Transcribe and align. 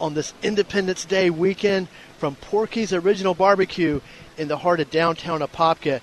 on 0.00 0.14
this 0.14 0.34
Independence 0.42 1.04
Day 1.04 1.30
weekend 1.30 1.88
from 2.18 2.34
Porky's 2.36 2.92
Original 2.92 3.34
Barbecue 3.34 4.00
in 4.36 4.48
the 4.48 4.58
heart 4.58 4.80
of 4.80 4.90
downtown 4.90 5.40
Apopka. 5.40 6.00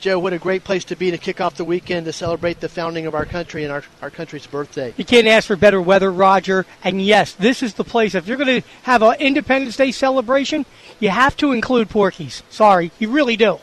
Joe, 0.00 0.18
what 0.18 0.34
a 0.34 0.38
great 0.38 0.64
place 0.64 0.84
to 0.84 0.96
be 0.96 1.10
to 1.10 1.18
kick 1.18 1.40
off 1.40 1.56
the 1.56 1.64
weekend 1.64 2.04
to 2.06 2.12
celebrate 2.12 2.60
the 2.60 2.68
founding 2.68 3.06
of 3.06 3.14
our 3.14 3.24
country 3.24 3.64
and 3.64 3.72
our, 3.72 3.82
our 4.02 4.10
country's 4.10 4.46
birthday. 4.46 4.92
You 4.98 5.04
can't 5.04 5.26
ask 5.26 5.46
for 5.46 5.56
better 5.56 5.80
weather, 5.80 6.12
Roger. 6.12 6.66
And 6.84 7.00
yes, 7.00 7.32
this 7.32 7.62
is 7.62 7.74
the 7.74 7.84
place. 7.84 8.14
If 8.14 8.26
you're 8.26 8.36
going 8.36 8.60
to 8.60 8.68
have 8.82 9.02
an 9.02 9.14
Independence 9.18 9.76
Day 9.76 9.92
celebration, 9.92 10.66
you 11.00 11.08
have 11.08 11.36
to 11.38 11.52
include 11.52 11.88
Porky's. 11.88 12.42
Sorry, 12.50 12.90
you 12.98 13.10
really 13.10 13.36
do. 13.36 13.60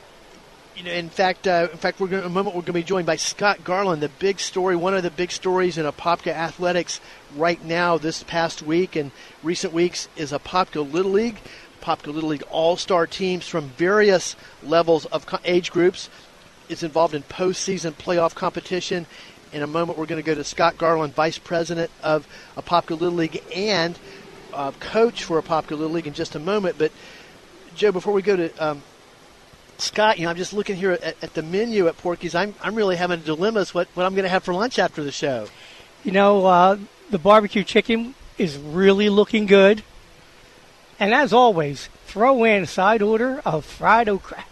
You 0.75 0.83
know, 0.83 0.91
in 0.91 1.07
fact, 1.07 1.47
uh, 1.47 1.69
in 1.71 1.77
fact, 1.77 2.01
we're 2.01 2.07
going, 2.07 2.23
in 2.23 2.27
a 2.27 2.29
moment 2.29 2.53
we're 2.53 2.63
going 2.63 2.65
to 2.65 2.73
be 2.73 2.83
joined 2.83 3.05
by 3.05 3.15
Scott 3.15 3.63
Garland, 3.63 4.03
the 4.03 4.09
big 4.09 4.41
story, 4.41 4.75
one 4.75 4.93
of 4.93 5.03
the 5.03 5.09
big 5.09 5.31
stories 5.31 5.77
in 5.77 5.85
Apopka 5.85 6.33
athletics 6.33 6.99
right 7.33 7.63
now. 7.63 7.97
This 7.97 8.23
past 8.23 8.61
week 8.61 8.97
and 8.97 9.11
recent 9.41 9.71
weeks 9.71 10.09
is 10.17 10.33
Apopka 10.33 10.91
Little 10.91 11.13
League. 11.13 11.37
Apopka 11.79 12.13
Little 12.13 12.27
League 12.27 12.43
All-Star 12.51 13.07
teams 13.07 13.47
from 13.47 13.69
various 13.69 14.35
levels 14.63 15.05
of 15.05 15.25
age 15.45 15.71
groups 15.71 16.09
is 16.67 16.83
involved 16.83 17.13
in 17.13 17.23
postseason 17.23 17.93
playoff 17.93 18.35
competition. 18.35 19.05
In 19.53 19.61
a 19.61 19.67
moment, 19.67 19.97
we're 19.97 20.07
going 20.07 20.21
to 20.21 20.25
go 20.25 20.35
to 20.35 20.43
Scott 20.43 20.77
Garland, 20.77 21.15
Vice 21.15 21.37
President 21.37 21.89
of 22.03 22.27
Apopka 22.57 22.99
Little 22.99 23.11
League 23.11 23.41
and 23.55 23.97
uh, 24.53 24.71
coach 24.81 25.23
for 25.23 25.41
Apopka 25.41 25.71
Little 25.71 25.91
League 25.91 26.07
in 26.07 26.13
just 26.13 26.35
a 26.35 26.39
moment. 26.39 26.77
But 26.77 26.91
Joe, 27.75 27.93
before 27.93 28.11
we 28.11 28.21
go 28.21 28.35
to 28.35 28.51
um, 28.57 28.83
Scott, 29.77 30.17
you 30.17 30.23
know, 30.23 30.29
I'm 30.29 30.37
just 30.37 30.53
looking 30.53 30.75
here 30.75 30.91
at, 30.91 31.23
at, 31.23 31.33
the 31.33 31.43
menu 31.43 31.87
at 31.87 31.97
Porky's. 31.97 32.35
I'm, 32.35 32.55
I'm 32.61 32.75
really 32.75 32.95
having 32.95 33.19
a 33.19 33.23
dilemma 33.23 33.61
as 33.61 33.73
what, 33.73 33.87
what 33.93 34.05
I'm 34.05 34.13
going 34.13 34.23
to 34.23 34.29
have 34.29 34.43
for 34.43 34.53
lunch 34.53 34.79
after 34.79 35.03
the 35.03 35.11
show. 35.11 35.47
You 36.03 36.11
know, 36.11 36.45
uh, 36.45 36.77
the 37.09 37.19
barbecue 37.19 37.63
chicken 37.63 38.15
is 38.37 38.57
really 38.57 39.09
looking 39.09 39.45
good. 39.45 39.83
And 40.99 41.13
as 41.13 41.33
always, 41.33 41.89
throw 42.05 42.43
in 42.45 42.63
a 42.63 42.67
side 42.67 43.01
order 43.01 43.41
of 43.45 43.65
fried 43.65 44.07
okra. 44.07 44.45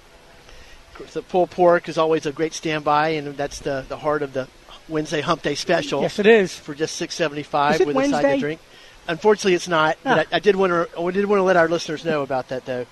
The 1.14 1.22
pulled 1.22 1.52
pork 1.52 1.90
is 1.90 1.98
always 1.98 2.26
a 2.26 2.32
great 2.32 2.54
standby, 2.54 3.10
and 3.10 3.36
that's 3.36 3.60
the, 3.60 3.86
the 3.88 3.98
heart 3.98 4.22
of 4.22 4.34
the 4.34 4.48
Wednesday 4.88 5.22
Hump 5.22 5.42
Day 5.42 5.56
special. 5.56 6.02
Yes, 6.02 6.20
it 6.20 6.28
is 6.28 6.56
for 6.56 6.76
just 6.76 6.96
six 6.96 7.16
seventy 7.16 7.44
five 7.44 7.80
with 7.80 7.96
Wednesday? 7.96 8.18
a 8.18 8.22
side 8.22 8.34
to 8.36 8.40
drink. 8.40 8.62
Unfortunately, 9.08 9.54
it's 9.54 9.68
not. 9.68 9.98
But 10.04 10.28
I, 10.32 10.38
I, 10.38 10.40
did 10.40 10.56
want 10.56 10.72
to 10.72 11.00
I 11.00 11.12
did 11.12 11.26
want 11.26 11.40
to 11.40 11.44
let 11.44 11.58
our 11.58 11.68
listeners 11.68 12.06
know 12.06 12.22
about 12.22 12.50
that 12.50 12.66
though, 12.66 12.86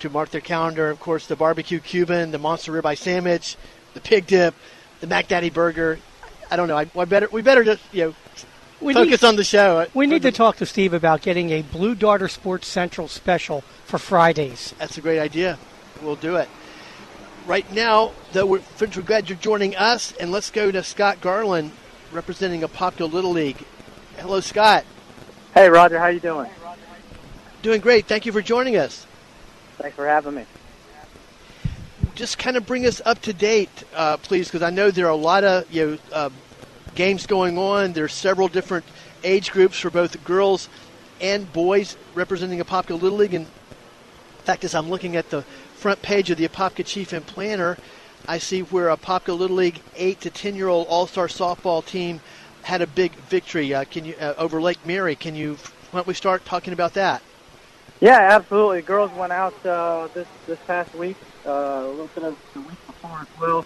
to 0.00 0.10
mark 0.10 0.30
their 0.30 0.40
calendar. 0.40 0.90
Of 0.90 1.00
course, 1.00 1.26
the 1.26 1.36
barbecue 1.36 1.80
Cuban, 1.80 2.30
the 2.30 2.38
monster 2.38 2.72
ribeye 2.72 2.98
sandwich, 2.98 3.56
the 3.94 4.00
pig 4.00 4.26
dip, 4.26 4.54
the 5.00 5.06
Mac 5.06 5.28
Daddy 5.28 5.50
burger. 5.50 5.98
I 6.50 6.56
don't 6.56 6.68
know. 6.68 6.76
I, 6.76 6.90
I 6.96 7.04
better 7.04 7.28
we 7.32 7.42
better 7.42 7.64
just 7.64 7.82
you 7.92 8.04
know 8.04 8.14
we 8.80 8.94
focus 8.94 9.22
need, 9.22 9.28
on 9.28 9.36
the 9.36 9.44
show. 9.44 9.86
We 9.94 10.06
need 10.06 10.22
to 10.22 10.32
talk 10.32 10.56
to 10.56 10.66
Steve 10.66 10.92
about 10.92 11.22
getting 11.22 11.50
a 11.50 11.62
Blue 11.62 11.94
Darter 11.94 12.28
Sports 12.28 12.66
Central 12.68 13.08
special 13.08 13.62
for 13.84 13.98
Fridays. 13.98 14.74
That's 14.78 14.98
a 14.98 15.00
great 15.00 15.18
idea. 15.18 15.58
We'll 16.02 16.16
do 16.16 16.36
it. 16.36 16.48
Right 17.46 17.70
now, 17.72 18.12
though, 18.32 18.44
we're, 18.44 18.62
we're 18.80 19.02
glad 19.02 19.28
you're 19.28 19.38
joining 19.38 19.76
us, 19.76 20.12
and 20.18 20.32
let's 20.32 20.50
go 20.50 20.70
to 20.70 20.82
Scott 20.82 21.20
Garland, 21.20 21.70
representing 22.12 22.64
a 22.64 22.68
Apopka 22.68 23.10
Little 23.10 23.30
League. 23.30 23.64
Hello, 24.18 24.40
Scott. 24.40 24.84
Hey, 25.54 25.70
Roger. 25.70 25.98
How 25.98 26.08
you 26.08 26.20
doing? 26.20 26.50
Doing 27.62 27.80
great. 27.80 28.06
Thank 28.06 28.26
you 28.26 28.32
for 28.32 28.42
joining 28.42 28.76
us. 28.76 29.05
Thanks 29.78 29.96
for 29.96 30.06
having 30.06 30.34
me. 30.34 30.44
Just 32.14 32.38
kind 32.38 32.56
of 32.56 32.66
bring 32.66 32.86
us 32.86 33.02
up 33.04 33.20
to 33.22 33.32
date, 33.32 33.84
uh, 33.94 34.16
please, 34.16 34.48
because 34.48 34.62
I 34.62 34.70
know 34.70 34.90
there 34.90 35.06
are 35.06 35.10
a 35.10 35.16
lot 35.16 35.44
of 35.44 35.70
you 35.72 35.86
know, 35.86 35.98
uh, 36.12 36.30
games 36.94 37.26
going 37.26 37.58
on. 37.58 37.92
There's 37.92 38.14
several 38.14 38.48
different 38.48 38.86
age 39.22 39.50
groups 39.50 39.78
for 39.78 39.90
both 39.90 40.22
girls 40.24 40.70
and 41.20 41.50
boys 41.52 41.96
representing 42.14 42.58
Apopka 42.60 43.00
Little 43.00 43.18
League. 43.18 43.34
And 43.34 43.44
in 43.44 44.44
fact, 44.44 44.64
as 44.64 44.74
I'm 44.74 44.88
looking 44.88 45.16
at 45.16 45.28
the 45.28 45.42
front 45.42 46.00
page 46.00 46.30
of 46.30 46.38
the 46.38 46.48
Apopka 46.48 46.84
Chief 46.86 47.12
and 47.12 47.26
Planter, 47.26 47.76
I 48.26 48.38
see 48.38 48.60
where 48.60 48.88
Apopka 48.88 49.36
Little 49.36 49.56
League 49.56 49.80
8 49.94 50.20
to 50.22 50.30
10 50.30 50.54
year 50.54 50.68
old 50.68 50.86
All 50.88 51.06
Star 51.06 51.28
softball 51.28 51.84
team 51.84 52.20
had 52.62 52.80
a 52.80 52.86
big 52.86 53.12
victory. 53.28 53.74
Uh, 53.74 53.84
can 53.84 54.06
you 54.06 54.14
uh, 54.20 54.34
over 54.38 54.60
Lake 54.60 54.84
Mary? 54.86 55.14
Can 55.14 55.34
you? 55.34 55.58
Why 55.90 55.98
don't 55.98 56.06
we 56.06 56.14
start 56.14 56.44
talking 56.44 56.72
about 56.72 56.94
that? 56.94 57.22
Yeah, 58.00 58.18
absolutely. 58.32 58.82
Girls 58.82 59.10
went 59.12 59.32
out 59.32 59.54
uh, 59.64 60.08
this 60.12 60.26
this 60.46 60.58
past 60.66 60.94
week, 60.94 61.16
uh, 61.46 61.50
a 61.50 61.88
little 61.88 62.08
bit 62.08 62.24
of 62.24 62.36
the 62.52 62.60
week 62.60 62.86
before 62.86 63.20
as 63.20 63.40
well, 63.40 63.64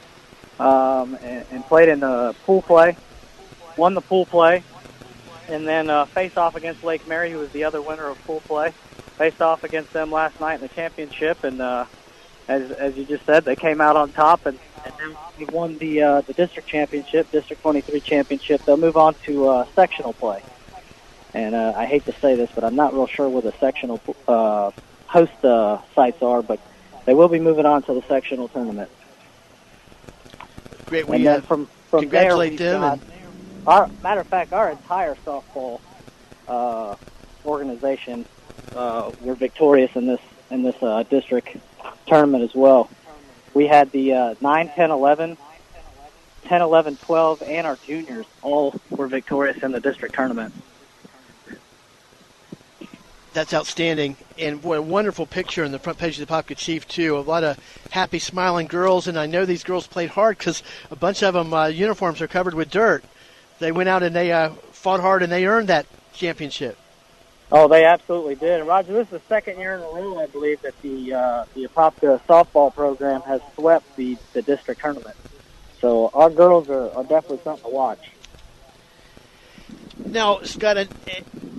um, 0.61 1.19
and, 1.23 1.45
and 1.51 1.67
played 1.67 1.89
in 1.89 2.01
the 2.01 2.35
pool 2.45 2.63
play. 2.63 2.97
Won 3.77 3.95
the 3.95 4.01
pool 4.01 4.27
play, 4.27 4.63
and 5.49 5.67
then 5.67 5.91
uh, 5.91 6.05
faced 6.07 6.37
off 6.37 6.55
against 6.55 6.85
Lake 6.85 7.07
Mary, 7.09 7.31
who 7.33 7.39
was 7.39 7.51
the 7.51 7.65
other 7.65 7.83
winner 7.83 8.09
of 8.09 8.23
pool 8.25 8.41
play. 8.47 8.73
Faced 9.19 9.43
off 9.43 9.65
against 9.65 9.93
them 9.93 10.13
last 10.13 10.39
night 10.41 10.55
in 10.55 10.61
the 10.61 10.69
championship, 10.69 11.43
and 11.43 11.61
uh, 11.61 11.87
as 12.47 12.71
as 12.71 12.97
you 12.97 13.05
just 13.05 13.27
said, 13.27 13.45
they 13.45 13.57
came 13.57 13.81
out 13.81 13.97
on 13.97 14.13
top 14.13 14.47
and, 14.47 14.59
and 14.85 15.17
they 15.39 15.45
won 15.47 15.77
the 15.79 16.03
uh, 16.03 16.21
the 16.23 16.35
district 16.35 16.69
championship, 16.69 17.31
District 17.33 17.61
23 17.63 18.01
championship. 18.01 18.65
They'll 18.65 18.77
move 18.77 18.97
on 18.97 19.15
to 19.27 19.49
uh, 19.49 19.67
sectional 19.75 20.13
play. 20.13 20.43
And 21.33 21.55
uh, 21.55 21.75
I 21.77 21.87
hate 21.87 22.05
to 22.07 22.13
say 22.21 22.35
this, 22.35 22.51
but 22.55 22.65
I'm 22.65 22.77
not 22.77 22.93
real 22.93 23.07
sure 23.07 23.29
where 23.29 23.43
the 23.43 23.53
sectional 23.53 24.01
uh, 24.27 24.73
host 25.07 25.45
uh, 25.45 25.79
sites 25.95 26.23
are, 26.23 26.43
but 26.43 26.61
they 27.05 27.15
will 27.15 27.29
be 27.29 27.39
moving 27.39 27.67
on 27.67 27.83
to 27.85 27.95
the 27.95 28.03
sectional 28.03 28.49
tournament. 28.49 28.91
Great. 30.87 31.07
We 31.07 31.17
and 31.17 31.27
then 31.27 31.39
uh, 31.39 31.43
from 31.43 31.67
from 31.89 32.01
congratulate 32.01 32.59
there, 32.59 32.81
them. 32.81 32.81
Got, 32.81 33.01
our 33.67 33.91
matter 34.03 34.21
of 34.21 34.27
fact, 34.27 34.53
our 34.53 34.71
entire 34.71 35.15
softball 35.17 35.81
uh, 36.49 36.97
organization 37.45 38.25
uh, 38.75 39.13
were 39.21 39.35
victorious 39.35 39.95
in 39.95 40.07
this 40.07 40.21
in 40.51 40.63
this 40.63 40.77
uh, 40.83 41.05
district 41.05 41.57
tournament 42.07 42.43
as 42.43 42.55
well. 42.55 42.91
We 43.55 43.67
had 43.67 43.91
the 43.91 44.15
uh, 44.15 44.35
9, 44.41 44.69
10, 44.69 44.91
11, 44.91 45.37
10, 46.45 46.63
11, 46.63 46.97
12, 46.97 47.43
and 47.43 47.67
our 47.67 47.77
juniors 47.87 48.27
all 48.43 48.75
were 48.91 49.09
victorious 49.09 49.63
in 49.63 49.73
the 49.73 49.81
district 49.81 50.15
tournament. 50.15 50.55
That's 53.33 53.55
outstanding, 53.55 54.17
and 54.41 54.61
what 54.61 54.79
a 54.79 54.83
wonderful 54.83 55.25
picture 55.25 55.63
in 55.63 55.71
the 55.71 55.79
front 55.79 55.99
page 55.99 56.19
of 56.19 56.27
the 56.27 56.35
Apopka 56.35 56.57
Chief 56.57 56.89
too. 56.89 57.17
A 57.17 57.21
lot 57.21 57.45
of 57.45 57.59
happy, 57.91 58.19
smiling 58.19 58.67
girls, 58.67 59.07
and 59.07 59.17
I 59.17 59.27
know 59.27 59.45
these 59.45 59.63
girls 59.63 59.87
played 59.87 60.11
hard 60.11 60.37
because 60.37 60.65
a 60.91 60.97
bunch 60.97 61.23
of 61.23 61.35
them 61.35 61.55
uh, 61.55 61.67
uniforms 61.67 62.21
are 62.21 62.27
covered 62.27 62.55
with 62.55 62.71
dirt. 62.71 63.05
They 63.61 63.71
went 63.71 63.89
out 63.89 64.03
and 64.03 64.17
they 64.17 64.33
uh, 64.33 64.51
fought 64.73 65.01
hard, 65.01 65.23
and 65.23 65.31
they 65.31 65.47
earned 65.47 65.69
that 65.69 65.87
championship. 66.13 66.77
Oh, 67.53 67.69
they 67.69 67.85
absolutely 67.85 68.35
did. 68.35 68.61
And 68.61 68.69
Roger, 68.69 68.93
this 68.93 69.07
is 69.07 69.11
the 69.11 69.21
second 69.29 69.59
year 69.59 69.75
in 69.75 69.81
a 69.81 69.85
row, 69.85 70.19
I 70.19 70.27
believe, 70.27 70.63
that 70.63 70.81
the 70.83 71.15
uh, 71.15 71.45
the 71.55 71.69
Apopka 71.69 72.21
softball 72.23 72.75
program 72.75 73.21
has 73.23 73.41
swept 73.55 73.95
the, 73.95 74.17
the 74.33 74.43
district 74.43 74.81
tournament. 74.81 75.17
So 75.81 76.11
our 76.15 76.31
girls 76.31 76.69
are, 76.69 76.91
are 76.95 77.05
definitely 77.05 77.41
something 77.45 77.71
to 77.71 77.71
watch. 77.71 78.11
Now, 80.07 80.41
Scott, 80.43 80.77
and, 80.77 80.89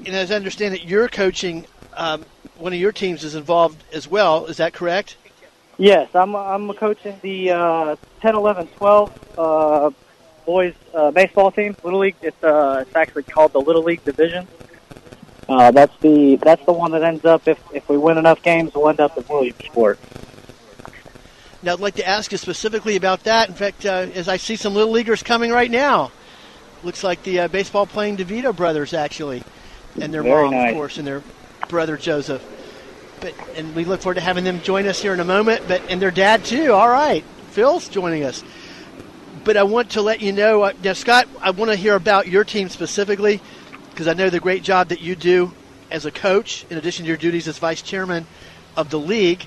and 0.06 0.16
as 0.16 0.32
I 0.32 0.36
understand 0.36 0.76
it, 0.76 0.84
you're 0.84 1.08
coaching. 1.08 1.66
Um, 1.96 2.26
one 2.58 2.74
of 2.74 2.80
your 2.80 2.92
teams 2.92 3.24
is 3.24 3.36
involved 3.36 3.84
as 3.94 4.08
well. 4.08 4.46
Is 4.46 4.58
that 4.58 4.74
correct? 4.74 5.18
Yes, 5.78 6.10
I'm 6.14 6.36
I'm 6.36 6.72
coaching 6.74 7.18
the 7.22 7.52
uh, 7.52 7.96
10, 8.22 8.36
11, 8.36 8.68
12 8.68 9.20
uh, 9.38 9.92
boys 10.46 10.76
uh, 10.94 11.12
baseball 11.12 11.52
team, 11.52 11.76
Little 11.84 12.00
League. 12.00 12.16
It's 12.22 12.44
uh, 12.44 12.84
it's 12.86 12.96
actually 12.96 13.24
called 13.24 13.54
the 13.54 13.62
Little 13.62 13.84
League 13.84 14.04
Division. 14.04 14.48
Uh, 15.50 15.72
that's 15.72 15.98
the 16.02 16.36
that's 16.38 16.64
the 16.66 16.72
one 16.72 16.92
that 16.92 17.04
ends 17.04 17.26
up 17.26 17.48
if 17.48 17.60
if 17.74 17.90
we 17.90 17.98
win 17.98 18.18
enough 18.18 18.42
games, 18.42 18.74
we'll 18.76 18.90
end 18.90 19.00
up 19.00 19.18
in 19.18 19.24
Williamsport. 19.28 20.00
Now, 21.64 21.74
I'd 21.74 21.80
like 21.80 21.96
to 21.96 22.08
ask 22.08 22.32
you 22.32 22.38
specifically 22.38 22.96
about 22.96 23.24
that. 23.24 23.50
In 23.50 23.56
fact, 23.56 23.86
uh, 23.86 24.08
as 24.16 24.28
I 24.28 24.38
see 24.38 24.56
some 24.56 24.74
little 24.74 24.92
leaguers 24.92 25.22
coming 25.22 25.52
right 25.52 25.70
now, 25.70 26.12
looks 26.84 27.04
like 27.04 27.24
the 27.24 27.42
uh, 27.42 27.48
baseball 27.48 27.86
playing 27.86 28.18
DeVito 28.18 28.56
brothers 28.56 28.94
actually, 28.94 29.44
and 30.00 30.14
their 30.14 30.24
Very 30.24 30.44
mom, 30.44 30.52
nice. 30.52 30.70
of 30.72 30.76
course, 30.76 30.98
and 30.98 31.08
their 31.08 31.24
brother 31.68 31.98
Joseph. 31.98 32.44
But 33.22 33.34
and 33.56 33.76
we 33.76 33.86
look 33.86 34.02
forward 34.02 34.16
to 34.16 34.22
having 34.22 34.44
them 34.44 34.62
join 34.62 34.88
us 34.88 35.02
here 35.02 35.14
in 35.14 35.20
a 35.20 35.26
moment. 35.26 35.64
But 35.68 35.82
and 35.90 36.02
their 36.02 36.12
dad 36.12 36.44
too. 36.44 36.74
All 36.74 36.90
right, 36.90 37.24
Phil's 37.52 37.88
joining 37.90 38.24
us. 38.24 38.44
But 39.44 39.58
I 39.58 39.64
want 39.64 39.92
to 39.92 40.02
let 40.02 40.22
you 40.22 40.32
know, 40.32 40.62
uh, 40.62 40.74
now 40.84 40.94
Scott, 40.94 41.28
I 41.42 41.50
want 41.52 41.72
to 41.72 41.78
hear 41.78 41.96
about 41.96 42.28
your 42.28 42.44
team 42.44 42.70
specifically 42.70 43.42
because 43.90 44.08
I 44.08 44.14
know 44.14 44.30
the 44.30 44.40
great 44.40 44.62
job 44.62 44.90
that 44.90 45.02
you 45.02 45.16
do 45.16 45.52
as 45.90 46.06
a 46.06 46.12
coach, 46.12 46.66
in 46.70 46.78
addition 46.78 47.06
to 47.06 47.08
your 47.08 47.18
duties 47.18 47.48
as 47.48 47.58
vice 47.58 47.82
chairman 47.82 48.28
of 48.78 48.90
the 48.90 49.00
league. 49.00 49.46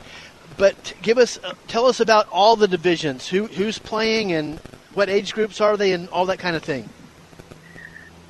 But 0.57 0.95
give 1.03 1.19
us, 1.19 1.39
uh, 1.43 1.55
tell 1.69 1.87
us 1.87 2.01
about 2.01 2.29
all 2.31 2.57
the 2.57 2.69
divisions. 2.69 3.29
Who 3.29 3.47
who's 3.47 3.79
playing 3.79 4.33
and 4.33 4.59
what 4.95 5.09
age 5.09 5.33
groups 5.33 5.61
are 5.61 5.77
they, 5.77 5.93
and 5.93 6.09
all 6.09 6.27
that 6.27 6.39
kind 6.39 6.55
of 6.55 6.63
thing. 6.63 6.89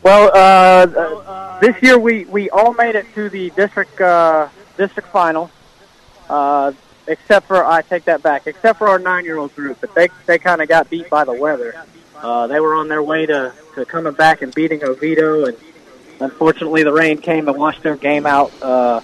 Well, 0.05 0.31
uh, 0.35 1.01
uh, 1.01 1.61
this 1.61 1.83
year 1.83 1.99
we, 1.99 2.27
we 2.27 2.51
all 2.51 2.75
made 2.75 2.95
it 2.95 3.06
to 3.15 3.31
the 3.31 3.49
district 3.51 3.99
uh, 3.99 4.49
district 4.77 5.09
finals, 5.09 5.51
uh, 6.29 6.73
except 7.06 7.47
for 7.47 7.65
I 7.65 7.81
take 7.81 8.05
that 8.05 8.23
back, 8.23 8.47
except 8.47 8.81
for 8.81 8.89
our 8.89 8.99
nine 8.99 9.25
year 9.25 9.39
old 9.39 9.56
group, 9.56 9.79
but 9.81 9.95
they 9.95 10.11
they 10.27 10.39
kind 10.39 10.61
of 10.61 10.69
got 10.69 10.91
beat 10.91 11.09
by 11.09 11.25
the 11.25 11.33
weather. 11.33 11.75
Uh, 12.17 12.47
they 12.49 12.61
were 12.61 12.75
on 12.75 12.89
their 12.89 13.03
way 13.03 13.25
to, 13.25 13.55
to 13.77 13.87
coming 13.87 14.12
back 14.12 14.43
and 14.43 14.55
beating 14.55 14.85
Oviedo, 14.85 15.47
and 15.47 15.56
unfortunately 16.21 16.83
the 16.83 16.93
rain 16.93 17.17
came 17.17 17.49
and 17.49 17.56
washed 17.56 17.83
their 17.83 17.97
game 17.97 18.27
out, 18.27 18.53
uh, 18.61 19.01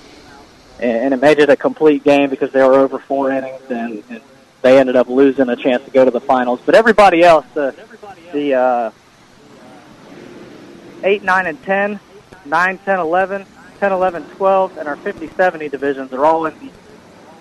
and, 0.80 0.96
and 1.04 1.14
it 1.14 1.20
made 1.22 1.38
it 1.38 1.48
a 1.48 1.56
complete 1.56 2.04
game 2.04 2.28
because 2.28 2.52
they 2.52 2.62
were 2.62 2.74
over 2.74 2.98
four 2.98 3.30
innings, 3.30 3.62
and, 3.70 4.02
and 4.10 4.20
they 4.60 4.78
ended 4.78 4.96
up 4.96 5.08
losing 5.08 5.48
a 5.48 5.56
chance 5.56 5.82
to 5.82 5.90
go 5.90 6.04
to 6.04 6.10
the 6.10 6.20
finals. 6.20 6.60
But 6.66 6.74
everybody 6.74 7.22
else, 7.22 7.46
the 7.54 7.74
the 8.34 8.54
uh, 8.54 8.90
8, 11.04 11.22
9, 11.22 11.46
and 11.46 11.62
10, 11.62 12.00
9, 12.44 12.78
10, 12.78 12.98
11, 12.98 13.46
10, 13.78 13.92
11, 13.92 14.22
12, 14.24 14.78
and 14.78 14.88
our 14.88 14.96
50-70 14.96 15.70
divisions 15.70 16.12
are 16.12 16.24
all 16.24 16.46
in 16.46 16.58
the 16.58 16.70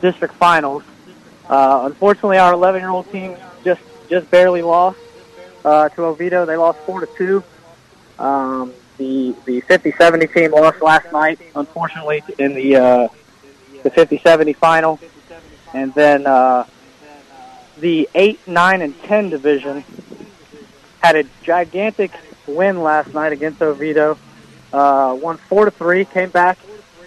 district 0.01 0.33
finals. 0.35 0.83
Uh, 1.47 1.81
unfortunately, 1.85 2.37
our 2.37 2.53
11-year-old 2.53 3.11
team 3.11 3.35
just 3.63 3.81
just 4.09 4.29
barely 4.31 4.61
lost 4.61 4.97
uh, 5.65 5.89
to 5.89 6.03
Oviedo. 6.05 6.45
They 6.45 6.57
lost 6.57 6.79
4 6.79 7.01
to 7.01 7.09
2. 7.17 7.43
Um, 8.19 8.73
the 8.97 9.35
the 9.45 9.61
50-70 9.61 10.33
team 10.33 10.51
lost 10.51 10.81
last 10.81 11.11
night, 11.11 11.39
unfortunately, 11.55 12.23
in 12.37 12.53
the 12.53 12.75
uh, 12.75 13.07
the 13.83 13.89
50-70 13.89 14.55
final. 14.55 14.99
And 15.73 15.93
then 15.93 16.25
uh, 16.25 16.65
the 17.77 18.09
8, 18.15 18.47
9, 18.47 18.81
and 18.81 19.03
10 19.03 19.29
division 19.29 19.83
had 21.01 21.15
a 21.15 21.23
gigantic 21.43 22.11
win 22.47 22.81
last 22.81 23.13
night 23.13 23.31
against 23.31 23.61
Oviedo. 23.61 24.17
Uh, 24.71 25.17
won 25.19 25.37
four 25.37 25.65
to 25.65 25.71
three. 25.71 26.05
Came 26.05 26.29
back. 26.29 26.57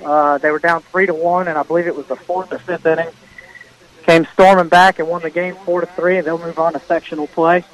Uh, 0.04 0.38
they 0.38 0.50
were 0.50 0.58
down 0.58 0.82
three 0.82 1.06
to 1.06 1.14
one, 1.14 1.48
and 1.48 1.56
I 1.56 1.62
believe 1.62 1.86
it 1.86 1.94
was 1.94 2.06
the 2.06 2.16
fourth 2.16 2.52
or 2.52 2.58
fifth 2.58 2.86
inning. 2.86 3.08
Came 4.02 4.26
storming 4.32 4.68
back 4.68 4.98
and 4.98 5.08
won 5.08 5.22
the 5.22 5.30
game 5.30 5.54
four 5.64 5.80
to 5.80 5.86
three, 5.86 6.18
and 6.18 6.26
they'll 6.26 6.38
move 6.38 6.58
on 6.58 6.72
to 6.72 6.80
sectional 6.80 7.28
play. 7.28 7.64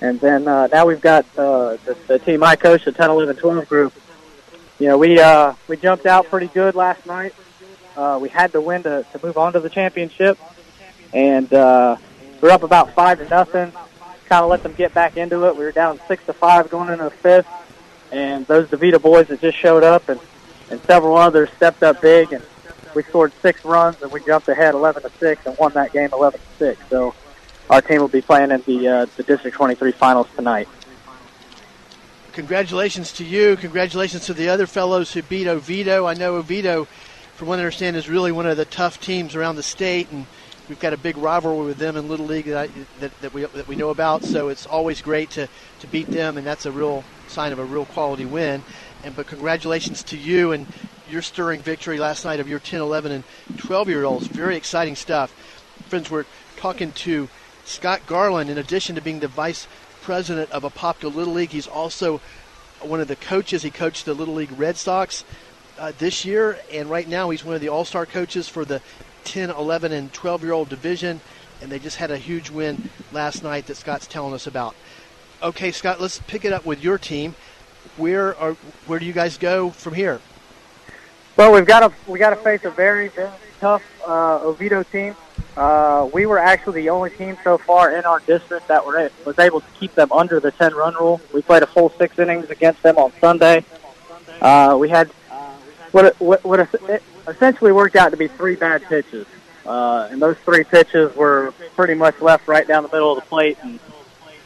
And 0.00 0.18
then 0.18 0.48
uh, 0.48 0.66
now 0.68 0.86
we've 0.86 1.00
got 1.00 1.26
uh, 1.38 1.76
the, 1.84 1.96
the 2.08 2.18
team 2.18 2.42
I 2.42 2.56
coach, 2.56 2.84
the 2.84 2.92
10, 2.92 3.10
11, 3.10 3.36
12 3.36 3.68
group. 3.68 3.92
You 4.78 4.88
know, 4.88 4.98
we 4.98 5.20
uh, 5.20 5.54
we 5.68 5.76
jumped 5.76 6.06
out 6.06 6.26
pretty 6.26 6.48
good 6.48 6.74
last 6.74 7.06
night. 7.06 7.34
Uh, 7.96 8.18
we 8.20 8.30
had 8.30 8.52
to 8.52 8.60
win 8.60 8.82
to, 8.84 9.04
to 9.12 9.26
move 9.26 9.36
on 9.36 9.52
to 9.52 9.60
the 9.60 9.68
championship, 9.68 10.38
and 11.12 11.52
uh, 11.52 11.96
we're 12.40 12.50
up 12.50 12.62
about 12.62 12.94
five 12.94 13.18
to 13.18 13.28
nothing 13.28 13.72
kind 14.30 14.44
of 14.44 14.48
let 14.48 14.62
them 14.62 14.72
get 14.72 14.94
back 14.94 15.16
into 15.16 15.46
it. 15.48 15.56
We 15.56 15.64
were 15.64 15.72
down 15.72 16.00
six 16.06 16.24
to 16.26 16.32
five 16.32 16.70
going 16.70 16.88
into 16.88 17.04
the 17.04 17.10
fifth, 17.10 17.48
and 18.12 18.46
those 18.46 18.68
DeVita 18.68 19.02
boys 19.02 19.26
that 19.26 19.40
just 19.40 19.58
showed 19.58 19.82
up 19.82 20.08
and 20.08 20.20
and 20.70 20.80
several 20.82 21.16
others 21.16 21.50
stepped 21.56 21.82
up 21.82 22.00
big, 22.00 22.32
and 22.32 22.44
we 22.94 23.02
scored 23.02 23.32
six 23.42 23.64
runs 23.64 24.00
and 24.02 24.12
we 24.12 24.24
jumped 24.24 24.48
ahead 24.48 24.74
eleven 24.74 25.02
to 25.02 25.10
six 25.18 25.44
and 25.46 25.58
won 25.58 25.72
that 25.72 25.92
game 25.92 26.10
eleven 26.12 26.38
to 26.38 26.46
six. 26.58 26.80
So 26.88 27.12
our 27.68 27.82
team 27.82 28.00
will 28.00 28.08
be 28.08 28.22
playing 28.22 28.52
in 28.52 28.62
the 28.62 28.88
uh, 28.88 29.06
the 29.16 29.24
District 29.24 29.56
23 29.56 29.92
finals 29.92 30.28
tonight. 30.36 30.68
Congratulations 32.32 33.12
to 33.14 33.24
you. 33.24 33.56
Congratulations 33.56 34.26
to 34.26 34.34
the 34.34 34.48
other 34.48 34.68
fellows 34.68 35.12
who 35.12 35.22
beat 35.22 35.48
Oviedo. 35.48 36.06
I 36.06 36.14
know 36.14 36.36
Oviedo, 36.36 36.84
from 37.34 37.48
what 37.48 37.58
I 37.58 37.62
understand, 37.62 37.96
is 37.96 38.08
really 38.08 38.30
one 38.30 38.46
of 38.46 38.56
the 38.56 38.64
tough 38.64 39.00
teams 39.00 39.34
around 39.34 39.56
the 39.56 39.64
state, 39.64 40.12
and 40.12 40.26
we've 40.70 40.78
got 40.78 40.92
a 40.92 40.96
big 40.96 41.18
rivalry 41.18 41.66
with 41.66 41.78
them 41.78 41.96
in 41.96 42.08
Little 42.08 42.26
League 42.26 42.44
that, 42.46 42.56
I, 42.56 42.70
that, 43.00 43.20
that 43.22 43.34
we 43.34 43.44
that 43.44 43.66
we 43.66 43.74
know 43.74 43.90
about. 43.90 44.22
So 44.22 44.48
it's 44.48 44.66
always 44.66 45.02
great 45.02 45.30
to, 45.30 45.48
to 45.80 45.86
beat 45.88 46.06
them, 46.06 46.38
and 46.38 46.46
that's 46.46 46.64
a 46.64 46.70
real 46.70 47.02
sign 47.26 47.52
of 47.52 47.58
a 47.58 47.64
real 47.64 47.86
quality 47.86 48.24
win. 48.24 48.62
And 49.02 49.14
but 49.16 49.26
congratulations 49.26 50.04
to 50.04 50.16
you 50.16 50.52
and 50.52 50.68
your 51.10 51.22
stirring 51.22 51.60
victory 51.60 51.98
last 51.98 52.24
night 52.24 52.38
of 52.38 52.48
your 52.48 52.60
10, 52.60 52.80
11, 52.80 53.10
and 53.10 53.24
12 53.58 53.88
year 53.88 54.04
olds. 54.04 54.28
Very 54.28 54.56
exciting 54.56 54.94
stuff, 54.94 55.32
friends. 55.88 56.08
We're 56.08 56.24
talking 56.56 56.92
to 56.92 57.28
Scott 57.64 58.02
Garland. 58.06 58.48
In 58.48 58.56
addition 58.56 58.94
to 58.94 59.00
being 59.00 59.18
the 59.18 59.28
vice 59.28 59.66
president 60.02 60.52
of 60.52 60.62
Apopka 60.62 61.12
Little 61.12 61.34
League, 61.34 61.50
he's 61.50 61.66
also 61.66 62.20
one 62.80 63.00
of 63.00 63.08
the 63.08 63.16
coaches. 63.16 63.62
He 63.62 63.70
coached 63.70 64.04
the 64.04 64.14
Little 64.14 64.34
League 64.34 64.56
Red 64.56 64.76
Sox 64.76 65.24
uh, 65.80 65.90
this 65.98 66.24
year, 66.24 66.60
and 66.72 66.88
right 66.88 67.08
now 67.08 67.30
he's 67.30 67.44
one 67.44 67.56
of 67.56 67.60
the 67.60 67.70
All 67.70 67.84
Star 67.84 68.06
coaches 68.06 68.48
for 68.48 68.64
the 68.64 68.80
10, 69.24 69.50
11, 69.50 69.92
and 69.92 70.12
12 70.12 70.42
year 70.42 70.52
old 70.52 70.68
division, 70.68 71.20
and 71.60 71.70
they 71.70 71.78
just 71.78 71.96
had 71.96 72.10
a 72.10 72.18
huge 72.18 72.50
win 72.50 72.90
last 73.12 73.42
night 73.42 73.66
that 73.66 73.76
Scott's 73.76 74.06
telling 74.06 74.34
us 74.34 74.46
about. 74.46 74.74
Okay, 75.42 75.72
Scott, 75.72 76.00
let's 76.00 76.18
pick 76.26 76.44
it 76.44 76.52
up 76.52 76.66
with 76.66 76.82
your 76.82 76.98
team. 76.98 77.34
Where 77.96 78.36
are 78.36 78.52
where 78.86 78.98
do 78.98 79.06
you 79.06 79.12
guys 79.12 79.38
go 79.38 79.70
from 79.70 79.94
here? 79.94 80.20
Well, 81.36 81.52
we've 81.52 81.66
got 81.66 81.80
to 81.80 82.10
we 82.10 82.18
got 82.18 82.30
to 82.30 82.36
face 82.36 82.64
a 82.64 82.70
very 82.70 83.08
very 83.08 83.30
tough 83.58 83.82
uh, 84.06 84.40
Oviedo 84.42 84.82
team. 84.82 85.16
Uh, 85.56 86.08
we 86.12 86.26
were 86.26 86.38
actually 86.38 86.82
the 86.82 86.90
only 86.90 87.10
team 87.10 87.36
so 87.42 87.58
far 87.58 87.96
in 87.96 88.04
our 88.04 88.20
district 88.20 88.68
that 88.68 88.84
were 88.84 88.98
a- 88.98 89.10
was 89.24 89.38
able 89.38 89.60
to 89.60 89.66
keep 89.78 89.94
them 89.94 90.12
under 90.12 90.40
the 90.40 90.50
10 90.52 90.74
run 90.74 90.94
rule. 90.94 91.20
We 91.32 91.42
played 91.42 91.62
a 91.62 91.66
full 91.66 91.90
six 91.98 92.18
innings 92.18 92.50
against 92.50 92.82
them 92.82 92.98
on 92.98 93.12
Sunday. 93.20 93.64
Uh, 94.40 94.76
we 94.78 94.88
had 94.88 95.10
what 95.92 96.18
what, 96.20 96.44
what 96.44 96.60
it 96.60 97.02
essentially 97.30 97.72
worked 97.72 97.96
out 97.96 98.10
to 98.10 98.16
be 98.16 98.28
three 98.28 98.56
bad 98.56 98.82
pitches, 98.84 99.26
uh, 99.66 100.08
and 100.10 100.20
those 100.20 100.36
three 100.38 100.64
pitches 100.64 101.14
were 101.14 101.52
pretty 101.76 101.94
much 101.94 102.20
left 102.20 102.48
right 102.48 102.66
down 102.66 102.82
the 102.82 102.88
middle 102.88 103.12
of 103.12 103.22
the 103.22 103.28
plate. 103.28 103.58
And 103.62 103.78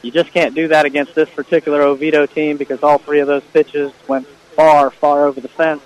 you 0.02 0.11
just 0.11 0.32
can't 0.32 0.54
do 0.54 0.68
that 0.68 0.85
against 0.87 1.14
this 1.14 1.30
particular 1.30 1.82
Oviedo 1.82 2.26
team 2.26 2.56
because 2.56 2.82
all 2.82 2.99
three 2.99 3.20
of 3.20 3.26
those 3.26 3.42
pitches 3.52 3.92
went 4.06 4.26
far, 4.26 4.90
far 4.90 5.26
over 5.26 5.40
the 5.40 5.49
fence, 5.49 5.82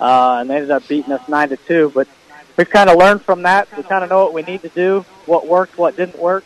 uh, 0.00 0.38
and 0.40 0.48
they 0.48 0.56
ended 0.56 0.70
up 0.70 0.86
beating 0.86 1.12
us 1.12 1.28
nine 1.28 1.48
to 1.48 1.56
two. 1.56 1.90
But 1.94 2.08
we've 2.56 2.70
kind 2.70 2.88
of 2.88 2.96
learned 2.96 3.22
from 3.22 3.42
that. 3.42 3.74
We 3.76 3.82
kind 3.82 4.04
of 4.04 4.10
know 4.10 4.24
what 4.24 4.34
we 4.34 4.42
need 4.42 4.62
to 4.62 4.68
do, 4.68 5.04
what 5.26 5.46
worked, 5.46 5.76
what 5.76 5.96
didn't 5.96 6.18
work. 6.18 6.44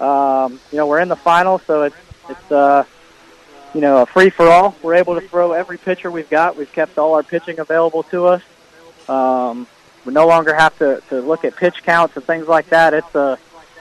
Um, 0.00 0.60
you 0.70 0.78
know, 0.78 0.86
we're 0.86 1.00
in 1.00 1.08
the 1.08 1.16
final, 1.16 1.58
so 1.60 1.82
it's 1.82 1.96
it's 2.28 2.52
uh, 2.52 2.84
you 3.74 3.80
know 3.80 4.02
a 4.02 4.06
free 4.06 4.30
for 4.30 4.48
all. 4.48 4.76
We're 4.82 4.94
able 4.94 5.18
to 5.18 5.26
throw 5.26 5.52
every 5.52 5.78
pitcher 5.78 6.10
we've 6.10 6.30
got. 6.30 6.56
We've 6.56 6.72
kept 6.72 6.98
all 6.98 7.14
our 7.14 7.22
pitching 7.22 7.60
available 7.60 8.02
to 8.04 8.26
us. 8.26 8.42
Um, 9.08 9.66
we 10.04 10.12
no 10.12 10.26
longer 10.26 10.54
have 10.54 10.76
to, 10.78 11.02
to 11.08 11.20
look 11.20 11.44
at 11.44 11.56
pitch 11.56 11.82
counts 11.82 12.16
and 12.16 12.24
things 12.24 12.46
like 12.46 12.68
that. 12.70 12.94
It's 12.94 13.14
a 13.14 13.38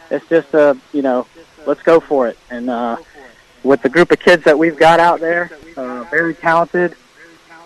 it's 0.09 0.27
just 0.29 0.53
a 0.53 0.77
you 0.91 1.01
know 1.01 1.27
let's 1.65 1.81
go 1.83 1.99
for 1.99 2.27
it. 2.27 2.37
And 2.49 2.69
uh, 2.69 2.97
with 3.63 3.81
the 3.81 3.89
group 3.89 4.11
of 4.11 4.19
kids 4.19 4.43
that 4.43 4.57
we've 4.57 4.77
got 4.77 4.99
out 4.99 5.19
there, 5.19 5.51
uh, 5.75 6.03
very 6.05 6.33
talented, 6.33 6.95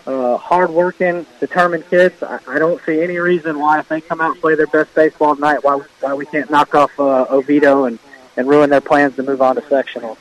uh, 0.06 0.38
hardworking, 0.38 1.26
determined 1.40 1.88
kids. 1.90 2.24
I, 2.24 2.40
I 2.48 2.60
don't 2.60 2.82
see 2.86 3.02
any 3.02 3.18
reason 3.18 3.60
why 3.60 3.80
if 3.80 3.90
they 3.90 4.02
come 4.02 4.22
out 4.22 4.32
and 4.34 4.42
play 4.42 4.56
their 4.56 4.68
best 4.68 4.94
baseball 4.96 5.36
tonight, 5.36 5.64
why 5.64 5.82
why 6.00 6.14
we 6.14 6.26
can't 6.26 6.50
knock 6.50 6.74
off 6.74 6.98
uh, 7.00 7.26
Oviedo 7.30 7.86
and 7.86 8.00
and 8.38 8.48
ruin 8.48 8.70
their 8.70 8.82
plans 8.82 9.16
to 9.16 9.24
move 9.24 9.42
on 9.42 9.56
to 9.56 9.68
sectional. 9.68 10.18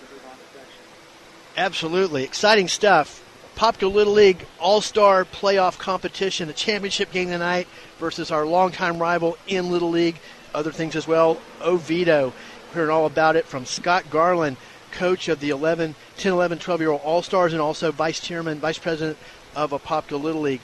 Absolutely. 1.57 2.25
Exciting 2.25 2.69
stuff. 2.69 3.23
Popka 3.57 3.91
Little 3.91 4.13
League 4.13 4.45
All 4.61 4.83
Star 4.83 5.25
Playoff 5.25 5.79
Competition, 5.79 6.47
the 6.47 6.55
championship 6.55 7.11
game 7.11 7.31
tonight 7.31 7.67
versus 7.99 8.31
our 8.31 8.45
longtime 8.45 8.99
rival 8.99 9.39
in 9.47 9.71
Little 9.71 9.89
League. 9.89 10.17
Other 10.55 10.71
things 10.71 10.95
as 10.95 11.09
well. 11.09 11.39
Oviedo. 11.63 12.35
Hearing 12.75 12.91
all 12.91 13.07
about 13.07 13.35
it 13.35 13.47
from 13.47 13.65
Scott 13.65 14.05
Garland, 14.11 14.59
coach 14.93 15.29
of 15.29 15.41
the 15.41 15.49
11, 15.49 15.95
10, 16.19 16.33
11, 16.33 16.59
12 16.59 16.81
year 16.81 16.91
old 16.91 17.01
All 17.01 17.23
Stars, 17.23 17.55
and 17.55 17.63
also 17.63 17.91
vice 17.91 18.21
chairman, 18.21 18.59
vice 18.59 18.79
president 18.79 19.17
of 19.55 19.71
Apopka 19.71 20.21
Little 20.21 20.43
League. 20.43 20.61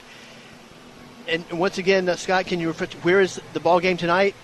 And 1.27 1.43
once 1.51 1.79
again, 1.79 2.07
uh, 2.07 2.15
Scott, 2.15 2.45
can 2.45 2.59
you 2.59 2.67
refer 2.67 2.85
to 2.85 2.97
where 2.97 3.21
is 3.21 3.41
the 3.53 3.59
ball 3.59 3.79
game 3.79 3.97
tonight? 3.97 4.35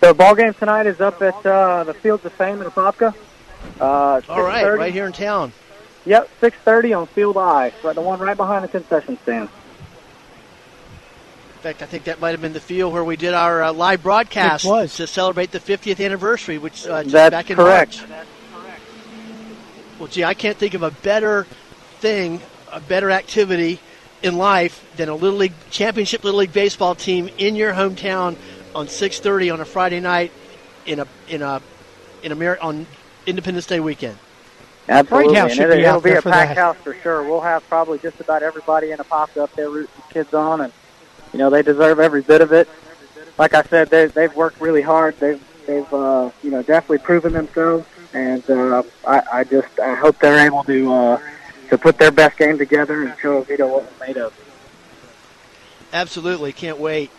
The 0.00 0.12
ball 0.12 0.34
game 0.34 0.52
tonight 0.52 0.86
is 0.86 1.00
up 1.00 1.22
at 1.22 1.46
uh, 1.46 1.84
the 1.84 1.94
Fields 1.94 2.24
of 2.26 2.32
Fame 2.32 2.60
in 2.60 2.68
Apopka. 2.68 3.14
Uh, 3.80 4.20
All 4.28 4.42
right, 4.42 4.66
right 4.66 4.92
here 4.92 5.06
in 5.06 5.12
town. 5.12 5.52
Yep, 6.04 6.28
6:30 6.40 6.98
on 6.98 7.06
Field 7.08 7.36
I, 7.36 7.72
right 7.82 7.94
the 7.94 8.00
one 8.00 8.18
right 8.18 8.36
behind 8.36 8.64
the 8.64 8.68
concession 8.68 9.18
stand. 9.22 9.48
In 11.62 11.68
fact, 11.68 11.82
I 11.82 11.86
think 11.86 12.04
that 12.04 12.20
might 12.20 12.32
have 12.32 12.40
been 12.40 12.54
the 12.54 12.60
field 12.60 12.92
where 12.92 13.04
we 13.04 13.16
did 13.16 13.34
our 13.34 13.62
uh, 13.62 13.72
live 13.72 14.02
broadcast 14.02 14.64
was. 14.64 14.96
to 14.96 15.06
celebrate 15.06 15.52
the 15.52 15.60
50th 15.60 16.04
anniversary, 16.04 16.58
which 16.58 16.84
uh, 16.88 17.04
just 17.04 17.12
That's 17.12 17.30
back 17.30 17.50
in 17.50 17.56
correct. 17.56 17.98
March. 17.98 18.08
That's 18.08 18.28
correct. 18.52 18.80
Well, 20.00 20.08
gee, 20.08 20.24
I 20.24 20.34
can't 20.34 20.56
think 20.56 20.74
of 20.74 20.82
a 20.82 20.90
better 20.90 21.44
thing, 22.00 22.40
a 22.72 22.80
better 22.80 23.12
activity 23.12 23.78
in 24.24 24.36
life 24.36 24.84
than 24.96 25.08
a 25.08 25.14
little 25.14 25.38
league 25.38 25.52
championship 25.70 26.24
little 26.24 26.40
league 26.40 26.52
baseball 26.52 26.96
team 26.96 27.30
in 27.38 27.54
your 27.54 27.72
hometown 27.74 28.36
on 28.74 28.88
6:30 28.88 29.52
on 29.52 29.60
a 29.60 29.64
Friday 29.64 30.00
night 30.00 30.32
in 30.84 30.98
a 30.98 31.06
in 31.28 31.42
a 31.42 31.62
in 32.24 32.32
Amer- 32.32 32.58
on 32.60 32.86
Independence 33.24 33.66
Day 33.66 33.78
weekend. 33.78 34.18
Absolutely, 34.88 35.34
House 35.36 35.50
and 35.50 35.56
should 35.56 35.70
it, 35.70 35.74
be 35.76 35.82
it'll 35.82 35.96
out 35.96 36.02
be 36.02 36.10
there 36.10 36.18
a 36.18 36.22
for 36.22 36.30
packed 36.30 36.56
that. 36.56 36.60
house 36.60 36.76
for 36.78 36.94
sure. 36.94 37.22
We'll 37.22 37.40
have 37.40 37.66
probably 37.68 37.98
just 37.98 38.20
about 38.20 38.42
everybody 38.42 38.90
in 38.90 39.00
a 39.00 39.04
pop 39.04 39.36
up 39.36 39.52
there 39.54 39.70
rooting 39.70 39.94
the 39.96 40.12
kids 40.14 40.34
on, 40.34 40.60
and 40.60 40.72
you 41.32 41.38
know 41.38 41.50
they 41.50 41.62
deserve 41.62 42.00
every 42.00 42.22
bit 42.22 42.40
of 42.40 42.52
it. 42.52 42.68
Like 43.38 43.54
I 43.54 43.62
said, 43.62 43.90
they, 43.90 44.06
they've 44.06 44.34
worked 44.34 44.60
really 44.60 44.82
hard. 44.82 45.16
They've 45.18 45.42
they've 45.66 45.92
uh, 45.92 46.30
you 46.42 46.50
know 46.50 46.62
definitely 46.62 46.98
proven 46.98 47.32
themselves, 47.32 47.86
and 48.12 48.48
uh, 48.50 48.82
I, 49.06 49.22
I 49.32 49.44
just 49.44 49.78
I 49.78 49.94
hope 49.94 50.18
they're 50.18 50.44
able 50.44 50.64
to 50.64 50.92
uh, 50.92 51.20
to 51.70 51.78
put 51.78 51.96
their 51.98 52.10
best 52.10 52.36
game 52.36 52.58
together 52.58 53.02
and 53.02 53.16
show 53.20 53.40
Vito 53.42 53.66
what 53.68 53.84
we're 54.00 54.06
made 54.08 54.16
of. 54.18 54.34
Absolutely, 55.92 56.52
can't 56.52 56.78
wait. 56.78 57.10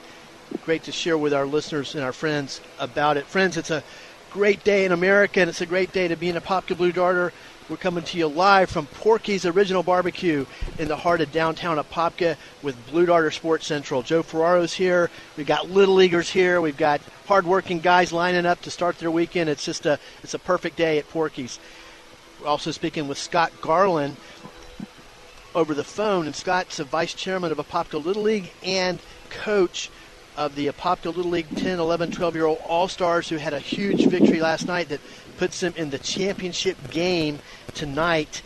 Great 0.65 0.84
to 0.84 0.91
share 0.91 1.17
with 1.17 1.34
our 1.34 1.46
listeners 1.46 1.96
and 1.96 2.03
our 2.03 2.13
friends 2.13 2.62
about 2.79 3.17
it. 3.17 3.25
Friends, 3.25 3.58
it's 3.58 3.72
a 3.72 3.84
great 4.32 4.63
day 4.63 4.86
in 4.86 4.91
America, 4.91 5.39
and 5.39 5.50
it's 5.50 5.62
a 5.62 5.65
great 5.65 5.91
day 5.91 6.08
to 6.08 6.15
be 6.15 6.29
in 6.29 6.38
a 6.38 6.41
Popka 6.41 6.75
Blue 6.77 6.91
Darter. 6.91 7.32
We're 7.70 7.77
coming 7.77 8.03
to 8.03 8.17
you 8.17 8.27
live 8.27 8.70
from 8.70 8.88
Porky's 8.88 9.46
Original 9.46 9.84
Barbecue 9.84 10.46
in 10.77 10.89
the 10.89 10.98
heart 10.98 11.22
of 11.22 11.32
downtown 11.32 11.77
Apopka 11.77 12.36
with 12.62 12.75
Blue 12.91 13.05
Darter 13.05 13.32
Sports 13.32 13.65
Central. 13.65 14.01
Joe 14.01 14.22
Ferraro's 14.22 14.74
here. 14.74 15.10
We've 15.38 15.48
got 15.48 15.70
little 15.70 15.96
leaguers 15.96 16.29
here. 16.29 16.60
We've 16.60 16.75
got 16.75 17.00
hardworking 17.25 17.79
guys 17.79 18.12
lining 18.12 18.46
up 18.46 18.62
to 18.63 18.72
start 18.72 19.00
their 19.00 19.12
weekend. 19.12 19.50
It's 19.50 19.63
just 19.63 19.86
a 19.86 19.98
it's 20.24 20.34
a 20.34 20.39
perfect 20.39 20.75
day 20.75 20.98
at 20.98 21.08
Porky's. 21.10 21.58
We're 22.41 22.48
also 22.48 22.72
speaking 22.72 23.08
with 23.08 23.17
Scott 23.17 23.53
Garland 23.62 24.17
over 25.55 25.74
the 25.74 25.86
phone, 25.86 26.25
and 26.25 26.36
Scott's 26.36 26.79
a 26.79 26.84
vice 26.84 27.13
chairman 27.13 27.53
of 27.53 27.60
Apopka 27.60 28.03
Little 28.03 28.24
League 28.24 28.51
and 28.65 29.00
coach 29.29 29.89
of 30.36 30.55
the 30.55 30.67
Apopka 30.67 31.15
Little 31.15 31.32
League 31.32 31.55
10, 31.55 31.79
11, 31.79 32.12
12 32.12 32.36
year 32.36 32.46
old 32.46 32.60
All 32.67 32.89
Stars 32.89 33.29
who 33.29 33.38
had 33.38 33.53
a 33.53 33.60
huge 33.60 34.08
victory 34.08 34.41
last 34.41 34.67
night 34.67 34.89
that 34.89 35.00
puts 35.43 35.59
them 35.59 35.73
in 35.75 35.89
the 35.89 35.97
championship 36.00 36.77
game 36.89 37.38
tonight 37.73 38.41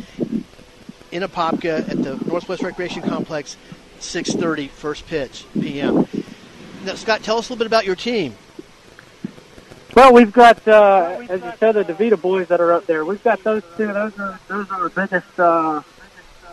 in 1.11 1.21
Apopka 1.21 1.87
at 1.87 2.01
the 2.01 2.15
Northwest 2.25 2.63
Recreation 2.63 3.03
Complex, 3.03 3.55
6:30 3.99 4.67
first 4.67 5.05
pitch 5.05 5.45
p.m. 5.53 6.07
Now, 6.83 6.95
Scott, 6.95 7.21
tell 7.21 7.37
us 7.37 7.49
a 7.49 7.53
little 7.53 7.57
bit 7.59 7.67
about 7.67 7.85
your 7.85 7.95
team. 7.95 8.33
Well, 9.93 10.11
we've 10.11 10.33
got, 10.33 10.67
uh, 10.67 11.19
as 11.29 11.39
you 11.43 11.53
said, 11.59 11.73
the 11.75 11.83
DeVita 11.83 12.19
boys 12.19 12.47
that 12.47 12.59
are 12.59 12.73
up 12.73 12.87
there. 12.87 13.05
We've 13.05 13.23
got 13.23 13.43
those 13.43 13.61
two. 13.77 13.93
Those 13.93 14.17
are 14.17 14.39
those 14.47 14.67
are 14.71 14.81
our 14.81 14.89
biggest 14.89 15.39
uh, 15.39 15.83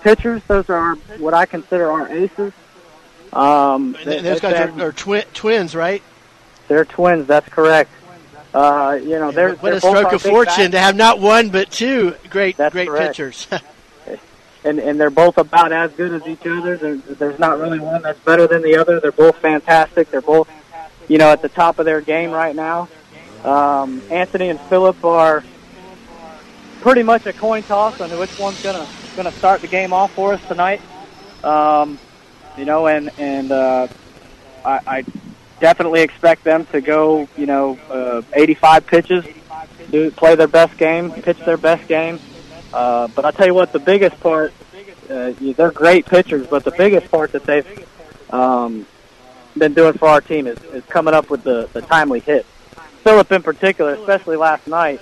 pitchers. 0.03 0.43
Those 0.47 0.69
are 0.69 0.77
our, 0.77 0.95
what 1.17 1.33
I 1.33 1.47
consider 1.47 1.91
our 1.91 2.07
aces. 2.11 2.53
Um, 3.33 3.97
And 4.05 4.27
those 4.27 4.41
guys 4.41 4.61
are, 4.61 4.89
are 4.89 4.93
twi- 4.93 5.25
twins, 5.33 5.75
right? 5.75 6.03
They're 6.69 6.85
twins. 6.85 7.27
That's 7.27 7.49
correct. 7.49 7.91
Uh, 8.55 8.99
you 9.03 9.19
know, 9.19 9.33
they're 9.33 9.55
what 9.57 9.63
they're 9.63 9.75
a 9.75 9.81
stroke 9.81 10.13
of 10.13 10.23
fortune 10.23 10.71
to 10.71 10.79
have 10.79 10.95
not 10.95 11.19
one 11.19 11.51
but 11.51 11.71
two 11.73 12.15
great 12.31 12.57
That's 12.57 12.73
great 12.73 12.89
correct. 12.89 13.09
pitchers. 13.09 13.49
and 14.65 14.79
and 14.79 14.99
they're 15.01 15.11
both 15.11 15.39
about 15.39 15.73
as 15.73 15.93
good 15.93 16.13
as 16.13 16.27
each 16.29 16.47
other. 16.47 16.77
There, 16.77 16.97
there's 16.97 17.39
not 17.41 17.59
really 17.59 17.81
one 17.81 18.03
that's 18.03 18.19
better 18.21 18.47
than 18.47 18.63
the 18.63 18.77
other. 18.77 19.01
They're 19.01 19.11
both 19.13 19.37
fantastic. 19.39 20.11
They're 20.11 20.21
both, 20.21 20.49
you 21.09 21.19
know, 21.19 21.31
at 21.31 21.43
the 21.43 21.49
top 21.49 21.81
of 21.81 21.85
their 21.85 22.01
game 22.01 22.31
right 22.31 22.55
now. 22.55 22.89
Um, 23.43 24.01
Anthony 24.11 24.49
and 24.49 24.61
Philip 24.61 25.05
are 25.05 25.45
pretty 26.81 27.03
much 27.03 27.27
a 27.27 27.33
coin 27.33 27.63
toss 27.65 28.01
on 28.01 28.11
which 28.19 28.39
one's 28.39 28.63
gonna 28.63 28.87
gonna 29.17 29.33
start 29.33 29.63
the 29.63 29.69
game 29.69 29.93
off 29.93 30.13
for 30.13 30.33
us 30.33 30.47
tonight. 30.47 30.81
Um, 31.43 31.99
you 32.57 32.65
know, 32.65 32.87
and 32.87 33.11
and 33.19 33.51
uh, 33.51 33.89
I, 34.65 34.81
I 34.87 35.05
definitely 35.65 36.03
expect 36.03 36.45
them 36.45 36.67
to 36.67 36.83
go, 36.83 37.27
you 37.39 37.47
know, 37.47 37.79
uh, 37.89 38.21
85 38.35 38.87
pitches, 38.87 39.25
do 39.91 40.11
play 40.11 40.35
their 40.35 40.47
best 40.47 40.77
game, 40.77 41.11
pitch 41.11 41.39
their 41.39 41.57
best 41.57 41.89
game. 41.89 42.21
Uh, 42.71 43.09
but 43.09 43.25
I'll 43.25 43.33
tell 43.33 43.47
you 43.47 43.55
what, 43.55 43.73
the 43.73 43.79
biggest 43.79 44.21
part, 44.21 44.53
uh, 45.09 45.33
they're 45.39 45.71
great 45.71 46.05
pitchers, 46.05 46.47
but 46.47 46.65
the 46.65 46.71
biggest 46.71 47.11
part 47.11 47.33
that 47.33 47.45
they've 47.45 47.89
um, 48.29 48.87
been 49.57 49.73
doing 49.73 49.95
for 49.95 50.07
our 50.07 50.21
team 50.21 50.47
is, 50.47 50.63
is 50.65 50.85
coming 50.85 51.15
up 51.15 51.31
with 51.31 51.45
the, 51.45 51.67
the 51.73 51.81
timely 51.81 52.21
hit. 52.21 52.45
Philip 53.03 53.33
in 53.33 53.43
particular, 53.43 53.95
especially 53.95 54.37
last 54.37 54.67
night, 54.67 55.01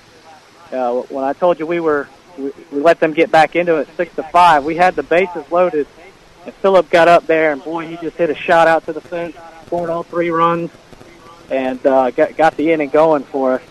uh, 0.71 1.01
when 1.11 1.25
I 1.25 1.33
told 1.33 1.59
you 1.59 1.67
we 1.67 1.81
were 1.81 2.09
we, 2.39 2.53
we 2.71 2.81
let 2.81 3.01
them 3.01 3.15
get 3.15 3.33
back 3.33 3.57
into 3.57 3.79
it 3.79 3.89
six 3.97 4.15
to 4.15 4.23
five, 4.23 4.65
we 4.65 4.77
had 4.77 4.95
the 4.95 5.03
bases 5.03 5.45
loaded, 5.51 5.89
and 6.45 6.55
Philip 6.55 6.89
got 6.89 7.09
up 7.09 7.27
there, 7.27 7.51
and 7.51 7.65
boy, 7.65 7.89
he 7.89 7.97
just 7.97 8.17
hit 8.17 8.31
a 8.31 8.35
shot 8.37 8.69
out 8.69 8.87
to 8.87 8.93
the 8.93 9.01
fence, 9.01 9.35
scored 9.73 9.89
all 9.89 10.03
three 10.03 10.29
runs, 10.29 10.71
and 11.51 11.85
uh, 11.87 12.11
got 12.11 12.37
got 12.37 12.55
the 12.59 12.73
inning 12.73 12.91
going 12.91 13.25
for 13.25 13.55
us. 13.55 13.63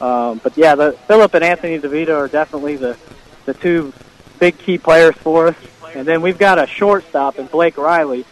Um, 0.00 0.40
but 0.42 0.56
yeah, 0.56 0.74
the 0.74 0.98
Philip 1.06 1.32
and 1.32 1.44
Anthony 1.44 1.78
DeVito 1.78 2.16
are 2.16 2.26
definitely 2.26 2.74
the 2.74 2.96
the 3.44 3.54
two 3.54 3.92
big 4.40 4.58
key 4.58 4.78
players 4.78 5.14
for 5.14 5.46
us. 5.46 5.56
And 5.94 6.08
then 6.08 6.22
we've 6.22 6.38
got 6.38 6.58
a 6.58 6.66
shortstop 6.66 7.38
in 7.38 7.46
Blake 7.46 7.78
Riley, 7.78 8.24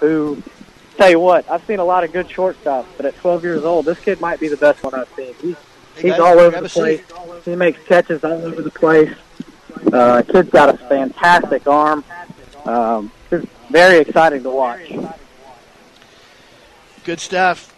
who 0.00 0.42
tell 0.96 1.08
you 1.08 1.20
what, 1.20 1.48
I've 1.48 1.64
seen 1.64 1.78
a 1.78 1.84
lot 1.84 2.02
of 2.02 2.12
good 2.12 2.26
shortstops, 2.26 2.86
but 2.96 3.06
at 3.06 3.16
12 3.18 3.44
years 3.44 3.64
old, 3.64 3.84
this 3.84 4.00
kid 4.00 4.20
might 4.20 4.40
be 4.40 4.48
the 4.48 4.56
best 4.56 4.82
one 4.82 4.94
I've 4.94 5.08
seen. 5.14 5.32
He's 5.40 5.56
he's 5.94 6.10
guys, 6.10 6.18
all 6.18 6.40
over 6.40 6.58
the 6.58 6.64
a 6.64 6.68
seat. 6.68 7.06
place. 7.06 7.44
He 7.44 7.54
makes 7.54 7.80
catches 7.84 8.24
all 8.24 8.32
over 8.32 8.62
the 8.62 8.70
place. 8.72 9.14
Uh, 9.92 10.22
kid's 10.22 10.50
got 10.50 10.74
a 10.74 10.76
fantastic 10.76 11.68
arm. 11.68 12.02
Um, 12.64 13.12
it's 13.30 13.46
very 13.70 13.98
exciting 13.98 14.42
to 14.42 14.50
watch. 14.50 14.90
Good 17.04 17.20
stuff. 17.20 17.74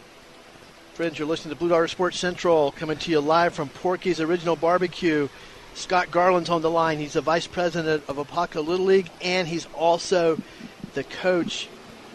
Friends, 0.94 1.18
you're 1.18 1.26
listening 1.26 1.52
to 1.52 1.58
Blue 1.58 1.70
Darter 1.70 1.88
Sports 1.88 2.16
Central 2.16 2.70
coming 2.70 2.96
to 2.98 3.10
you 3.10 3.18
live 3.18 3.54
from 3.54 3.68
Porky's 3.68 4.20
Original 4.20 4.54
Barbecue. 4.54 5.26
Scott 5.74 6.12
Garland's 6.12 6.48
on 6.48 6.62
the 6.62 6.70
line. 6.70 7.00
He's 7.00 7.14
the 7.14 7.22
vice 7.22 7.48
president 7.48 8.04
of 8.06 8.18
Apopka 8.18 8.64
Little 8.64 8.86
League, 8.86 9.10
and 9.20 9.48
he's 9.48 9.66
also 9.74 10.38
the 10.94 11.02
coach, 11.02 11.66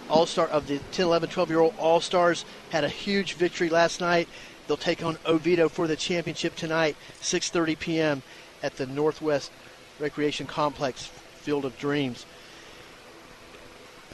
all 0.10 0.25
star 0.25 0.48
of 0.48 0.70
the 0.70 0.80
10, 0.94 1.08
11, 1.08 1.27
12 1.27 1.50
year 1.50 1.60
old 1.60 1.74
All 1.77 2.00
Stars. 2.00 2.46
Had 2.70 2.86
a 2.86 2.89
huge 2.89 3.34
victory 3.34 3.68
last 3.68 4.00
night. 4.00 4.30
They'll 4.70 4.77
take 4.77 5.03
on 5.03 5.18
Oviedo 5.25 5.68
for 5.68 5.88
the 5.88 5.98
championship 5.98 6.56
tonight, 6.56 6.96
6:30 7.22 7.77
p.m. 7.77 8.24
at 8.63 8.77
the 8.77 8.86
Northwest 8.86 9.51
Recreation 10.00 10.48
Complex, 10.48 11.08
Field 11.41 11.65
of 11.65 11.77
Dreams. 11.77 12.25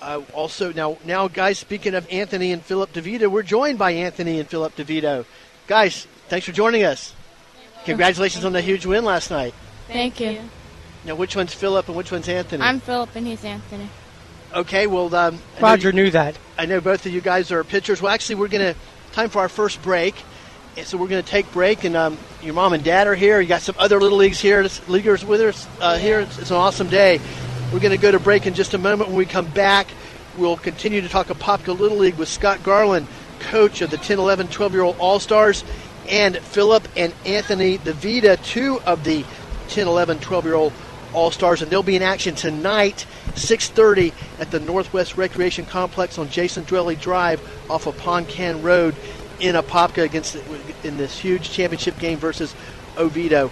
Uh, 0.01 0.21
also, 0.33 0.71
now, 0.73 0.97
now, 1.05 1.27
guys, 1.27 1.57
speaking 1.57 1.95
of 1.95 2.07
Anthony 2.11 2.51
and 2.51 2.61
Philip 2.63 2.93
DeVito, 2.93 3.27
we're 3.27 3.43
joined 3.43 3.79
by 3.79 3.91
Anthony 3.91 4.39
and 4.39 4.47
Philip 4.47 4.75
DeVito. 4.75 5.25
Guys, 5.65 6.07
thanks 6.27 6.45
for 6.45 6.51
joining 6.51 6.83
us. 6.83 7.13
Congratulations 7.85 8.45
on 8.45 8.53
the 8.53 8.61
huge 8.61 8.85
win 8.85 9.03
last 9.05 9.31
night. 9.31 9.53
Thank 9.87 10.19
you. 10.19 10.39
Now, 11.05 11.15
which 11.15 11.35
one's 11.35 11.53
Philip 11.53 11.87
and 11.87 11.97
which 11.97 12.11
one's 12.11 12.27
Anthony? 12.29 12.61
I'm 12.63 12.79
Philip 12.79 13.09
and 13.15 13.25
he's 13.25 13.43
Anthony. 13.43 13.89
okay. 14.53 14.87
Well, 14.87 15.13
um, 15.15 15.39
I 15.57 15.61
know 15.61 15.67
Roger 15.67 15.89
you- 15.89 15.93
knew 15.93 16.11
that. 16.11 16.37
I 16.57 16.65
know 16.65 16.81
both 16.81 17.05
of 17.05 17.11
you 17.13 17.21
guys 17.21 17.51
are 17.51 17.63
pitchers. 17.63 18.01
Well, 18.01 18.13
actually, 18.13 18.35
we're 18.35 18.47
gonna 18.49 18.75
time 19.13 19.29
for 19.29 19.39
our 19.39 19.49
first 19.49 19.81
break, 19.81 20.15
and 20.75 20.85
so 20.85 20.97
we're 20.97 21.07
gonna 21.07 21.21
take 21.23 21.49
break. 21.53 21.85
And 21.85 21.95
um, 21.95 22.17
your 22.43 22.53
mom 22.53 22.73
and 22.73 22.83
dad 22.83 23.07
are 23.07 23.15
here. 23.15 23.39
You 23.39 23.47
got 23.47 23.61
some 23.61 23.75
other 23.79 23.99
little 24.01 24.17
leagues 24.17 24.39
here, 24.39 24.67
leaguers 24.87 25.23
with 25.23 25.41
us 25.41 25.67
uh, 25.79 25.97
here. 25.97 26.19
It's, 26.19 26.37
it's 26.39 26.51
an 26.51 26.57
awesome 26.57 26.89
day. 26.89 27.19
We're 27.71 27.79
gonna 27.79 27.97
go 27.97 28.11
to 28.11 28.19
break 28.19 28.47
in 28.47 28.53
just 28.53 28.73
a 28.73 28.77
moment. 28.77 29.09
When 29.09 29.17
we 29.17 29.25
come 29.25 29.47
back, 29.47 29.87
we'll 30.37 30.55
continue 30.55 31.01
to 31.01 31.09
talk 31.09 31.27
Apopka 31.27 31.77
Little 31.77 31.97
League 31.97 32.15
with 32.15 32.29
Scott 32.29 32.63
Garland, 32.63 33.07
coach 33.39 33.81
of 33.81 33.91
the 33.91 33.97
10, 33.97 34.19
11, 34.19 34.47
12 34.47 34.71
year 34.71 34.83
old 34.83 34.95
All 34.99 35.19
Stars, 35.19 35.65
and 36.07 36.37
Philip 36.37 36.87
and 36.95 37.13
Anthony 37.25 37.77
DeVita, 37.77 38.41
two 38.41 38.79
of 38.85 39.03
the 39.03 39.25
10, 39.67 39.85
11, 39.85 40.19
12 40.19 40.45
year 40.45 40.53
old 40.53 40.71
All 41.11 41.29
Stars, 41.29 41.61
and 41.61 41.69
they'll 41.69 41.83
be 41.83 41.97
in 41.97 42.03
action 42.03 42.35
tonight, 42.35 43.05
6:30 43.35 44.13
at 44.39 44.49
the 44.49 44.61
Northwest 44.61 45.17
Recreation 45.17 45.65
Complex 45.65 46.17
on 46.17 46.29
Jason 46.29 46.63
Dwelley 46.63 46.97
Drive 46.97 47.41
off 47.69 47.85
of 47.85 47.97
Ponkan 47.97 48.63
Road 48.63 48.95
in 49.41 49.55
Apopka 49.55 50.03
against 50.03 50.37
in 50.85 50.95
this 50.95 51.19
huge 51.19 51.51
championship 51.51 51.99
game 51.99 52.17
versus 52.17 52.55
Oviedo. 52.97 53.51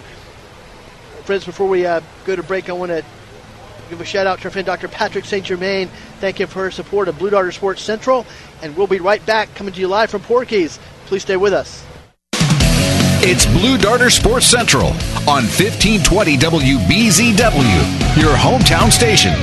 Friends, 1.24 1.44
before 1.44 1.68
we 1.68 1.84
uh, 1.84 2.00
go 2.24 2.34
to 2.34 2.42
break, 2.42 2.70
I 2.70 2.72
want 2.72 2.92
to 2.92 3.04
give 3.88 4.00
a 4.00 4.04
shout 4.04 4.26
out 4.26 4.38
to 4.40 4.44
our 4.46 4.50
friend 4.50 4.66
Dr. 4.66 4.88
Patrick 4.88 5.24
St. 5.24 5.44
Germain. 5.44 5.88
Thank 6.20 6.40
him 6.40 6.48
for 6.48 6.64
her 6.64 6.70
support 6.70 7.08
of 7.08 7.18
Blue 7.18 7.30
Darter 7.30 7.52
Sports 7.52 7.82
Central, 7.82 8.26
and 8.62 8.76
we'll 8.76 8.86
be 8.86 8.98
right 8.98 9.24
back 9.26 9.54
coming 9.54 9.72
to 9.74 9.80
you 9.80 9.88
live 9.88 10.10
from 10.10 10.22
Porky's. 10.22 10.78
Please 11.06 11.22
stay 11.22 11.36
with 11.36 11.52
us. 11.52 11.84
It's 13.28 13.46
Blue 13.46 13.76
Darter 13.76 14.10
Sports 14.10 14.46
Central 14.46 14.88
on 15.26 15.44
1520 15.44 16.36
WBZW, 16.36 18.16
your 18.20 18.34
hometown 18.34 18.92
station. 18.92 19.34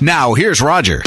Now, 0.00 0.34
here's 0.34 0.60
Roger. 0.60 1.02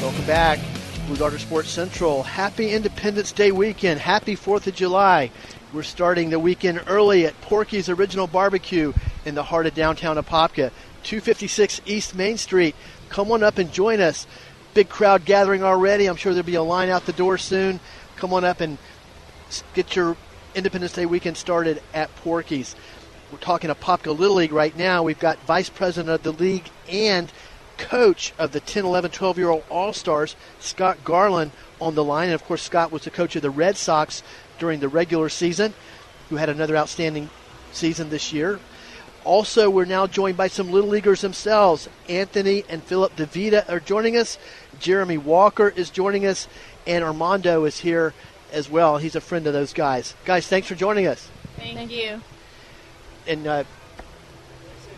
Welcome 0.00 0.26
back. 0.26 0.58
Blue 1.06 1.16
Darter 1.16 1.38
Sports 1.38 1.68
Central. 1.68 2.22
Happy 2.22 2.70
Independence 2.70 3.32
Day 3.32 3.52
weekend. 3.52 4.00
Happy 4.00 4.34
4th 4.34 4.66
of 4.66 4.74
July. 4.74 5.30
We're 5.72 5.82
starting 5.82 6.30
the 6.30 6.38
weekend 6.38 6.82
early 6.86 7.26
at 7.26 7.40
Porky's 7.40 7.88
Original 7.88 8.26
Barbecue 8.26 8.92
in 9.24 9.34
the 9.34 9.42
heart 9.42 9.66
of 9.66 9.74
downtown 9.74 10.16
Apopka, 10.16 10.70
256 11.02 11.80
East 11.86 12.14
Main 12.14 12.36
Street. 12.36 12.74
Come 13.08 13.30
on 13.32 13.42
up 13.42 13.58
and 13.58 13.72
join 13.72 14.00
us. 14.00 14.26
Big 14.74 14.88
crowd 14.88 15.24
gathering 15.24 15.62
already. 15.62 16.06
I'm 16.06 16.16
sure 16.16 16.32
there'll 16.32 16.46
be 16.46 16.54
a 16.56 16.62
line 16.62 16.88
out 16.88 17.06
the 17.06 17.12
door 17.12 17.38
soon. 17.38 17.80
Come 18.16 18.32
on 18.32 18.44
up 18.44 18.60
and 18.60 18.78
get 19.74 19.94
your 19.94 20.16
Independence 20.54 20.92
Day 20.92 21.06
weekend 21.06 21.36
started 21.36 21.82
at 21.92 22.14
Porky's. 22.16 22.74
We're 23.30 23.38
talking 23.38 23.70
Apopka 23.70 24.16
Little 24.16 24.36
League 24.36 24.52
right 24.52 24.76
now. 24.76 25.02
We've 25.02 25.18
got 25.18 25.38
Vice 25.40 25.68
President 25.68 26.14
of 26.14 26.22
the 26.22 26.32
league 26.32 26.70
and 26.88 27.32
coach 27.76 28.32
of 28.38 28.52
the 28.52 28.60
10, 28.60 28.84
11, 28.84 29.10
12 29.10 29.38
year 29.38 29.48
old 29.48 29.64
All 29.68 29.92
Stars, 29.92 30.36
Scott 30.60 30.98
Garland, 31.04 31.50
on 31.80 31.94
the 31.94 32.04
line. 32.04 32.26
And 32.26 32.34
of 32.34 32.44
course, 32.44 32.62
Scott 32.62 32.92
was 32.92 33.02
the 33.02 33.10
coach 33.10 33.36
of 33.36 33.42
the 33.42 33.50
Red 33.50 33.76
Sox 33.76 34.22
during 34.58 34.80
the 34.80 34.88
regular 34.88 35.28
season, 35.28 35.74
who 36.30 36.36
had 36.36 36.48
another 36.48 36.76
outstanding 36.76 37.30
season 37.72 38.10
this 38.10 38.32
year. 38.32 38.60
Also, 39.24 39.70
we're 39.70 39.86
now 39.86 40.06
joined 40.06 40.36
by 40.36 40.48
some 40.48 40.70
Little 40.70 40.90
Leaguers 40.90 41.22
themselves. 41.22 41.88
Anthony 42.08 42.64
and 42.68 42.82
Philip 42.82 43.16
DeVita 43.16 43.68
are 43.70 43.80
joining 43.80 44.16
us. 44.16 44.38
Jeremy 44.78 45.18
Walker 45.18 45.68
is 45.68 45.90
joining 45.90 46.26
us. 46.26 46.46
And 46.86 47.02
Armando 47.02 47.64
is 47.64 47.80
here 47.80 48.12
as 48.52 48.68
well. 48.68 48.98
He's 48.98 49.16
a 49.16 49.20
friend 49.20 49.46
of 49.46 49.52
those 49.54 49.72
guys. 49.72 50.14
Guys, 50.24 50.46
thanks 50.46 50.68
for 50.68 50.74
joining 50.74 51.06
us. 51.06 51.30
Thank, 51.56 51.76
Thank 51.76 51.90
you. 51.92 52.20
And 53.26 53.46
uh, 53.46 53.64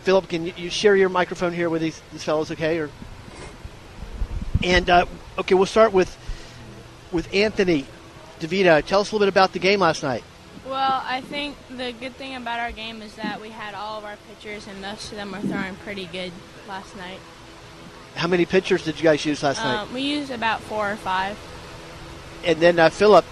Philip, 0.03 0.27
can 0.27 0.45
you 0.45 0.69
share 0.69 0.95
your 0.95 1.09
microphone 1.09 1.53
here 1.53 1.69
with 1.69 1.81
these, 1.81 2.01
these 2.11 2.23
fellows, 2.23 2.51
okay? 2.51 2.79
Or 2.79 2.89
and 4.63 4.89
uh, 4.89 5.05
okay, 5.37 5.55
we'll 5.55 5.65
start 5.65 5.93
with 5.93 6.15
with 7.11 7.33
Anthony 7.33 7.85
DeVita. 8.39 8.85
Tell 8.85 9.01
us 9.01 9.11
a 9.11 9.15
little 9.15 9.25
bit 9.25 9.29
about 9.29 9.53
the 9.53 9.59
game 9.59 9.81
last 9.81 10.03
night. 10.03 10.23
Well, 10.65 11.03
I 11.05 11.21
think 11.21 11.55
the 11.69 11.93
good 11.93 12.15
thing 12.15 12.35
about 12.35 12.59
our 12.59 12.71
game 12.71 13.01
is 13.01 13.15
that 13.15 13.41
we 13.41 13.49
had 13.49 13.73
all 13.73 13.97
of 13.97 14.05
our 14.05 14.17
pitchers, 14.29 14.67
and 14.67 14.81
most 14.81 15.11
of 15.11 15.17
them 15.17 15.31
were 15.31 15.39
throwing 15.39 15.75
pretty 15.75 16.05
good 16.05 16.31
last 16.67 16.95
night. 16.97 17.19
How 18.15 18.27
many 18.27 18.45
pitchers 18.45 18.83
did 18.83 18.97
you 18.97 19.03
guys 19.03 19.25
use 19.25 19.43
last 19.43 19.61
um, 19.61 19.67
night? 19.67 19.93
We 19.93 20.01
used 20.01 20.31
about 20.31 20.61
four 20.61 20.91
or 20.91 20.95
five. 20.95 21.37
And 22.43 22.59
then 22.59 22.79
uh, 22.79 22.89
Philip, 22.89 23.25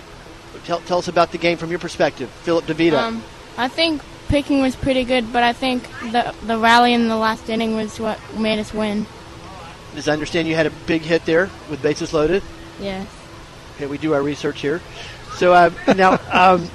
tell, 0.65 0.79
tell 0.81 0.99
us 0.99 1.07
about 1.07 1.31
the 1.31 1.37
game 1.37 1.57
from 1.57 1.69
your 1.69 1.79
perspective. 1.79 2.29
Philip 2.29 2.65
DeVita. 2.65 2.97
Um, 2.97 3.23
I 3.57 3.67
think 3.67 4.01
picking 4.27 4.61
was 4.61 4.75
pretty 4.75 5.03
good, 5.03 5.31
but 5.31 5.43
I 5.43 5.53
think 5.53 5.83
the 6.11 6.33
the 6.43 6.57
rally 6.57 6.93
in 6.93 7.07
the 7.07 7.17
last 7.17 7.49
inning 7.49 7.75
was 7.75 7.99
what 7.99 8.19
made 8.37 8.59
us 8.59 8.73
win. 8.73 9.05
As 9.95 10.07
I 10.07 10.13
understand, 10.13 10.47
you 10.47 10.55
had 10.55 10.65
a 10.65 10.71
big 10.87 11.01
hit 11.01 11.25
there 11.25 11.49
with 11.69 11.81
bases 11.81 12.13
loaded. 12.13 12.43
Yes. 12.79 13.07
Okay, 13.75 13.87
we 13.87 13.97
do 13.97 14.13
our 14.13 14.21
research 14.21 14.61
here. 14.61 14.81
So 15.35 15.53
uh, 15.53 15.69
now, 15.95 16.19
um, 16.31 16.69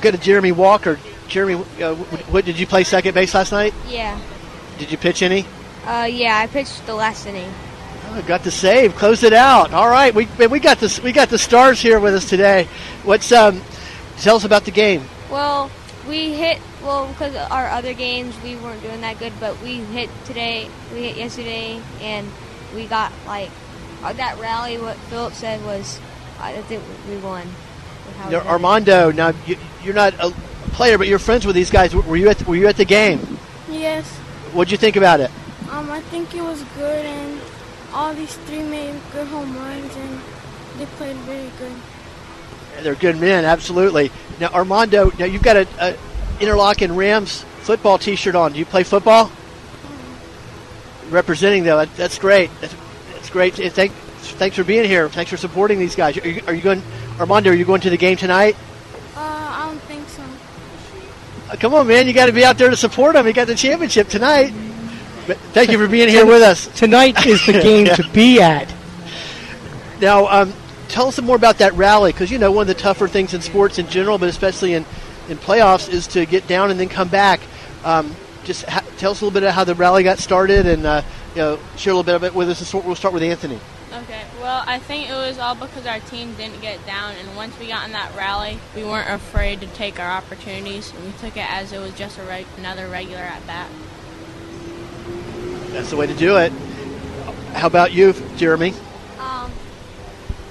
go 0.00 0.10
to 0.10 0.18
Jeremy 0.18 0.52
Walker. 0.52 0.98
Jeremy, 1.28 1.54
uh, 1.82 1.94
what 1.94 2.44
did 2.44 2.58
you 2.58 2.66
play 2.66 2.84
second 2.84 3.14
base 3.14 3.34
last 3.34 3.52
night? 3.52 3.72
Yeah. 3.88 4.20
Did 4.78 4.90
you 4.90 4.98
pitch 4.98 5.22
any? 5.22 5.46
Uh, 5.86 6.08
yeah, 6.10 6.38
I 6.38 6.46
pitched 6.46 6.86
the 6.86 6.94
last 6.94 7.26
inning. 7.26 7.52
Oh, 8.12 8.22
got 8.22 8.42
the 8.42 8.50
save, 8.50 8.96
closed 8.96 9.22
it 9.22 9.32
out. 9.32 9.72
All 9.72 9.88
right, 9.88 10.12
we 10.12 10.26
we 10.48 10.58
got 10.58 10.78
this. 10.78 11.00
We 11.00 11.12
got 11.12 11.28
the 11.28 11.38
stars 11.38 11.80
here 11.80 12.00
with 12.00 12.14
us 12.14 12.28
today. 12.28 12.66
What's 13.04 13.30
um? 13.30 13.62
Tell 14.18 14.36
us 14.36 14.44
about 14.44 14.64
the 14.64 14.72
game. 14.72 15.04
Well, 15.30 15.70
we 16.08 16.32
hit 16.34 16.58
well 16.82 17.06
because 17.08 17.36
our 17.36 17.68
other 17.68 17.94
games 17.94 18.34
we 18.42 18.56
weren't 18.56 18.82
doing 18.82 19.00
that 19.02 19.18
good, 19.20 19.32
but 19.38 19.60
we 19.62 19.76
hit 19.76 20.10
today. 20.24 20.68
We 20.92 21.04
hit 21.04 21.16
yesterday, 21.16 21.80
and 22.00 22.28
we 22.74 22.86
got 22.86 23.12
like 23.26 23.50
uh, 24.02 24.12
that 24.14 24.38
rally. 24.38 24.76
What 24.78 24.96
Philip 24.96 25.32
said 25.34 25.64
was, 25.64 26.00
I 26.40 26.60
think 26.62 26.82
we 27.08 27.16
won. 27.18 27.46
Now, 28.28 28.40
Armando, 28.40 29.10
now 29.10 29.32
you, 29.46 29.56
are 29.86 29.92
not 29.92 30.14
a 30.14 30.30
player, 30.72 30.98
but 30.98 31.08
you're 31.08 31.18
friends 31.18 31.46
with 31.46 31.54
these 31.54 31.70
guys. 31.70 31.94
Were 31.94 32.16
you 32.16 32.28
at 32.28 32.46
Were 32.46 32.56
you 32.56 32.66
at 32.68 32.76
the 32.76 32.84
game? 32.84 33.38
Yes. 33.70 34.08
What'd 34.52 34.70
you 34.70 34.78
think 34.78 34.96
about 34.96 35.20
it? 35.20 35.30
Um, 35.70 35.90
I 35.90 36.00
think 36.02 36.34
it 36.34 36.42
was 36.42 36.62
good, 36.76 37.06
and 37.06 37.40
all 37.92 38.12
these 38.14 38.36
three 38.36 38.62
made 38.62 39.00
good 39.12 39.26
home 39.28 39.56
runs, 39.56 39.96
and 39.96 40.20
they 40.78 40.86
played 40.86 41.16
very 41.18 41.50
good. 41.58 41.72
They're 42.82 42.94
good 42.94 43.18
men, 43.18 43.44
absolutely. 43.44 44.10
Now, 44.40 44.48
Armando, 44.48 45.10
now 45.18 45.26
you've 45.26 45.42
got 45.42 45.56
a, 45.56 45.68
a 45.78 45.96
Interlochen 46.40 46.96
Rams 46.96 47.44
football 47.60 47.98
T-shirt 47.98 48.34
on. 48.34 48.52
Do 48.52 48.58
you 48.58 48.64
play 48.64 48.82
football? 48.82 49.26
Mm-hmm. 49.26 51.14
Representing 51.14 51.64
them, 51.64 51.88
that's 51.96 52.18
great. 52.18 52.50
That's, 52.60 52.74
that's 53.12 53.30
great. 53.30 53.54
Thank, 53.54 53.92
thanks 53.92 54.56
for 54.56 54.64
being 54.64 54.86
here. 54.86 55.08
Thanks 55.08 55.30
for 55.30 55.36
supporting 55.36 55.78
these 55.78 55.94
guys. 55.94 56.16
Are 56.16 56.28
you, 56.28 56.42
are 56.46 56.54
you 56.54 56.62
going, 56.62 56.82
Armando? 57.20 57.50
Are 57.50 57.54
you 57.54 57.66
going 57.66 57.82
to 57.82 57.90
the 57.90 57.98
game 57.98 58.16
tonight? 58.16 58.56
Uh, 59.14 59.20
I 59.20 59.66
don't 59.68 59.78
think 59.82 60.08
so. 60.08 60.22
Uh, 61.50 61.56
come 61.56 61.74
on, 61.74 61.86
man! 61.86 62.06
You 62.06 62.14
got 62.14 62.26
to 62.26 62.32
be 62.32 62.44
out 62.44 62.56
there 62.56 62.70
to 62.70 62.76
support 62.76 63.12
them. 63.12 63.26
You 63.26 63.34
got 63.34 63.46
the 63.46 63.54
championship 63.54 64.08
tonight. 64.08 64.52
But 65.26 65.36
thank 65.52 65.70
you 65.70 65.78
for 65.78 65.86
being 65.86 66.08
here 66.08 66.24
with 66.24 66.42
us. 66.42 66.66
Tonight 66.78 67.26
is 67.26 67.44
the 67.44 67.52
game 67.62 67.86
yeah. 67.86 67.96
to 67.96 68.08
be 68.10 68.40
at. 68.40 68.72
Now, 70.00 70.26
um, 70.26 70.52
tell 70.88 71.08
us 71.08 71.16
some 71.16 71.26
more 71.26 71.36
about 71.36 71.58
that 71.58 71.74
rally 71.74 72.10
because 72.10 72.30
you 72.30 72.38
know 72.38 72.50
one 72.50 72.62
of 72.62 72.68
the 72.68 72.74
tougher 72.74 73.06
things 73.06 73.34
in 73.34 73.42
sports 73.42 73.78
in 73.78 73.86
general, 73.86 74.18
but 74.18 74.28
especially 74.28 74.72
in 74.72 74.86
in 75.28 75.36
playoffs, 75.36 75.88
is 75.88 76.06
to 76.08 76.24
get 76.24 76.48
down 76.48 76.70
and 76.70 76.80
then 76.80 76.88
come 76.88 77.08
back. 77.08 77.40
Um, 77.84 78.16
just 78.44 78.64
ha- 78.64 78.84
tell 78.96 79.12
us 79.12 79.20
a 79.20 79.24
little 79.24 79.38
bit 79.38 79.46
of 79.46 79.54
how 79.54 79.64
the 79.64 79.74
rally 79.74 80.02
got 80.02 80.18
started, 80.18 80.66
and 80.66 80.86
uh, 80.86 81.02
you 81.34 81.42
know, 81.42 81.58
share 81.76 81.92
a 81.92 81.96
little 81.96 82.02
bit 82.02 82.14
of 82.14 82.24
it 82.24 82.34
with 82.34 82.48
us. 82.48 82.74
We'll 82.74 82.96
start 82.96 83.12
with 83.12 83.22
Anthony. 83.22 83.60
Okay. 83.92 84.24
Well, 84.40 84.62
I 84.66 84.78
think 84.78 85.10
it 85.10 85.14
was 85.14 85.38
all 85.38 85.56
because 85.56 85.84
our 85.84 85.98
team 85.98 86.34
didn't 86.34 86.60
get 86.60 86.84
down, 86.86 87.14
and 87.16 87.36
once 87.36 87.58
we 87.58 87.66
got 87.66 87.86
in 87.86 87.92
that 87.92 88.14
rally, 88.16 88.58
we 88.76 88.84
weren't 88.84 89.10
afraid 89.10 89.60
to 89.62 89.66
take 89.66 89.98
our 89.98 90.10
opportunities, 90.10 90.92
and 90.94 91.04
we 91.04 91.12
took 91.18 91.36
it 91.36 91.50
as 91.50 91.72
it 91.72 91.80
was 91.80 91.92
just 91.94 92.16
a 92.18 92.22
reg- 92.22 92.46
another 92.56 92.86
regular 92.86 93.22
at 93.22 93.44
bat. 93.48 93.68
That's 95.72 95.90
the 95.90 95.96
way 95.96 96.06
to 96.06 96.14
do 96.14 96.36
it. 96.36 96.52
How 97.54 97.66
about 97.66 97.92
you, 97.92 98.12
Jeremy? 98.36 98.74
Um, 99.18 99.50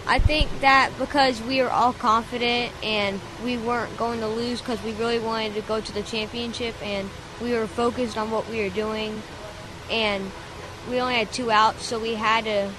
I 0.05 0.19
think 0.19 0.49
that 0.59 0.91
because 0.99 1.41
we 1.41 1.61
were 1.61 1.69
all 1.69 1.93
confident 1.93 2.73
and 2.83 3.21
we 3.43 3.57
weren't 3.57 3.95
going 3.95 4.19
to 4.19 4.27
lose 4.27 4.59
because 4.59 4.83
we 4.83 4.91
really 4.93 5.19
wanted 5.19 5.53
to 5.53 5.61
go 5.61 5.79
to 5.79 5.93
the 5.93 6.01
championship 6.03 6.75
and 6.83 7.09
we 7.41 7.53
were 7.53 7.67
focused 7.67 8.17
on 8.17 8.31
what 8.31 8.49
we 8.49 8.61
were 8.61 8.69
doing 8.69 9.21
and 9.89 10.29
we 10.89 10.99
only 10.99 11.15
had 11.15 11.31
two 11.31 11.51
outs 11.51 11.85
so 11.85 11.99
we 11.99 12.15
had 12.15 12.45
to 12.45 12.69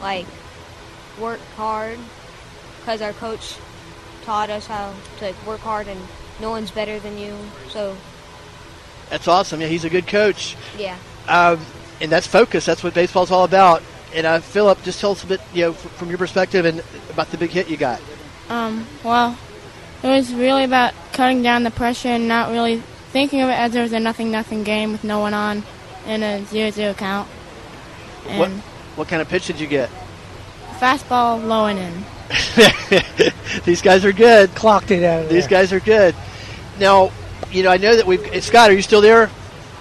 like 0.00 0.26
work 1.20 1.40
hard 1.56 1.98
because 2.78 3.02
our 3.02 3.12
coach 3.12 3.56
taught 4.24 4.50
us 4.50 4.66
how 4.66 4.94
to 5.18 5.26
like, 5.26 5.46
work 5.46 5.60
hard 5.60 5.88
and 5.88 6.00
no 6.40 6.50
one's 6.50 6.70
better 6.70 6.98
than 6.98 7.18
you 7.18 7.36
so. 7.68 7.96
That's 9.10 9.28
awesome. 9.28 9.60
Yeah 9.60 9.68
he's 9.68 9.84
a 9.84 9.90
good 9.90 10.06
coach. 10.06 10.56
Yeah. 10.78 10.96
Um, 11.28 11.60
and 12.00 12.10
that's 12.10 12.26
focus. 12.26 12.64
That's 12.64 12.82
what 12.82 12.94
baseball's 12.94 13.30
all 13.30 13.44
about. 13.44 13.82
And 14.14 14.26
uh, 14.26 14.40
Philip, 14.40 14.82
just 14.82 15.00
tell 15.00 15.12
us 15.12 15.24
a 15.24 15.26
bit, 15.26 15.40
you 15.54 15.62
know, 15.62 15.72
from 15.72 16.08
your 16.08 16.18
perspective 16.18 16.64
and 16.66 16.82
about 17.10 17.30
the 17.30 17.38
big 17.38 17.50
hit 17.50 17.68
you 17.68 17.76
got. 17.76 18.00
Um, 18.48 18.86
well, 19.02 19.38
it 20.02 20.08
was 20.08 20.34
really 20.34 20.64
about 20.64 20.94
cutting 21.12 21.42
down 21.42 21.62
the 21.62 21.70
pressure 21.70 22.08
and 22.08 22.28
not 22.28 22.50
really 22.50 22.82
thinking 23.12 23.40
of 23.40 23.48
it 23.48 23.58
as 23.58 23.72
there 23.72 23.82
was 23.82 23.92
a 23.92 24.00
nothing 24.00 24.30
nothing 24.30 24.64
game 24.64 24.92
with 24.92 25.04
no 25.04 25.20
one 25.20 25.32
on 25.32 25.62
in 26.06 26.22
a 26.22 26.44
zero 26.46 26.70
zero 26.70 26.92
count. 26.92 27.28
And 28.26 28.38
what 28.38 28.50
what 28.96 29.08
kind 29.08 29.22
of 29.22 29.28
pitch 29.28 29.46
did 29.46 29.60
you 29.60 29.66
get? 29.66 29.90
Fastball 30.78 31.44
low 31.44 31.66
and 31.66 31.78
in. 31.78 32.04
These 33.64 33.82
guys 33.82 34.04
are 34.04 34.12
good. 34.12 34.54
Clocked 34.54 34.90
it 34.90 35.04
out. 35.04 35.28
These 35.28 35.48
there. 35.48 35.60
guys 35.60 35.72
are 35.72 35.80
good. 35.80 36.14
Now, 36.78 37.12
you 37.50 37.62
know, 37.62 37.70
I 37.70 37.76
know 37.76 37.96
that 37.96 38.06
we've. 38.06 38.42
Scott, 38.42 38.70
are 38.70 38.74
you 38.74 38.82
still 38.82 39.00
there? 39.00 39.30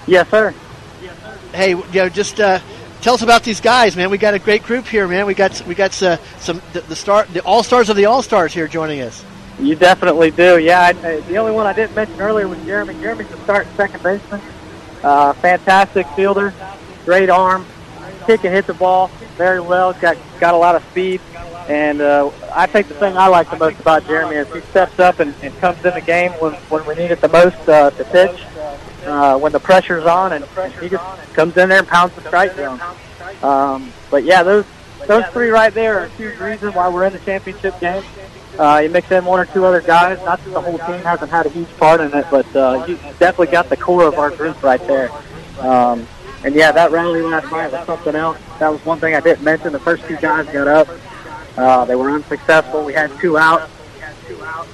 Yes, 0.08 0.30
sir. 0.30 0.54
Yes, 1.02 1.18
sir. 1.22 1.40
Hey, 1.54 1.70
you 1.70 1.86
know, 1.94 2.10
just 2.10 2.40
uh, 2.40 2.60
tell 3.02 3.14
us 3.14 3.22
about 3.22 3.44
these 3.44 3.62
guys, 3.62 3.96
man. 3.96 4.10
We 4.10 4.18
got 4.18 4.34
a 4.34 4.40
great 4.40 4.64
group 4.64 4.86
here, 4.86 5.08
man. 5.08 5.26
We 5.26 5.34
got 5.34 5.66
we 5.66 5.76
got 5.76 6.02
uh, 6.04 6.18
some 6.40 6.62
the, 6.74 6.82
the 6.82 6.96
star 6.96 7.26
the 7.26 7.42
all 7.44 7.64
stars 7.64 7.90
of 7.90 7.96
the 7.96 8.06
all 8.06 8.22
stars 8.22 8.54
here 8.54 8.68
joining 8.68 9.02
us. 9.02 9.24
You 9.60 9.76
definitely 9.76 10.32
do. 10.32 10.60
Yeah, 10.60 10.82
I, 10.82 10.90
I, 10.90 11.20
the 11.22 11.38
only 11.38 11.52
one 11.52 11.68
I 11.68 11.74
didn't 11.74 11.96
mention 11.96 12.20
earlier 12.20 12.48
was 12.48 12.60
Jeremy. 12.66 12.94
Jeremy's 12.96 13.28
the 13.28 13.38
starting 13.44 13.72
second 13.76 14.04
baseman. 14.04 14.42
Uh, 15.04 15.34
fantastic 15.34 16.08
fielder, 16.10 16.54
great 17.06 17.30
arm, 17.30 17.66
kick 18.22 18.44
and 18.44 18.54
hit 18.54 18.68
the 18.68 18.74
ball 18.74 19.08
very 19.38 19.60
well. 19.60 19.94
Got 19.94 20.18
got 20.40 20.54
a 20.54 20.58
lot 20.58 20.76
of 20.76 20.84
speed, 20.92 21.22
and 21.68 22.02
uh, 22.02 22.32
I 22.54 22.66
think 22.66 22.88
the 22.88 22.96
thing 22.96 23.18
I 23.18 23.28
like 23.28 23.50
the 23.50 23.58
most 23.58 23.80
about 23.80 24.06
Jeremy 24.06 24.36
is 24.36 24.52
he 24.54 24.62
steps 24.62 25.00
up 25.00 25.20
and, 25.20 25.34
and 25.42 25.56
comes 25.60 25.84
in 25.86 25.94
the 25.94 26.02
game 26.02 26.32
when 26.34 26.54
when 26.54 26.86
we 26.86 26.96
need 26.96 27.12
it 27.12 27.22
the 27.22 27.30
most 27.30 27.58
uh, 27.68 27.92
to 27.92 28.04
pitch 28.06 28.42
uh, 29.06 29.38
when 29.38 29.52
the 29.52 29.60
pressure's 29.60 30.06
on, 30.06 30.34
and 30.34 30.46
he 30.82 30.90
just 30.90 31.04
comes 31.34 31.58
in 31.58 31.70
there 31.70 31.80
and 31.80 31.88
pounds 31.88 32.14
the 32.16 32.22
strike 32.22 32.56
zone. 32.56 32.80
Um, 33.44 33.92
but 34.10 34.24
yeah, 34.24 34.44
those 34.44 34.66
those 35.08 35.26
three 35.28 35.50
right 35.50 35.74
there 35.74 36.00
are 36.00 36.06
a 36.06 36.10
huge 36.10 36.38
reason 36.40 36.74
why 36.74 36.90
we're 36.90 37.06
in 37.06 37.14
the 37.14 37.20
championship 37.20 37.80
game. 37.80 38.04
Uh, 38.60 38.82
you 38.84 38.90
mix 38.90 39.10
in 39.12 39.24
one 39.26 39.40
or 39.40 39.46
two 39.46 39.66
other 39.66 39.82
guys. 39.82 40.20
Not 40.26 40.44
that 40.44 40.52
the 40.52 40.62
whole 40.62 40.78
team 40.80 41.00
hasn't 41.00 41.32
had 41.32 41.46
a 41.46 41.50
huge 41.50 41.70
part 41.78 42.02
in 42.02 42.14
it, 42.14 42.26
but 42.30 42.56
uh, 42.56 42.86
you 42.88 42.96
definitely 43.18 43.48
got 43.48 43.70
the 43.70 43.78
core 43.78 44.06
of 44.08 44.16
our 44.16 44.30
group 44.30 44.62
right 44.62 44.86
there. 44.88 45.10
Um, 45.60 46.08
and 46.44 46.56
yeah, 46.56 46.72
that 46.72 46.92
rally 46.92 47.22
last 47.22 47.52
night 47.52 47.72
was 47.72 47.86
something 47.86 48.16
else. 48.16 48.38
That 48.60 48.70
was 48.72 48.84
one 48.86 49.00
thing 49.00 49.16
I 49.16 49.20
didn't 49.20 49.44
mention. 49.44 49.72
The 49.74 49.80
first 49.80 50.04
two 50.06 50.18
guys 50.18 50.46
got 50.48 50.68
up 50.68 50.88
Uh, 51.58 51.86
they 51.86 51.96
were 51.96 52.10
unsuccessful. 52.12 52.84
We 52.86 52.94
had 52.94 53.12
two 53.20 53.38
out, 53.38 53.70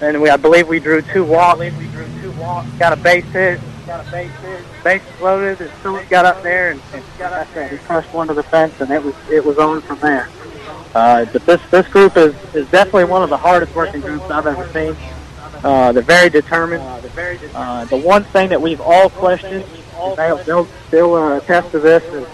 and 0.02 0.22
we 0.22 0.30
I 0.30 0.38
believe 0.38 0.68
we 0.68 0.80
drew 0.80 1.02
two 1.02 1.24
walks. 1.26 1.60
We 1.60 1.70
drew 1.70 2.06
two 2.22 2.32
walks. 2.34 2.70
Got 2.78 2.94
a 2.94 2.98
base 2.98 3.26
hit. 3.26 3.60
Got 3.88 4.08
a 4.08 4.12
base 4.12 4.32
hit. 4.42 4.62
Bases 4.84 5.22
loaded, 5.22 5.60
and 5.62 5.72
Phillips 5.82 6.08
got 6.10 6.26
up 6.26 6.44
there 6.44 6.72
and, 6.72 6.82
and 6.94 7.72
he 7.72 7.78
crushed 7.80 8.14
one 8.14 8.28
to 8.28 8.34
the 8.34 8.44
fence, 8.44 8.80
and 8.80 8.92
it 8.92 9.04
was 9.04 9.16
it 9.32 9.44
was 9.44 9.58
on 9.58 9.82
from 9.82 10.00
there. 10.00 10.30
Uh, 10.94 11.26
but 11.26 11.46
this 11.46 11.62
this 11.72 11.88
group 11.88 12.16
is 12.16 12.36
is 12.54 12.70
definitely 12.70 13.06
one 13.06 13.24
of 13.24 13.30
the 13.30 13.38
hardest 13.38 13.74
working 13.76 14.02
groups 14.02 14.26
I've 14.30 14.46
ever 14.48 14.68
seen. 14.72 14.96
Uh, 15.64 15.92
they're 15.92 16.04
very 16.04 16.30
determined. 16.30 16.84
Uh, 17.56 17.86
the 17.86 17.98
one 17.98 18.24
thing 18.26 18.50
that 18.50 18.62
we've 18.62 18.80
all 18.82 19.10
questioned, 19.10 19.66
they'll, 20.16 20.38
they'll, 20.38 20.68
they'll 20.92 21.14
uh, 21.14 21.38
attest 21.38 21.72
to 21.72 21.80
this, 21.80 22.04
is, 22.04 22.28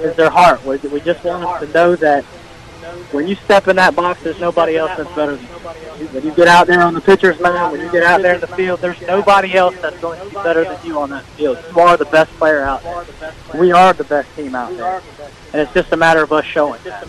is 0.00 0.16
their 0.16 0.30
heart. 0.30 0.64
We, 0.64 0.76
we 0.88 1.00
just 1.00 1.24
want 1.24 1.42
them 1.42 1.68
to 1.68 1.74
know 1.74 1.96
that 1.96 2.24
when 3.12 3.26
you 3.26 3.34
step 3.34 3.68
in 3.68 3.76
that 3.76 3.96
box, 3.96 4.22
there's 4.22 4.40
nobody 4.40 4.76
else 4.76 4.90
that's 4.96 5.12
better 5.14 5.36
than 5.36 5.44
you. 5.44 6.08
When 6.08 6.24
you 6.24 6.32
get 6.32 6.48
out 6.48 6.66
there 6.66 6.82
on 6.82 6.94
the 6.94 7.00
pitcher's 7.00 7.40
mound, 7.40 7.72
when 7.72 7.80
you 7.80 7.90
get 7.90 8.02
out 8.02 8.22
there 8.22 8.34
in 8.34 8.40
the 8.40 8.48
field, 8.48 8.80
there's 8.80 9.00
nobody 9.02 9.54
else 9.54 9.76
that's 9.80 9.98
going 10.00 10.18
to 10.20 10.28
be 10.28 10.34
better 10.34 10.64
than 10.64 10.84
you 10.84 10.98
on 10.98 11.10
that 11.10 11.24
field. 11.24 11.58
You 11.70 11.80
are 11.80 11.96
the 11.96 12.04
best 12.06 12.30
player 12.32 12.62
out 12.62 12.82
there. 12.82 13.04
We 13.54 13.72
are 13.72 13.92
the 13.92 14.04
best 14.04 14.34
team 14.36 14.54
out 14.54 14.76
there. 14.76 15.00
And 15.52 15.62
it's 15.62 15.72
just 15.72 15.92
a 15.92 15.96
matter 15.96 16.22
of 16.22 16.32
us 16.32 16.44
showing 16.44 16.82
that. 16.82 17.06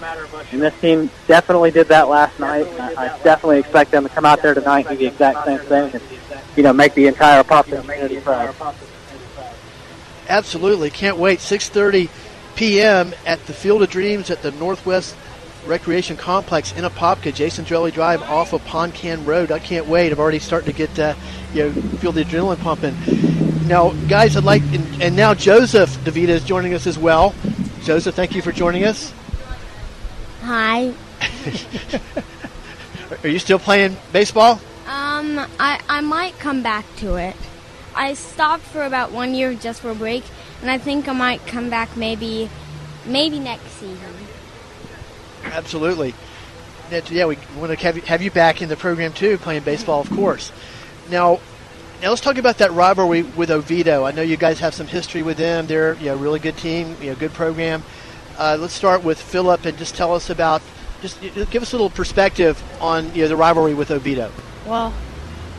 And 0.52 0.62
this 0.62 0.80
team 0.80 1.10
definitely 1.28 1.72
did 1.72 1.88
that 1.88 2.08
last 2.08 2.40
night. 2.40 2.68
I, 2.80 3.06
I 3.06 3.08
definitely 3.24 3.60
expect 3.60 3.92
them 3.92 4.04
to 4.04 4.10
come 4.10 4.26
out 4.26 4.42
there 4.42 4.54
tonight 4.54 4.86
and 4.88 4.98
do 4.98 5.06
the 5.06 5.12
exact 5.12 5.46
same 5.46 5.60
thing 5.60 5.92
and, 5.94 6.04
you 6.56 6.64
know, 6.64 6.74
make 6.74 6.94
the 6.94 7.08
entire 7.08 7.44
Apopka 7.44 7.82
community 7.82 8.22
proud. 8.22 8.56
Absolutely, 10.28 10.90
can't 10.90 11.18
wait. 11.18 11.40
6:30 11.40 12.10
p.m. 12.56 13.14
at 13.26 13.46
the 13.46 13.54
Field 13.54 13.84
of 13.84 13.90
Dreams 13.90 14.30
at 14.30 14.42
the 14.42 14.52
Northwest 14.52 15.16
Recreation 15.66 16.16
Complex 16.16 16.72
in 16.74 16.84
Apopka, 16.84 17.34
Jason 17.34 17.66
Dwelley 17.66 17.92
Drive 17.92 18.22
off 18.24 18.54
of 18.54 18.64
Ponkan 18.66 19.26
Road. 19.26 19.52
I 19.52 19.60
can't 19.60 19.88
wait. 19.88 20.12
I'm 20.12 20.20
already 20.20 20.40
starting 20.40 20.72
to 20.72 20.78
get, 20.78 20.98
uh, 21.00 21.16
you 21.54 21.66
know, 21.66 21.72
feel 21.98 22.12
the 22.12 22.24
adrenaline 22.24 22.60
pumping. 22.60 22.96
Now, 23.68 23.92
guys, 24.08 24.38
I'd 24.38 24.44
like, 24.44 24.62
and, 24.74 25.02
and 25.02 25.16
now 25.16 25.34
Joseph 25.34 25.90
Davida 26.04 26.30
is 26.30 26.44
joining 26.44 26.76
us 26.76 26.86
as 26.86 27.00
well. 27.00 27.34
Joseph, 27.82 28.16
thank 28.16 28.36
you 28.36 28.42
for 28.42 28.52
joining 28.52 28.86
us. 28.86 29.12
Hi. 30.42 30.94
Are 33.24 33.28
you 33.28 33.40
still 33.40 33.60
playing 33.60 33.98
baseball? 34.12 34.60
Um, 34.88 35.40
I, 35.60 35.82
I 35.90 36.02
might 36.02 36.38
come 36.38 36.62
back 36.62 36.86
to 36.98 37.16
it. 37.16 37.36
I 37.96 38.14
stopped 38.14 38.64
for 38.64 38.84
about 38.84 39.12
one 39.12 39.34
year 39.34 39.54
just 39.54 39.82
for 39.82 39.90
a 39.90 39.96
break, 39.96 40.24
and 40.62 40.70
I 40.70 40.78
think 40.78 41.08
I 41.08 41.14
might 41.14 41.46
come 41.48 41.70
back 41.70 41.96
maybe, 41.96 42.50
maybe 43.06 43.40
next 43.40 43.72
season. 43.80 44.14
Absolutely. 45.46 46.14
That- 46.90 47.10
yeah, 47.10 47.26
we 47.26 47.38
want 47.58 47.72
to 47.72 47.86
have 47.86 47.96
you, 47.96 48.02
have 48.04 48.22
you 48.22 48.32
back 48.32 48.62
in 48.62 48.70
the 48.70 48.76
program 48.76 49.14
too, 49.14 49.38
playing 49.38 49.64
baseball, 49.64 50.02
of 50.02 50.10
course. 50.10 50.52
Now, 51.10 51.40
now 52.02 52.10
let's 52.10 52.22
talk 52.22 52.38
about 52.38 52.58
that 52.58 52.74
rivalry 52.74 53.24
with 53.24 53.50
Oviedo. 53.50 54.04
I 54.04 54.12
know 54.12 54.22
you 54.22 54.38
guys 54.38 54.60
have 54.60 54.74
some 54.74 54.88
history 54.88 55.24
with 55.24 55.38
them. 55.38 55.68
They're 55.68 55.94
you 55.96 56.08
know, 56.08 56.16
a 56.16 56.18
really 56.18 56.40
good 56.40 56.58
team, 56.58 56.98
you 57.02 57.12
know, 57.12 57.16
good 57.16 57.34
program. 57.34 57.84
Uh, 58.38 58.58
let's 58.60 58.74
start 58.74 59.04
with 59.04 59.20
Philip 59.22 59.66
and 59.66 59.78
just 59.78 59.96
tell 59.96 60.14
us 60.14 60.30
about, 60.30 60.62
just 61.02 61.22
give 61.22 61.62
us 61.62 61.72
a 61.72 61.76
little 61.76 61.90
perspective 61.90 62.62
on 62.82 63.16
you 63.16 63.22
know, 63.22 63.30
the 63.30 63.36
rivalry 63.36 63.74
with 63.74 63.92
Oviedo. 63.92 64.32
Well, 64.66 64.94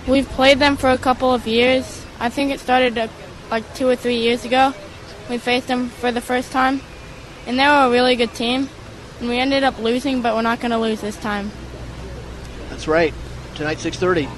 we've 0.07 0.29
played 0.29 0.59
them 0.59 0.77
for 0.77 0.90
a 0.90 0.99
couple 0.99 1.33
of 1.33 1.46
years. 1.46 2.06
I 2.18 2.29
think 2.29 2.50
it 2.50 2.61
started 2.61 2.96
uh, 2.96 3.09
like 3.50 3.74
two 3.74 3.88
or 3.88 3.96
three 3.96 4.16
years 4.16 4.44
ago. 4.44 4.72
We 5.29 5.38
faced 5.38 5.68
them 5.68 5.88
for 5.88 6.12
the 6.12 6.20
first 6.20 6.52
time, 6.52 6.81
and 7.46 7.59
they 7.59 7.66
were 7.66 7.87
a 7.87 7.90
really 7.90 8.16
good 8.16 8.35
team. 8.35 8.68
And 9.20 9.29
we 9.29 9.38
ended 9.38 9.64
up 9.64 9.79
losing, 9.79 10.22
but 10.22 10.35
we're 10.35 10.42
not 10.42 10.61
going 10.61 10.70
to 10.70 10.79
lose 10.79 11.00
this 11.00 11.16
time. 11.16 11.50
That's 12.68 12.87
right. 12.87 13.14
Tonight, 13.55 13.79
6:30. 13.79 14.29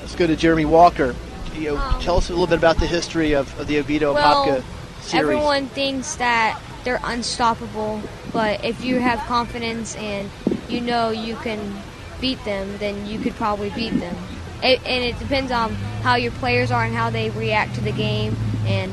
Let's 0.00 0.14
go 0.16 0.26
to 0.26 0.36
Jeremy 0.36 0.64
Walker. 0.64 1.14
You 1.54 1.74
know, 1.74 1.98
tell 2.00 2.16
us 2.18 2.28
a 2.28 2.32
little 2.32 2.46
bit 2.46 2.58
about 2.58 2.78
the 2.78 2.86
history 2.86 3.32
of, 3.32 3.58
of 3.58 3.66
the 3.66 3.78
Oviedo 3.78 4.12
Well, 4.12 4.46
Apopka 4.46 4.64
series. 5.00 5.14
Everyone 5.14 5.66
thinks 5.68 6.16
that 6.16 6.60
they're 6.84 7.00
unstoppable, 7.02 8.02
but 8.32 8.64
if 8.64 8.84
you 8.84 9.00
have 9.00 9.20
confidence 9.20 9.96
and 9.96 10.30
you 10.68 10.80
know 10.80 11.10
you 11.10 11.36
can 11.36 11.82
beat 12.20 12.42
them, 12.44 12.76
then 12.78 13.06
you 13.06 13.18
could 13.18 13.34
probably 13.34 13.70
beat 13.70 13.98
them. 13.98 14.16
It, 14.62 14.80
and 14.84 15.04
it 15.04 15.18
depends 15.18 15.52
on 15.52 15.74
how 16.02 16.16
your 16.16 16.32
players 16.32 16.70
are 16.70 16.84
and 16.84 16.94
how 16.94 17.10
they 17.10 17.30
react 17.30 17.74
to 17.76 17.80
the 17.80 17.92
game 17.92 18.36
and 18.66 18.92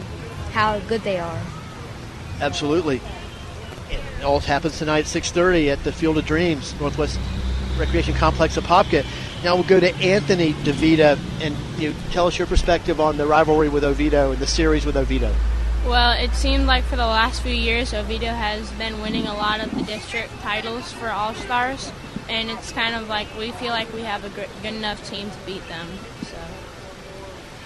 how 0.52 0.80
good 0.80 1.02
they 1.02 1.19
are. 1.19 1.41
Absolutely. 2.41 3.02
It 3.89 4.23
all 4.23 4.39
happens 4.39 4.78
tonight 4.78 4.99
at 4.99 5.06
6:30 5.06 5.71
at 5.71 5.84
the 5.84 5.91
Field 5.91 6.17
of 6.17 6.26
Dreams, 6.26 6.73
Northwest 6.80 7.19
Recreation 7.78 8.13
Complex 8.13 8.58
of 8.58 8.65
Popka. 8.65 9.06
Now 9.43 9.56
we'll 9.56 9.63
go 9.63 9.80
to 9.80 9.93
Anthony 9.95 10.54
DeVita 10.54 11.19
and 11.41 11.56
you 11.78 11.89
know, 11.89 11.95
tell 12.12 12.28
us 12.28 12.38
your 12.38 12.47
perspective 12.47 13.02
on 13.02 13.17
the 13.17 13.26
rivalry 13.26 13.69
with 13.69 13.84
Oviedo 13.84 14.32
and 14.32 14.39
the 14.39 14.47
series 14.47 14.86
with 14.86 14.95
Oviedo. 14.95 15.34
Well, 15.86 16.13
it 16.13 16.34
seemed 16.34 16.65
like 16.65 16.86
for 16.86 16.95
the 16.95 17.06
last 17.06 17.41
few 17.41 17.54
years, 17.54 17.93
Oviedo 17.93 18.28
has 18.28 18.71
been 18.71 19.02
winning 19.02 19.28
a 19.28 19.34
lot 19.34 19.60
of 19.60 19.76
the 19.76 19.84
district 19.84 20.32
titles 20.39 20.93
for 20.93 21.10
All 21.10 21.34
Stars, 21.34 21.91
and 22.29 22.49
it's 22.49 22.71
kind 22.71 22.95
of 22.95 23.07
like 23.07 23.27
we 23.38 23.51
feel 23.51 23.71
like 23.71 23.91
we 23.93 24.01
have 24.01 24.23
a 24.23 24.29
good, 24.29 24.49
good 24.62 24.73
enough 24.73 25.07
team 25.09 25.29
to 25.29 25.38
beat 25.45 25.67
them. 25.67 25.88
So. 26.23 26.38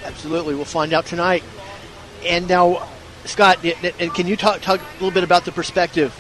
Absolutely, 0.05 0.55
we'll 0.55 0.65
find 0.65 0.93
out 0.93 1.05
tonight. 1.05 1.43
And 2.25 2.47
now, 2.47 2.87
Scott, 3.25 3.59
y- 3.63 3.75
y- 3.81 3.93
and 3.99 4.13
can 4.13 4.27
you 4.27 4.35
talk, 4.35 4.61
talk 4.61 4.79
a 4.79 4.93
little 4.93 5.11
bit 5.11 5.23
about 5.23 5.45
the 5.45 5.51
perspective 5.51 6.17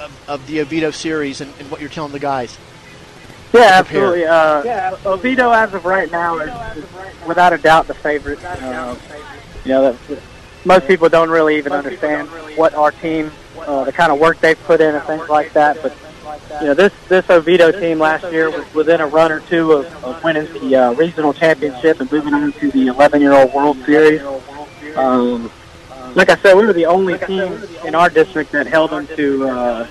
of, 0.00 0.28
of 0.28 0.46
the 0.46 0.60
Oviedo 0.60 0.90
series 0.90 1.40
and, 1.40 1.52
and 1.58 1.70
what 1.70 1.80
you're 1.80 1.90
telling 1.90 2.12
the 2.12 2.18
guys? 2.18 2.58
Yeah, 3.52 3.70
absolutely. 3.74 4.24
Uh, 4.24 4.62
yeah, 4.64 4.96
Oviedo, 5.04 5.50
as 5.50 5.74
of 5.74 5.84
right 5.84 6.10
now, 6.10 6.38
is, 6.38 6.78
is 6.78 6.90
without 7.26 7.52
a 7.52 7.58
doubt 7.58 7.86
the 7.86 7.94
favorite. 7.94 8.42
Uh, 8.42 8.96
you 9.64 9.70
know, 9.70 9.92
that, 9.92 10.18
most 10.64 10.86
people 10.86 11.08
don't 11.08 11.28
really 11.28 11.58
even 11.58 11.72
understand 11.72 12.28
what 12.56 12.72
our 12.74 12.92
team, 12.92 13.30
uh, 13.58 13.84
the 13.84 13.92
kind 13.92 14.10
of 14.10 14.18
work 14.18 14.40
they've 14.40 14.62
put 14.64 14.80
in 14.80 14.94
and 14.94 15.04
things 15.04 15.28
like 15.28 15.52
that. 15.52 15.76
But 15.82 15.94
you 16.60 16.66
know, 16.66 16.74
this 16.74 16.92
this 17.08 17.28
Oviedo 17.30 17.72
team 17.72 17.98
last 17.98 18.30
year 18.32 18.50
was 18.50 18.72
within 18.74 19.00
a 19.00 19.06
run 19.06 19.32
or 19.32 19.40
two 19.40 19.72
of, 19.72 20.04
of 20.04 20.22
winning 20.24 20.52
the 20.52 20.76
uh, 20.76 20.92
regional 20.92 21.32
championship 21.32 22.00
and 22.00 22.10
moving 22.10 22.34
on 22.34 22.52
to 22.52 22.70
the 22.70 22.86
11-year-old 22.88 23.52
World 23.52 23.78
Series. 23.84 24.22
Um, 24.96 25.50
like 26.14 26.28
I 26.28 26.36
said, 26.36 26.54
we 26.54 26.66
were 26.66 26.72
the 26.72 26.86
only 26.86 27.18
team 27.18 27.62
in 27.84 27.94
our 27.94 28.10
district 28.10 28.52
that 28.52 28.66
held 28.66 28.90
them 28.90 29.06
to. 29.16 29.48
Uh, 29.48 29.86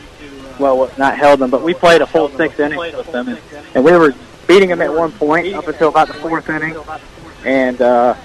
well, 0.60 0.91
not 0.97 1.17
held 1.17 1.39
them, 1.39 1.49
but 1.49 1.63
we 1.63 1.73
played 1.73 2.01
a 2.01 2.08
full 2.08 2.30
six 2.30 2.60
innings 2.60 2.95
with 2.95 3.12
them, 3.12 3.30
and, 3.30 3.39
and 3.73 3.84
we 3.84 3.91
were 3.93 4.13
beating 4.47 4.69
them 4.69 4.82
at 4.82 4.93
one 4.93 5.12
point 5.12 5.56
up 5.56 5.67
until 5.67 5.89
about 5.89 6.08
the 6.08 6.13
fourth 6.15 6.49
inning. 6.49 6.75
And 7.43 7.82
uh, 7.82 8.15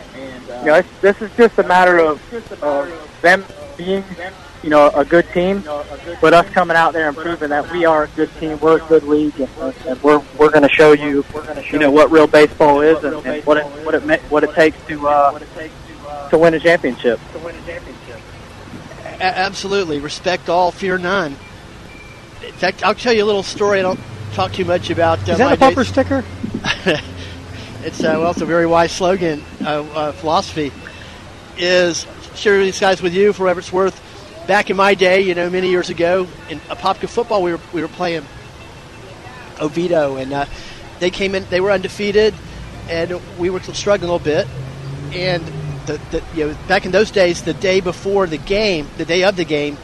you 0.61 0.67
know, 0.67 0.75
it's, 0.75 1.01
this 1.01 1.23
is 1.23 1.31
just 1.37 1.59
a 1.59 1.63
matter 1.63 1.99
of, 1.99 2.21
of 2.63 3.19
them 3.23 3.45
being, 3.77 4.05
you 4.67 4.71
know, 4.71 4.91
a 4.97 5.05
good 5.05 5.25
team, 5.33 5.63
but 6.21 6.35
us 6.35 6.51
coming 6.51 6.77
out 6.77 6.93
there 6.93 7.07
and 7.07 7.17
proving 7.17 7.51
that 7.51 7.71
we 7.71 7.85
are 7.85 8.03
a 8.03 8.09
good 8.09 8.29
team, 8.41 8.59
we're 8.59 8.79
a 8.79 8.89
good 8.89 9.05
league, 9.05 9.39
and, 9.39 9.49
and 9.87 10.03
we're 10.03 10.19
we're 10.41 10.51
going 10.51 10.65
to 10.65 10.69
show 10.69 10.91
you, 10.91 11.25
you 11.71 11.79
know, 11.79 11.89
what 11.93 12.11
real 12.11 12.27
baseball 12.27 12.81
is 12.81 13.03
and, 13.05 13.25
and 13.25 13.45
what 13.47 13.59
it 13.59 13.65
what 13.85 13.95
it 13.95 14.05
ma- 14.05 14.17
what 14.29 14.43
it 14.43 14.53
takes 14.55 14.77
to 14.89 15.07
uh, 15.07 15.39
to 16.31 16.37
win 16.39 16.53
a 16.55 16.59
championship. 16.59 17.21
A- 19.05 19.23
absolutely. 19.23 20.01
Respect 20.01 20.49
all, 20.49 20.73
fear 20.73 20.99
none. 20.99 21.37
In 22.45 22.53
fact, 22.53 22.83
I'll 22.85 22.95
tell 22.95 23.13
you 23.13 23.23
a 23.23 23.25
little 23.25 23.45
story. 23.45 23.79
I 23.79 23.83
don't 23.83 24.01
talk 24.33 24.53
too 24.53 24.65
much 24.65 24.91
about. 24.91 25.21
Uh, 25.29 25.33
Is 25.33 25.39
that 25.39 25.45
my 25.47 25.53
a 25.53 25.57
bumper 25.57 25.85
days- 25.85 25.93
sticker? 25.93 26.25
It's 27.85 28.01
uh, 28.03 28.17
well, 28.19 28.33
it's 28.33 28.41
a 28.41 28.47
very 28.47 28.67
wise 28.67 28.91
slogan, 28.91 29.45
uh, 29.61 29.83
uh, 29.95 30.11
philosophy. 30.13 30.73
Is 31.57 32.05
share 32.35 32.59
these 32.59 32.81
guys 32.81 33.01
with 33.01 33.15
you 33.15 33.33
for 33.33 33.45
whatever 33.45 33.61
it's 33.61 33.73
worth. 33.73 34.03
Back 34.47 34.71
in 34.71 34.77
my 34.77 34.95
day, 34.95 35.23
you 35.23 35.35
know, 35.35 35.51
many 35.51 35.69
years 35.69 35.91
ago, 35.91 36.29
in 36.49 36.61
Apopka 36.61 37.09
football, 37.09 37.43
we 37.43 37.51
were 37.53 37.61
we 37.73 37.83
were 37.83 37.89
playing 37.89 38.25
Oviedo, 39.61 40.17
and 40.17 40.33
uh, 40.33 40.47
they 41.01 41.11
came 41.11 41.35
in. 41.35 41.45
They 41.51 41.61
were 41.61 41.73
undefeated, 41.73 42.33
and 42.89 43.21
we 43.39 43.51
were 43.51 43.61
struggling 43.61 44.09
a 44.09 44.13
little 44.13 44.25
bit. 44.25 44.47
And 45.13 45.45
the, 45.87 46.01
the 46.13 46.23
you 46.35 46.47
know 46.47 46.57
back 46.69 46.87
in 46.87 46.93
those 46.93 47.11
days, 47.11 47.43
the 47.43 47.55
day 47.55 47.81
before 47.81 48.29
the 48.29 48.39
game, 48.39 48.87
the 48.99 49.05
day 49.05 49.25
of 49.25 49.35
the 49.35 49.45
game, 49.45 49.79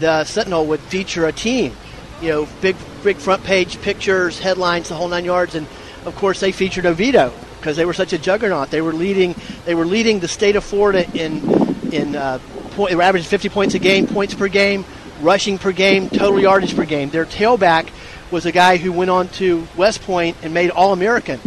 the 0.00 0.24
Sentinel 0.24 0.66
would 0.66 0.80
feature 0.80 1.26
a 1.26 1.32
team. 1.32 1.76
You 2.20 2.28
know, 2.30 2.48
big 2.60 2.74
big 3.04 3.16
front 3.18 3.44
page 3.44 3.80
pictures, 3.80 4.40
headlines, 4.40 4.88
the 4.88 4.96
whole 4.96 5.08
nine 5.08 5.24
yards, 5.24 5.54
and 5.54 5.68
of 6.04 6.16
course 6.16 6.40
they 6.40 6.50
featured 6.50 6.84
Oviedo 6.84 7.32
because 7.60 7.76
they 7.76 7.84
were 7.84 7.94
such 7.94 8.12
a 8.12 8.18
juggernaut. 8.18 8.70
They 8.70 8.80
were 8.80 8.92
leading 8.92 9.36
they 9.66 9.76
were 9.76 9.86
leading 9.86 10.18
the 10.18 10.28
state 10.28 10.56
of 10.56 10.64
Florida 10.64 11.08
in 11.14 11.92
in 11.92 12.16
uh, 12.16 12.40
point, 12.80 12.90
they 12.90 12.96
were 12.96 13.02
averaging 13.02 13.28
50 13.28 13.48
points 13.50 13.74
a 13.74 13.78
game, 13.78 14.06
points 14.06 14.34
per 14.34 14.48
game, 14.48 14.84
rushing 15.20 15.58
per 15.58 15.72
game, 15.72 16.08
total 16.08 16.40
yardage 16.40 16.74
per 16.74 16.84
game. 16.84 17.10
Their 17.10 17.26
tailback 17.26 17.90
was 18.30 18.46
a 18.46 18.52
guy 18.52 18.76
who 18.76 18.92
went 18.92 19.10
on 19.10 19.28
to 19.28 19.66
West 19.76 20.02
Point 20.02 20.36
and 20.42 20.54
made 20.54 20.70
All 20.70 20.92
American 20.92 21.40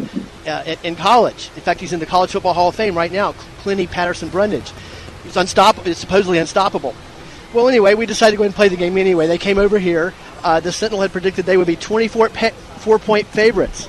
uh, 0.46 0.76
in- 0.84 0.96
college. 0.96 1.50
In 1.56 1.62
fact, 1.62 1.80
he's 1.80 1.94
in 1.94 2.00
the 2.00 2.06
College 2.06 2.32
Football 2.32 2.54
Hall 2.54 2.70
of 2.70 2.76
Fame 2.76 2.96
right 2.96 3.12
now. 3.12 3.34
Clinty 3.64 3.90
Patterson 3.90 4.30
Brundage. 4.30 4.72
He's 5.24 5.98
supposedly 5.98 6.38
unstoppable. 6.38 6.94
Well, 7.54 7.70
anyway, 7.70 7.94
we 7.94 8.06
decided 8.06 8.32
to 8.32 8.38
go 8.38 8.44
ahead 8.44 8.50
and 8.50 8.56
play 8.56 8.68
the 8.68 8.76
game 8.76 8.98
anyway. 8.98 9.28
They 9.28 9.38
came 9.38 9.58
over 9.58 9.80
here. 9.80 10.14
uh, 10.44 10.60
the 10.60 10.72
Sentinel 10.72 11.02
had 11.02 11.12
predicted 11.12 11.46
they 11.46 11.56
would 11.58 11.68
be 11.68 11.76
24 11.78 12.30
pe- 12.30 12.52
four 12.78 13.00
point 13.00 13.26
favorites. 13.28 13.88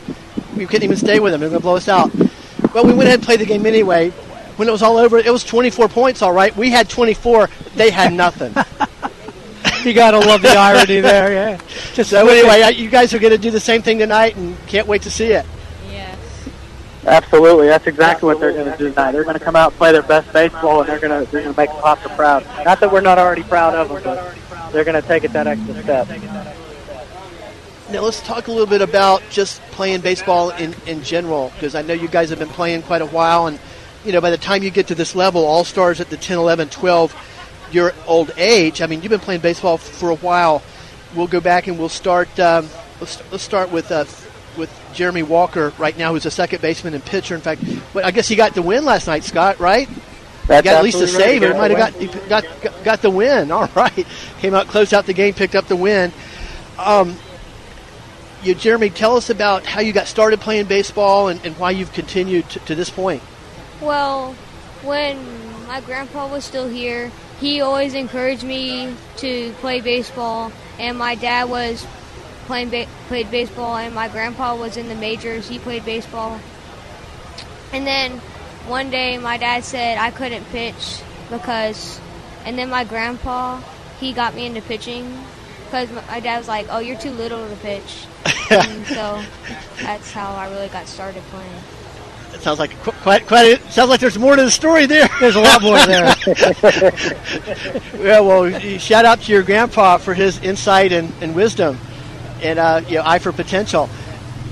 We 0.56 0.66
couldn't 0.66 0.84
even 0.84 0.96
stay 0.96 1.18
with 1.18 1.32
them; 1.32 1.40
they're 1.40 1.50
going 1.50 1.60
to 1.60 1.64
blow 1.64 1.76
us 1.76 1.88
out. 1.88 2.12
But 2.72 2.84
we 2.86 2.92
went 2.92 3.08
ahead 3.08 3.18
and 3.18 3.22
played 3.22 3.40
the 3.40 3.46
game 3.46 3.66
anyway. 3.66 4.12
When 4.56 4.68
it 4.68 4.72
was 4.72 4.82
all 4.82 4.96
over, 4.96 5.18
it 5.18 5.30
was 5.32 5.44
24 5.44 5.88
points. 5.88 6.22
All 6.22 6.32
right, 6.32 6.56
we 6.56 6.70
had 6.70 6.88
24; 6.88 7.48
they 7.74 7.90
had 7.90 8.12
nothing. 8.24 8.54
you 9.84 9.92
gotta 9.92 10.18
love 10.18 10.42
the 10.42 10.56
irony 10.56 11.00
there, 11.00 11.32
yeah. 11.32 11.60
Just 11.94 12.10
so 12.10 12.26
anyway, 12.28 12.62
uh, 12.62 12.68
you 12.68 12.88
guys 12.88 13.12
are 13.14 13.18
going 13.18 13.32
to 13.32 13.38
do 13.38 13.50
the 13.50 13.60
same 13.60 13.82
thing 13.82 13.98
tonight, 13.98 14.36
and 14.36 14.56
can't 14.66 14.86
wait 14.86 15.02
to 15.02 15.10
see 15.10 15.32
it. 15.32 15.44
Yes. 15.90 16.18
Absolutely, 17.06 17.66
that's 17.66 17.86
exactly 17.86 18.26
what 18.26 18.40
they're 18.40 18.52
going 18.52 18.70
to 18.70 18.78
do 18.78 18.90
tonight. 18.90 19.12
They're 19.12 19.24
going 19.24 19.38
to 19.38 19.44
come 19.44 19.56
out 19.56 19.72
and 19.72 19.78
play 19.78 19.92
their 19.92 20.02
best 20.02 20.32
baseball, 20.32 20.80
and 20.80 20.88
they're 20.88 21.00
going 21.00 21.24
to 21.24 21.30
they're 21.30 21.42
going 21.42 21.54
to 21.54 21.60
make 21.60 21.70
Popka 21.70 22.14
proud. 22.16 22.44
Not 22.64 22.80
that 22.80 22.92
we're 22.92 23.00
not 23.00 23.18
already 23.18 23.42
proud 23.42 23.74
of 23.74 23.88
them, 23.88 24.02
but 24.02 24.72
they're 24.72 24.84
going 24.84 25.00
to 25.00 25.06
take 25.06 25.24
it 25.24 25.32
that 25.32 25.46
extra 25.46 25.82
step. 25.82 26.08
Now 27.90 28.00
let's 28.00 28.20
talk 28.22 28.48
a 28.48 28.50
little 28.50 28.66
bit 28.66 28.80
about 28.80 29.22
just 29.30 29.60
playing 29.70 30.00
baseball 30.00 30.50
in, 30.50 30.74
in 30.86 31.02
general, 31.02 31.52
because 31.54 31.74
I 31.74 31.82
know 31.82 31.92
you 31.92 32.08
guys 32.08 32.30
have 32.30 32.38
been 32.38 32.48
playing 32.48 32.82
quite 32.82 33.02
a 33.02 33.06
while, 33.06 33.46
and 33.46 33.58
you 34.04 34.12
know 34.12 34.20
by 34.20 34.30
the 34.30 34.38
time 34.38 34.62
you 34.62 34.70
get 34.70 34.88
to 34.88 34.94
this 34.94 35.14
level, 35.14 35.44
all 35.44 35.64
stars 35.64 36.00
at 36.00 36.10
the 36.10 36.16
10, 36.16 36.38
11, 36.38 36.68
12 36.70 37.14
your 37.74 37.92
old 38.06 38.30
age. 38.36 38.80
I 38.80 38.86
mean, 38.86 39.02
you've 39.02 39.10
been 39.10 39.20
playing 39.20 39.40
baseball 39.40 39.76
for 39.78 40.10
a 40.10 40.16
while. 40.16 40.62
We'll 41.14 41.26
go 41.26 41.40
back 41.40 41.66
and 41.66 41.78
we'll 41.78 41.88
start. 41.88 42.38
Um, 42.38 42.68
let's, 43.00 43.22
let's 43.30 43.42
start 43.42 43.70
with 43.70 43.90
uh, 43.90 44.04
with 44.56 44.70
Jeremy 44.94 45.22
Walker 45.22 45.72
right 45.78 45.96
now, 45.96 46.12
who's 46.12 46.26
a 46.26 46.30
second 46.30 46.62
baseman 46.62 46.94
and 46.94 47.04
pitcher. 47.04 47.34
In 47.34 47.40
fact, 47.40 47.62
but 47.92 48.04
I 48.04 48.10
guess 48.10 48.28
he 48.28 48.36
got 48.36 48.54
the 48.54 48.62
win 48.62 48.84
last 48.84 49.06
night, 49.06 49.24
Scott. 49.24 49.60
Right? 49.60 49.88
That's 50.46 50.64
got 50.64 50.76
at 50.76 50.84
least 50.84 50.98
a 50.98 51.04
absolutely 51.04 51.24
right. 51.24 51.30
save. 51.30 51.42
He 51.42 51.48
It 51.48 51.56
might 51.56 51.70
have 51.70 52.28
got, 52.28 52.28
got 52.28 52.62
got 52.62 52.84
got 52.84 53.02
the 53.02 53.10
win. 53.10 53.50
All 53.52 53.68
right, 53.74 54.06
came 54.40 54.54
out, 54.54 54.68
closed 54.68 54.94
out 54.94 55.06
the 55.06 55.12
game, 55.12 55.34
picked 55.34 55.54
up 55.54 55.66
the 55.66 55.76
win. 55.76 56.12
Um, 56.78 57.16
you, 58.42 58.54
Jeremy, 58.54 58.90
tell 58.90 59.16
us 59.16 59.30
about 59.30 59.64
how 59.64 59.80
you 59.80 59.92
got 59.92 60.06
started 60.06 60.40
playing 60.40 60.66
baseball 60.66 61.28
and, 61.28 61.44
and 61.46 61.56
why 61.56 61.70
you've 61.70 61.92
continued 61.92 62.48
to, 62.50 62.58
to 62.60 62.74
this 62.74 62.90
point. 62.90 63.22
Well, 63.84 64.32
when 64.82 65.66
my 65.66 65.82
grandpa 65.82 66.26
was 66.26 66.42
still 66.42 66.68
here, 66.68 67.12
he 67.38 67.60
always 67.60 67.92
encouraged 67.92 68.42
me 68.42 68.94
to 69.18 69.52
play 69.60 69.82
baseball, 69.82 70.50
and 70.78 70.96
my 70.96 71.16
dad 71.16 71.50
was 71.50 71.86
playing 72.46 72.70
ba- 72.70 72.88
played 73.08 73.30
baseball, 73.30 73.76
and 73.76 73.94
my 73.94 74.08
grandpa 74.08 74.56
was 74.56 74.78
in 74.78 74.88
the 74.88 74.94
majors. 74.94 75.48
He 75.48 75.58
played 75.58 75.84
baseball, 75.84 76.40
and 77.74 77.86
then 77.86 78.12
one 78.66 78.88
day 78.88 79.18
my 79.18 79.36
dad 79.36 79.64
said 79.64 79.98
I 79.98 80.10
couldn't 80.10 80.44
pitch 80.46 81.02
because, 81.28 82.00
and 82.46 82.58
then 82.58 82.70
my 82.70 82.84
grandpa 82.84 83.60
he 84.00 84.14
got 84.14 84.34
me 84.34 84.46
into 84.46 84.62
pitching 84.62 85.24
because 85.66 85.90
my 86.08 86.20
dad 86.20 86.38
was 86.38 86.48
like, 86.48 86.68
"Oh, 86.70 86.78
you're 86.78 86.98
too 86.98 87.10
little 87.10 87.46
to 87.46 87.56
pitch," 87.56 88.06
and 88.50 88.86
so 88.86 89.22
that's 89.82 90.10
how 90.10 90.32
I 90.32 90.48
really 90.50 90.68
got 90.68 90.86
started 90.88 91.22
playing. 91.24 91.60
It 92.44 92.48
sounds 92.48 92.58
like 92.58 92.76
quite 92.82 93.26
quite. 93.26 93.58
A, 93.58 93.70
sounds 93.70 93.88
like 93.88 94.00
there's 94.00 94.18
more 94.18 94.36
to 94.36 94.42
the 94.42 94.50
story 94.50 94.84
there. 94.84 95.08
There's 95.18 95.34
a 95.34 95.40
lot 95.40 95.62
more 95.62 95.78
there. 95.86 96.14
yeah, 98.04 98.20
well, 98.20 98.50
shout 98.78 99.06
out 99.06 99.22
to 99.22 99.32
your 99.32 99.42
grandpa 99.42 99.96
for 99.96 100.12
his 100.12 100.38
insight 100.40 100.92
and, 100.92 101.10
and 101.22 101.34
wisdom, 101.34 101.78
and 102.42 102.58
uh, 102.58 102.82
you 102.86 102.96
know, 102.96 103.02
eye 103.06 103.18
for 103.18 103.32
potential. 103.32 103.86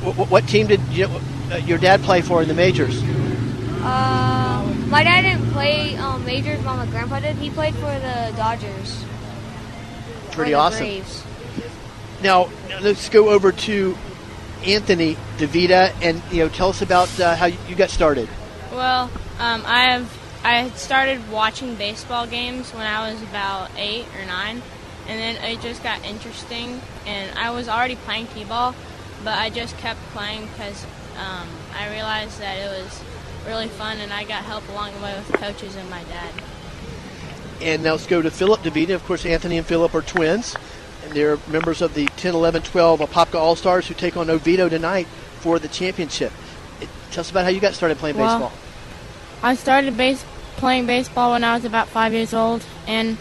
What, 0.04 0.30
what 0.30 0.48
team 0.48 0.68
did 0.68 0.80
you, 0.88 1.04
uh, 1.04 1.56
your 1.66 1.76
dad 1.76 2.00
play 2.00 2.22
for 2.22 2.40
in 2.40 2.48
the 2.48 2.54
majors? 2.54 3.02
Uh, 3.82 4.74
my 4.88 5.04
dad 5.04 5.20
didn't 5.20 5.50
play 5.50 5.94
um, 5.96 6.24
majors, 6.24 6.62
but 6.62 6.76
my 6.76 6.86
grandpa 6.86 7.20
did. 7.20 7.36
He 7.36 7.50
played 7.50 7.74
for 7.74 7.92
the 7.92 8.32
Dodgers. 8.38 9.04
Pretty 10.30 10.52
the 10.52 10.56
awesome. 10.56 10.78
Braves. 10.78 11.24
Now, 12.22 12.48
now 12.70 12.80
let's 12.80 13.10
go 13.10 13.28
over 13.28 13.52
to 13.52 13.98
Anthony 14.64 15.16
DeVita, 15.38 15.94
and 16.02 16.22
you 16.30 16.44
know, 16.44 16.48
tell 16.48 16.70
us 16.70 16.82
about 16.82 17.08
uh, 17.20 17.36
how 17.36 17.46
you 17.46 17.74
got 17.74 17.90
started. 17.90 18.28
Well, 18.72 19.10
um, 19.38 19.62
I 19.66 19.92
have 19.92 20.18
I 20.44 20.62
had 20.62 20.76
started 20.76 21.30
watching 21.30 21.74
baseball 21.76 22.26
games 22.26 22.70
when 22.72 22.86
I 22.86 23.12
was 23.12 23.22
about 23.22 23.70
eight 23.76 24.06
or 24.18 24.26
nine, 24.26 24.62
and 25.06 25.18
then 25.20 25.36
it 25.44 25.60
just 25.60 25.82
got 25.82 26.04
interesting. 26.04 26.80
And 27.06 27.38
I 27.38 27.50
was 27.50 27.68
already 27.68 27.96
playing 27.96 28.28
t-ball, 28.28 28.74
but 29.24 29.38
I 29.38 29.50
just 29.50 29.76
kept 29.78 30.00
playing 30.14 30.46
because 30.46 30.84
um, 31.18 31.48
I 31.76 31.90
realized 31.90 32.40
that 32.40 32.56
it 32.58 32.82
was 32.82 33.02
really 33.46 33.68
fun, 33.68 33.98
and 33.98 34.12
I 34.12 34.24
got 34.24 34.44
help 34.44 34.68
along 34.68 34.94
the 34.94 35.00
way 35.00 35.14
with 35.14 35.32
coaches 35.40 35.76
and 35.76 35.88
my 35.90 36.02
dad. 36.04 36.32
And 37.60 37.84
now 37.84 37.92
let's 37.92 38.06
go 38.06 38.20
to 38.20 38.30
Philip 38.30 38.60
DeVita. 38.62 38.94
Of 38.94 39.04
course, 39.04 39.24
Anthony 39.24 39.58
and 39.58 39.66
Philip 39.66 39.94
are 39.94 40.02
twins, 40.02 40.56
and 41.04 41.12
they're 41.12 41.38
members 41.48 41.82
of 41.82 41.94
the 41.94 42.06
10, 42.16 42.34
11, 42.34 42.62
12 42.62 43.00
Apopka 43.00 43.34
All 43.34 43.56
Stars 43.56 43.86
who 43.88 43.94
take 43.94 44.16
on 44.16 44.30
Oviedo 44.30 44.68
tonight 44.68 45.06
for 45.40 45.58
the 45.58 45.68
championship. 45.68 46.32
It, 46.80 46.88
tell 47.10 47.22
us 47.22 47.30
about 47.30 47.44
how 47.44 47.50
you 47.50 47.60
got 47.60 47.74
started 47.74 47.98
playing 47.98 48.16
Well, 48.16 48.38
baseball. 48.38 48.58
I 49.42 49.54
started 49.54 49.96
base 49.96 50.24
playing 50.56 50.86
baseball 50.86 51.32
when 51.32 51.44
I 51.44 51.54
was 51.54 51.64
about 51.64 51.88
five 51.88 52.12
years 52.12 52.32
old, 52.32 52.64
and 52.86 53.18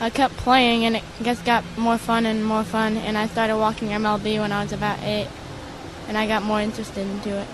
I 0.00 0.08
kept 0.08 0.36
playing, 0.38 0.84
and 0.86 0.96
it 0.96 1.04
just 1.22 1.44
got 1.44 1.64
more 1.76 1.98
fun 1.98 2.24
and 2.24 2.44
more 2.44 2.64
fun. 2.64 2.96
And 2.96 3.18
I 3.18 3.26
started 3.26 3.58
walking 3.58 3.88
MLB 3.88 4.40
when 4.40 4.52
I 4.52 4.62
was 4.62 4.72
about 4.72 4.98
eight, 5.02 5.28
and 6.08 6.16
I 6.16 6.26
got 6.26 6.42
more 6.42 6.60
interested 6.60 7.06
into 7.06 7.38
it. 7.38 7.46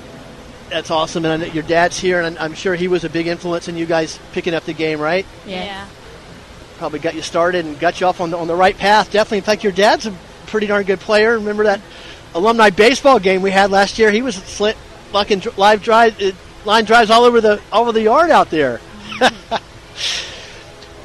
That's 0.70 0.90
awesome, 0.90 1.24
and 1.24 1.34
I 1.34 1.46
know 1.46 1.52
your 1.52 1.62
dad's 1.64 1.98
here, 1.98 2.20
and 2.20 2.38
I'm 2.38 2.54
sure 2.54 2.74
he 2.74 2.88
was 2.88 3.04
a 3.04 3.08
big 3.08 3.26
influence 3.26 3.68
in 3.68 3.76
you 3.76 3.86
guys 3.86 4.18
picking 4.32 4.54
up 4.54 4.64
the 4.64 4.72
game, 4.72 5.00
right? 5.00 5.26
Yeah. 5.46 5.86
Probably 6.78 6.98
got 6.98 7.14
you 7.14 7.22
started 7.22 7.64
and 7.64 7.78
got 7.78 8.00
you 8.00 8.06
off 8.06 8.20
on 8.20 8.30
the, 8.30 8.36
on 8.36 8.46
the 8.46 8.54
right 8.54 8.76
path. 8.76 9.10
Definitely. 9.10 9.38
In 9.38 9.44
fact, 9.44 9.64
your 9.64 9.72
dad's 9.72 10.06
a 10.06 10.14
pretty 10.46 10.66
darn 10.66 10.84
good 10.84 11.00
player. 11.00 11.38
Remember 11.38 11.64
that 11.64 11.80
alumni 12.34 12.70
baseball 12.70 13.18
game 13.18 13.42
we 13.42 13.50
had 13.50 13.70
last 13.70 13.98
year? 13.98 14.10
He 14.10 14.22
was 14.22 14.36
slit 14.36 14.76
fucking 15.12 15.42
live 15.56 15.82
drive, 15.82 16.20
uh, 16.20 16.32
line 16.64 16.84
drives 16.84 17.10
all 17.10 17.24
over 17.24 17.40
the 17.40 17.60
all 17.72 17.82
over 17.82 17.92
the 17.92 18.02
yard 18.02 18.30
out 18.30 18.50
there. 18.50 18.80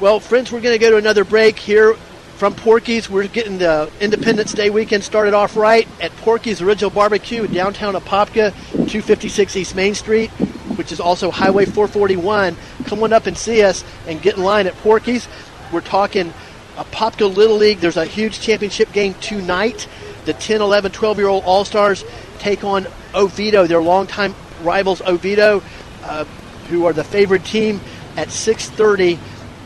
well, 0.00 0.20
friends, 0.20 0.52
we're 0.52 0.60
going 0.60 0.74
to 0.74 0.78
go 0.78 0.90
to 0.90 0.96
another 0.96 1.24
break 1.24 1.58
here 1.58 1.94
from 2.42 2.54
Porky's. 2.54 3.08
We're 3.08 3.28
getting 3.28 3.58
the 3.58 3.90
Independence 4.00 4.52
Day 4.52 4.68
weekend 4.68 5.04
started 5.04 5.32
off 5.32 5.56
right 5.56 5.86
at 6.00 6.10
Porky's 6.16 6.60
Original 6.60 6.90
Barbecue 6.90 7.46
downtown 7.46 7.94
Apopka, 7.94 8.52
256 8.72 9.56
East 9.56 9.76
Main 9.76 9.94
Street, 9.94 10.30
which 10.76 10.90
is 10.90 10.98
also 11.00 11.30
Highway 11.30 11.64
441. 11.64 12.56
Come 12.84 13.02
on 13.04 13.12
up 13.12 13.26
and 13.26 13.38
see 13.38 13.62
us 13.62 13.84
and 14.06 14.20
get 14.20 14.36
in 14.36 14.42
line 14.42 14.66
at 14.66 14.74
Porky's. 14.78 15.28
We're 15.72 15.80
talking 15.80 16.32
a 16.76 16.84
Apopka 16.84 17.34
Little 17.34 17.56
League. 17.56 17.80
There's 17.80 17.96
a 17.96 18.04
huge 18.04 18.40
championship 18.40 18.92
game 18.92 19.14
tonight. 19.20 19.88
The 20.26 20.34
10, 20.34 20.60
11, 20.60 20.92
12 20.92 21.18
year 21.18 21.28
old 21.28 21.44
All 21.44 21.64
Stars 21.64 22.04
take 22.38 22.62
on 22.62 22.86
Oviedo, 23.14 23.66
their 23.66 23.82
longtime 23.82 24.34
rivals 24.62 25.00
Oviedo, 25.00 25.62
uh, 26.04 26.24
who 26.68 26.84
are 26.86 26.92
the 26.92 27.04
favored 27.04 27.44
team 27.44 27.80
at 28.16 28.30
6:30 28.30 29.18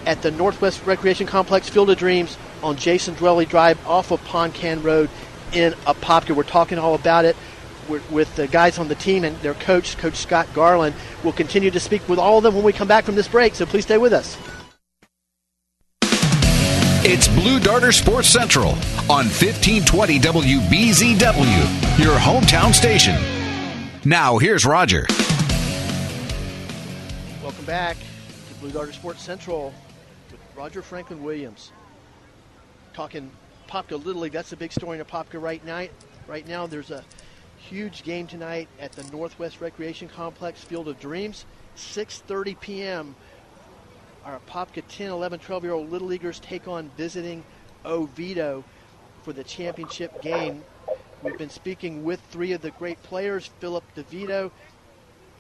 at 0.07 0.23
the 0.23 0.31
Northwest 0.31 0.87
Recreation 0.87 1.27
Complex 1.27 1.69
Field 1.69 1.91
of 1.91 1.99
Dreams 1.99 2.37
on 2.63 2.77
Jason 2.77 3.17
Dwelley 3.17 3.49
Drive 3.49 3.79
off 3.87 4.13
of 4.13 4.25
Ponkan 4.25 4.85
Road 4.85 5.11
in 5.53 5.73
Apopka. 5.87 6.35
We're 6.35 6.45
talking 6.45 6.79
all 6.79 6.95
about 6.95 7.25
it 7.25 7.37
with 8.11 8.35
the 8.37 8.47
guys 8.47 8.79
on 8.79 8.89
the 8.89 8.95
team 8.95 9.25
and 9.25 9.37
their 9.41 9.55
coach, 9.55 9.97
Coach 9.99 10.17
Scott 10.17 10.47
Garland. 10.55 10.95
We'll 11.23 11.33
continue 11.33 11.71
to 11.71 11.81
speak 11.81 12.09
with 12.09 12.19
all 12.19 12.39
of 12.39 12.45
them 12.45 12.55
when 12.55 12.65
we 12.65 12.73
come 12.73 12.89
back 12.89 13.05
from 13.05 13.15
this 13.15 13.29
break, 13.29 13.55
so 13.55 13.67
please 13.67 13.85
stay 13.85 13.99
with 13.99 14.13
us. 14.13 14.37
It's 17.09 17.29
Blue 17.29 17.61
Darter 17.61 17.93
Sports 17.93 18.27
Central 18.27 18.71
on 19.09 19.27
1520 19.29 20.19
WBZW, 20.19 22.03
your 22.03 22.17
hometown 22.17 22.75
station. 22.75 23.15
Now, 24.05 24.39
here's 24.39 24.67
Roger. 24.67 25.07
Welcome 27.45 27.65
back 27.65 27.97
to 27.97 28.55
Blue 28.59 28.73
Darter 28.73 28.93
Sports 28.93 29.23
Central 29.23 29.73
with 30.33 30.41
Roger 30.57 30.83
Franklin 30.83 31.23
Williams. 31.23 31.71
Talking 32.93 33.31
Popka 33.69 34.05
Little 34.05 34.23
League. 34.23 34.33
That's 34.33 34.51
the 34.51 34.57
big 34.57 34.73
story 34.73 34.99
in 34.99 35.05
Popka 35.05 35.41
right 35.41 35.65
now. 35.65 35.87
Right 36.27 36.49
now, 36.49 36.67
there's 36.67 36.91
a 36.91 37.05
huge 37.57 38.03
game 38.03 38.27
tonight 38.27 38.69
at 38.81 38.91
the 38.91 39.05
Northwest 39.17 39.61
Recreation 39.61 40.09
Complex 40.09 40.61
Field 40.65 40.89
of 40.89 40.99
Dreams, 40.99 41.47
6:30 41.77 42.59
p.m. 42.59 43.15
Our 44.27 44.41
Popka 44.51 44.83
10, 44.89 45.11
11, 45.11 45.39
12 45.39 45.63
year 45.63 45.73
old 45.73 45.89
Little 45.89 46.09
Leaguers 46.09 46.41
take 46.41 46.67
on 46.67 46.91
visiting 46.97 47.45
Oviedo 47.85 48.65
for 49.23 49.33
the 49.33 49.45
championship 49.45 50.21
game. 50.21 50.65
We've 51.23 51.39
been 51.39 51.49
speaking 51.49 52.03
with 52.03 52.21
three 52.33 52.51
of 52.51 52.61
the 52.61 52.73
great 52.73 53.01
players 53.05 53.49
Philip 53.61 53.85
DeVito, 53.95 54.51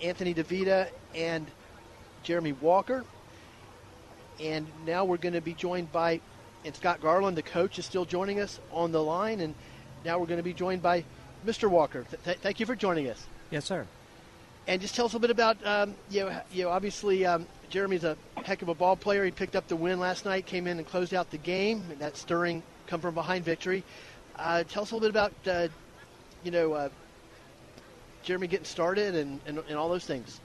Anthony 0.01 0.35
DeVita, 0.35 0.88
and 1.16 1.49
Jeremy 2.22 2.53
Walker. 2.53 3.05
And 4.38 4.68
now 4.87 5.05
we're 5.05 5.16
going 5.16 5.35
to 5.35 5.40
be 5.40 5.55
joined 5.55 5.90
by, 5.90 6.20
and 6.64 6.72
Scott 6.77 7.01
Garland, 7.01 7.37
the 7.37 7.42
coach, 7.42 7.81
is 7.81 7.87
still 7.87 8.05
joining 8.05 8.38
us 8.38 8.61
on 8.70 8.92
the 8.92 9.03
line. 9.03 9.40
And 9.40 9.57
now 10.05 10.20
we're 10.20 10.27
going 10.27 10.38
to 10.38 10.44
be 10.44 10.55
joined 10.55 10.81
by 10.81 11.03
Mr. 11.44 11.68
Walker. 11.68 12.05
Th- 12.05 12.22
th- 12.22 12.38
thank 12.38 12.61
you 12.61 12.66
for 12.66 12.77
joining 12.77 13.11
us. 13.11 13.27
Yes, 13.51 13.64
sir. 13.64 13.88
And 14.68 14.81
just 14.81 14.96
tell 14.96 15.07
us 15.07 15.14
a 15.14 15.18
bit 15.18 15.31
about, 15.31 15.64
um, 15.64 15.94
you 16.11 16.24
know, 16.24 16.40
you 16.52 16.64
know, 16.64 16.70
obviously 16.70 17.24
um, 17.24 17.46
Jeremy's 17.68 18.02
a 18.02 18.16
heck 18.44 18.62
of 18.62 18.68
a 18.68 18.74
ball 18.74 18.96
player. 18.96 19.24
He 19.24 19.31
picked 19.31 19.55
up 19.55 19.68
the 19.68 19.76
win 19.76 20.00
last 20.00 20.24
night, 20.24 20.46
came 20.46 20.66
in 20.66 20.79
and 20.79 20.87
closed 20.87 21.14
out 21.14 21.31
the 21.31 21.38
game, 21.38 21.85
and 21.90 22.00
that 22.00 22.16
stirring 22.16 22.62
come 22.87 23.00
from 23.00 23.14
behind 23.14 23.44
victory. 23.44 23.85
Uh, 24.37 24.64
tell 24.64 24.83
us 24.83 24.90
a 24.90 24.94
little 24.96 25.09
bit 25.09 25.11
about, 25.11 25.33
uh, 25.46 25.68
you 26.42 26.50
know, 26.50 26.72
uh, 26.72 26.88
Jeremy 28.22 28.48
getting 28.48 28.66
started 28.66 29.14
and, 29.14 29.40
and, 29.46 29.59
and, 29.68 29.76
all 29.79 29.88
those 29.88 30.05
things. 30.05 30.40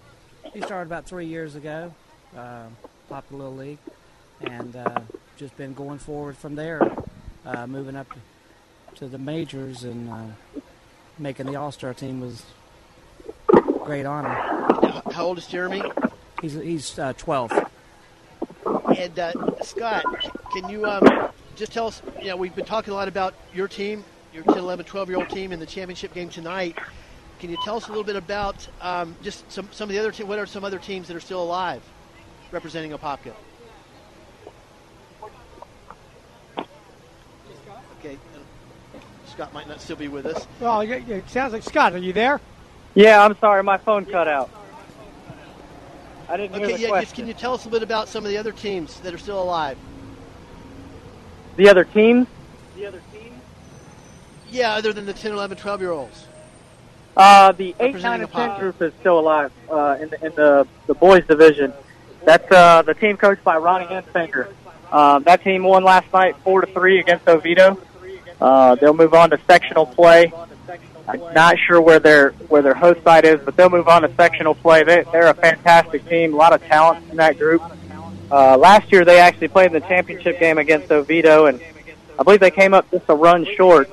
He 0.53 0.62
started 0.62 0.88
about 0.88 1.05
three 1.05 1.25
years 1.25 1.55
ago, 1.55 1.93
uh, 2.38 2.67
popped 3.10 3.31
a 3.31 3.36
little 3.36 3.55
league, 3.55 3.79
and 4.41 4.75
uh, 4.75 5.01
just 5.36 5.57
been 5.57 5.73
going 5.73 5.97
forward 5.97 6.38
from 6.38 6.53
there, 6.53 6.79
uh, 7.45 7.65
moving 7.65 7.95
up 7.95 8.07
to 8.95 9.07
the 9.07 9.17
majors 9.17 9.84
and 9.84 10.10
uh, 10.10 10.62
making 11.17 11.47
the 11.47 11.55
All 11.55 11.71
Star 11.71 11.93
team 11.93 12.21
was 12.21 12.43
great 13.83 14.05
honor. 14.05 14.33
How 15.11 15.25
old 15.25 15.37
is 15.37 15.47
Jeremy? 15.47 15.83
He's 16.41 16.53
he's 16.53 16.99
uh, 16.99 17.13
12. 17.13 17.51
And 18.97 19.19
uh, 19.19 19.31
Scott, 19.61 20.03
can 20.53 20.69
you 20.69 20.85
um, 20.85 21.29
just 21.55 21.71
tell 21.71 21.87
us? 21.87 22.01
You 22.19 22.29
know, 22.29 22.35
we've 22.35 22.55
been 22.55 22.65
talking 22.65 22.93
a 22.93 22.95
lot 22.95 23.07
about 23.07 23.33
your 23.53 23.67
team, 23.67 24.03
your 24.33 24.43
10, 24.43 24.57
11, 24.57 24.85
12 24.85 25.09
year 25.09 25.17
old 25.17 25.29
team 25.29 25.51
in 25.51 25.59
the 25.59 25.65
championship 25.65 26.13
game 26.13 26.29
tonight. 26.29 26.77
Can 27.39 27.49
you 27.49 27.57
tell 27.63 27.77
us 27.77 27.87
a 27.87 27.89
little 27.89 28.03
bit 28.03 28.15
about 28.15 28.67
um, 28.81 29.15
just 29.23 29.51
some, 29.51 29.67
some 29.71 29.89
of 29.89 29.93
the 29.93 29.99
other 29.99 30.11
teams? 30.11 30.29
What 30.29 30.37
are 30.37 30.45
some 30.45 30.63
other 30.63 30.77
teams 30.77 31.07
that 31.07 31.17
are 31.17 31.21
still 31.21 31.41
alive 31.41 31.81
representing 32.51 32.91
Apopka? 32.91 33.33
Okay, 37.99 38.17
Scott 39.27 39.53
might 39.53 39.67
not 39.67 39.81
still 39.81 39.95
be 39.95 40.07
with 40.07 40.25
us. 40.25 40.47
Well, 40.59 40.81
it 40.81 41.29
sounds 41.29 41.53
like 41.53 41.63
Scott. 41.63 41.93
Are 41.93 41.97
you 41.97 42.13
there? 42.13 42.39
Yeah, 42.93 43.23
I'm 43.23 43.38
sorry, 43.39 43.63
my 43.63 43.77
phone 43.77 44.06
cut 44.06 44.27
out. 44.27 44.49
I 46.27 46.38
didn't 46.38 46.56
okay, 46.56 46.67
hear 46.67 46.77
the 46.77 46.82
yeah, 46.84 46.88
question. 46.89 47.06
Just, 47.06 47.15
can 47.15 47.27
you 47.27 47.34
tell 47.34 47.54
us 47.54 47.65
a 47.65 47.69
bit 47.69 47.84
about 47.84 48.08
some 48.08 48.23
of 48.25 48.32
the 48.32 48.38
other 48.38 48.51
teams 48.51 48.99
that 49.01 49.13
are 49.13 49.17
still 49.17 49.41
alive? 49.41 49.77
The 51.58 51.69
other 51.69 51.84
teams? 51.84 52.27
The 52.75 52.86
other 52.86 53.01
teams? 53.12 53.36
Yeah, 54.49 54.73
other 54.73 54.93
than 54.93 55.06
the 55.06 55.13
10, 55.13 55.32
11, 55.34 55.58
12 55.58 55.82
year 55.82 55.91
olds. 55.91 56.27
Uh, 57.15 57.51
the 57.51 57.75
8, 57.80 58.01
9, 58.01 58.21
and 58.21 58.32
10 58.32 58.60
group 58.60 58.82
is 58.82 58.93
still 59.01 59.19
alive 59.19 59.51
uh, 59.69 59.97
in, 59.99 60.10
the, 60.10 60.25
in 60.25 60.36
the, 60.36 60.67
the 60.88 60.93
boys 60.93 61.25
division. 61.27 61.73
That's 62.23 62.49
uh, 62.51 62.82
the 62.84 62.93
team 62.93 63.17
coached 63.17 63.43
by 63.43 63.58
Ronnie 63.58 63.88
Henfinger. 63.88 64.47
Um, 64.91 65.23
that 65.23 65.43
team 65.43 65.63
won 65.63 65.84
last 65.84 66.12
night 66.13 66.36
4 66.43 66.62
to 66.62 66.67
3 66.67 66.99
against 66.99 67.27
Oviedo. 67.27 67.77
Uh, 68.39 68.75
they'll 68.75 68.93
move 68.93 69.13
on 69.13 69.30
to 69.32 69.39
sectional 69.47 69.86
play. 69.86 70.32
I'm 71.12 71.34
not 71.34 71.58
sure 71.60 71.82
where 71.82 72.00
their 72.00 72.32
where 72.47 72.62
their 72.62 72.74
host 72.74 73.04
site 73.04 73.26
is, 73.26 73.39
but 73.43 73.56
they'll 73.56 73.69
move 73.69 73.88
on 73.88 74.04
to 74.04 74.13
sectional 74.15 74.56
play. 74.56 74.84
They, 74.84 75.04
they're 75.12 75.28
a 75.28 75.34
fantastic 75.34 76.08
team, 76.08 76.34
a 76.34 76.38
lot 76.38 76.54
of 76.54 76.62
talent 76.65 77.10
in 77.10 77.17
that 77.17 77.38
group. 77.38 77.62
Uh, 78.32 78.58
last 78.58 78.91
year 78.91 79.04
they 79.04 79.19
actually 79.19 79.50
played 79.50 79.67
in 79.67 79.74
the 79.74 79.88
championship 79.88 80.39
game 80.39 80.58
against 80.58 80.91
Oviedo, 80.91 81.47
and 81.47 81.62
I 82.17 82.24
believe 82.24 82.39
they 82.39 82.52
came 82.52 82.74
up 82.74 82.89
just 82.91 83.06
a 83.10 83.15
run 83.15 83.45
short. 83.56 83.89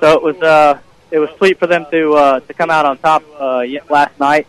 So 0.00 0.16
it 0.16 0.22
was 0.22 0.40
uh, 0.42 0.78
it 1.10 1.18
was 1.18 1.30
sweet 1.38 1.58
for 1.58 1.66
them 1.66 1.86
to 1.90 2.14
uh, 2.14 2.40
to 2.40 2.54
come 2.54 2.70
out 2.70 2.86
on 2.86 2.98
top 2.98 3.24
uh, 3.38 3.64
last 3.90 4.18
night 4.20 4.46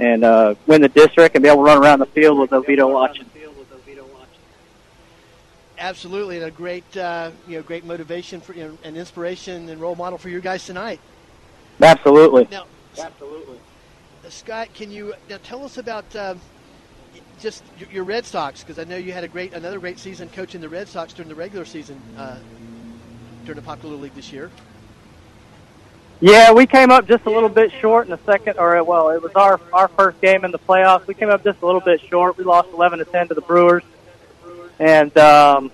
and 0.00 0.24
uh, 0.24 0.54
win 0.66 0.80
the 0.80 0.88
district 0.88 1.34
and 1.34 1.42
be 1.42 1.48
able 1.48 1.64
to 1.64 1.66
run 1.70 1.82
around 1.82 1.98
the 1.98 2.06
field 2.06 2.38
with 2.38 2.52
Oviedo 2.52 2.88
watching 2.88 3.26
absolutely, 5.82 6.36
and 6.36 6.46
a 6.46 6.50
great 6.50 6.96
uh, 6.96 7.30
you 7.46 7.56
know 7.56 7.62
great 7.62 7.84
motivation 7.84 8.40
for 8.40 8.54
you 8.54 8.68
know, 8.68 8.78
and 8.84 8.96
inspiration 8.96 9.68
and 9.68 9.80
role 9.80 9.96
model 9.96 10.16
for 10.16 10.30
you 10.30 10.40
guys 10.40 10.64
tonight. 10.64 11.00
Absolutely. 11.82 12.48
Now, 12.50 12.66
absolutely. 12.98 13.58
Uh, 14.24 14.30
Scott, 14.30 14.72
can 14.74 14.90
you 14.90 15.14
now 15.28 15.38
tell 15.42 15.64
us 15.64 15.78
about 15.78 16.14
um, 16.16 16.40
just 17.40 17.62
your 17.90 18.04
Red 18.04 18.24
Sox? 18.24 18.62
Because 18.62 18.78
I 18.78 18.84
know 18.84 18.96
you 18.96 19.12
had 19.12 19.24
a 19.24 19.28
great 19.28 19.52
another 19.52 19.78
great 19.78 19.98
season 19.98 20.28
coaching 20.28 20.60
the 20.60 20.68
Red 20.68 20.88
Sox 20.88 21.12
during 21.12 21.28
the 21.28 21.34
regular 21.34 21.64
season 21.64 22.00
uh, 22.16 22.38
during 23.44 23.56
the 23.56 23.66
Popular 23.66 23.96
League 23.96 24.14
this 24.14 24.32
year. 24.32 24.50
Yeah, 26.20 26.52
we 26.52 26.66
came 26.66 26.92
up 26.92 27.08
just 27.08 27.26
a 27.26 27.30
little 27.30 27.48
bit 27.48 27.72
short 27.80 28.06
in 28.06 28.12
the 28.12 28.20
second, 28.24 28.56
or 28.58 28.82
well, 28.84 29.10
it 29.10 29.20
was 29.20 29.32
our 29.32 29.60
our 29.72 29.88
first 29.88 30.20
game 30.20 30.44
in 30.44 30.52
the 30.52 30.58
playoffs. 30.58 31.06
We 31.06 31.14
came 31.14 31.30
up 31.30 31.42
just 31.42 31.60
a 31.62 31.66
little 31.66 31.80
bit 31.80 32.00
short. 32.08 32.38
We 32.38 32.44
lost 32.44 32.68
11 32.72 33.00
to 33.00 33.04
10 33.04 33.28
to 33.28 33.34
the 33.34 33.40
Brewers 33.40 33.82
and 34.82 35.16
um, 35.16 35.70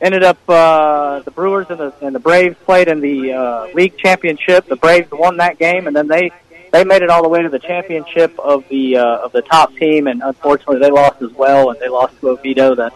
ended 0.00 0.22
up 0.22 0.38
uh, 0.48 1.20
the 1.20 1.30
Brewers 1.30 1.66
and 1.70 1.78
the 1.78 1.94
and 2.00 2.14
the 2.14 2.20
Braves 2.20 2.56
played 2.64 2.88
in 2.88 3.00
the 3.00 3.32
uh, 3.32 3.66
league 3.74 3.96
championship. 3.98 4.66
The 4.66 4.76
Braves 4.76 5.10
won 5.10 5.36
that 5.38 5.58
game, 5.58 5.86
and 5.86 5.94
then 5.94 6.08
they 6.08 6.32
they 6.72 6.84
made 6.84 7.02
it 7.02 7.10
all 7.10 7.22
the 7.22 7.28
way 7.28 7.42
to 7.42 7.48
the 7.48 7.58
championship 7.58 8.38
of 8.38 8.66
the 8.68 8.96
uh, 8.96 9.18
of 9.18 9.32
the 9.32 9.42
top 9.42 9.74
team, 9.76 10.06
and 10.06 10.22
unfortunately 10.22 10.78
they 10.78 10.90
lost 10.90 11.20
as 11.22 11.32
well, 11.32 11.70
and 11.70 11.80
they 11.80 11.88
lost 11.88 12.18
to 12.20 12.30
Oviedo. 12.30 12.74
That 12.74 12.92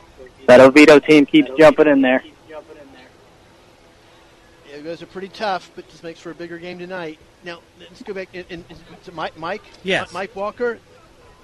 that 0.46 0.60
Oviedo 0.60 0.98
team 0.98 1.26
keeps 1.26 1.50
jumping 1.56 1.88
in 1.88 2.00
there. 2.00 2.22
Yeah, 4.70 4.80
those 4.80 5.02
are 5.02 5.06
pretty 5.06 5.28
tough, 5.28 5.70
but 5.76 5.88
just 5.88 6.02
makes 6.02 6.20
for 6.20 6.30
a 6.30 6.34
bigger 6.34 6.58
game 6.58 6.78
tonight. 6.78 7.18
Now 7.44 7.60
let's 7.78 8.02
go 8.02 8.14
back. 8.14 8.28
And, 8.34 8.44
and, 8.50 8.64
Mike, 9.12 9.38
Mike, 9.38 9.62
yes, 9.82 10.12
Mike 10.12 10.34
Walker, 10.34 10.78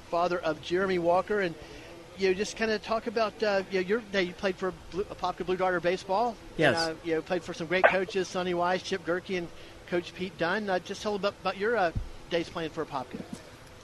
father 0.09 0.39
of 0.39 0.61
Jeremy 0.63 0.99
Walker, 0.99 1.41
and 1.41 1.55
you 2.21 2.29
know, 2.29 2.35
just 2.35 2.57
kind 2.57 2.71
of 2.71 2.83
talk 2.83 3.07
about 3.07 3.43
uh, 3.43 3.63
you 3.71 3.81
know, 3.81 3.87
your 3.87 4.01
day. 4.13 4.25
You 4.25 4.35
played 4.35 4.57
for 4.57 4.75
Blue, 4.91 5.05
Apopka 5.05 5.47
Blue 5.47 5.57
Darter 5.57 5.81
baseball. 5.81 6.37
Yes. 6.59 6.79
And, 6.79 6.93
uh, 6.93 7.01
you 7.03 7.15
know, 7.15 7.23
played 7.23 7.43
for 7.43 7.55
some 7.55 7.67
great 7.67 7.85
coaches, 7.85 8.29
Sonny 8.29 8.53
Wise, 8.53 8.83
Chip 8.83 9.05
Gerke, 9.07 9.39
and 9.39 9.49
Coach 9.87 10.15
Pete 10.15 10.37
Dunn. 10.37 10.69
Uh, 10.69 10.79
just 10.79 11.03
tell 11.03 11.15
about, 11.15 11.35
about 11.41 11.57
your 11.57 11.77
uh, 11.77 11.93
days 12.29 12.49
playing 12.49 12.71
for 12.71 12.85
Apopka. 12.85 13.21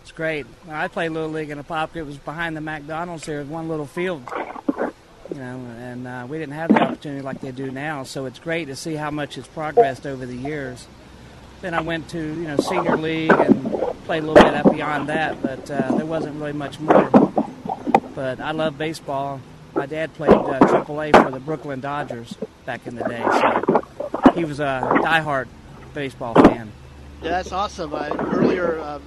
It's 0.02 0.12
great. 0.12 0.46
I 0.70 0.86
played 0.88 1.08
little 1.10 1.30
league 1.30 1.50
in 1.50 1.58
Apopka. 1.58 1.96
It 1.96 2.02
was 2.06 2.18
behind 2.18 2.56
the 2.56 2.60
McDonald's 2.60 3.24
here, 3.24 3.42
one 3.42 3.68
little 3.68 3.86
field. 3.86 4.22
You 5.30 5.40
know, 5.40 5.56
and 5.78 6.06
uh, 6.06 6.26
we 6.28 6.38
didn't 6.38 6.54
have 6.54 6.68
the 6.68 6.80
opportunity 6.80 7.22
like 7.22 7.40
they 7.40 7.50
do 7.50 7.70
now. 7.70 8.04
So 8.04 8.26
it's 8.26 8.38
great 8.38 8.66
to 8.66 8.76
see 8.76 8.94
how 8.94 9.10
much 9.10 9.38
it's 9.38 9.48
progressed 9.48 10.06
over 10.06 10.24
the 10.24 10.36
years. 10.36 10.86
Then 11.62 11.74
I 11.74 11.80
went 11.80 12.08
to 12.10 12.18
you 12.18 12.46
know 12.46 12.58
senior 12.58 12.96
league 12.96 13.32
and 13.32 13.72
played 14.04 14.22
a 14.22 14.26
little 14.26 14.44
bit 14.44 14.54
up 14.54 14.70
beyond 14.70 15.08
that, 15.08 15.42
but 15.42 15.68
uh, 15.70 15.96
there 15.96 16.06
wasn't 16.06 16.36
really 16.36 16.52
much 16.52 16.78
more 16.78 17.10
but 18.16 18.40
I 18.40 18.50
love 18.52 18.78
baseball. 18.78 19.40
My 19.74 19.84
dad 19.84 20.14
played 20.14 20.32
uh, 20.32 20.58
AAA 20.58 21.22
for 21.22 21.30
the 21.30 21.38
Brooklyn 21.38 21.80
Dodgers 21.80 22.34
back 22.64 22.86
in 22.86 22.96
the 22.96 23.04
day, 23.04 23.22
so 23.22 24.32
he 24.32 24.44
was 24.44 24.58
a 24.58 24.80
diehard 25.04 25.48
baseball 25.92 26.34
fan. 26.34 26.72
Yeah, 27.22 27.30
that's 27.30 27.52
awesome. 27.52 27.92
Uh, 27.94 28.08
earlier, 28.18 28.80
um, 28.80 29.02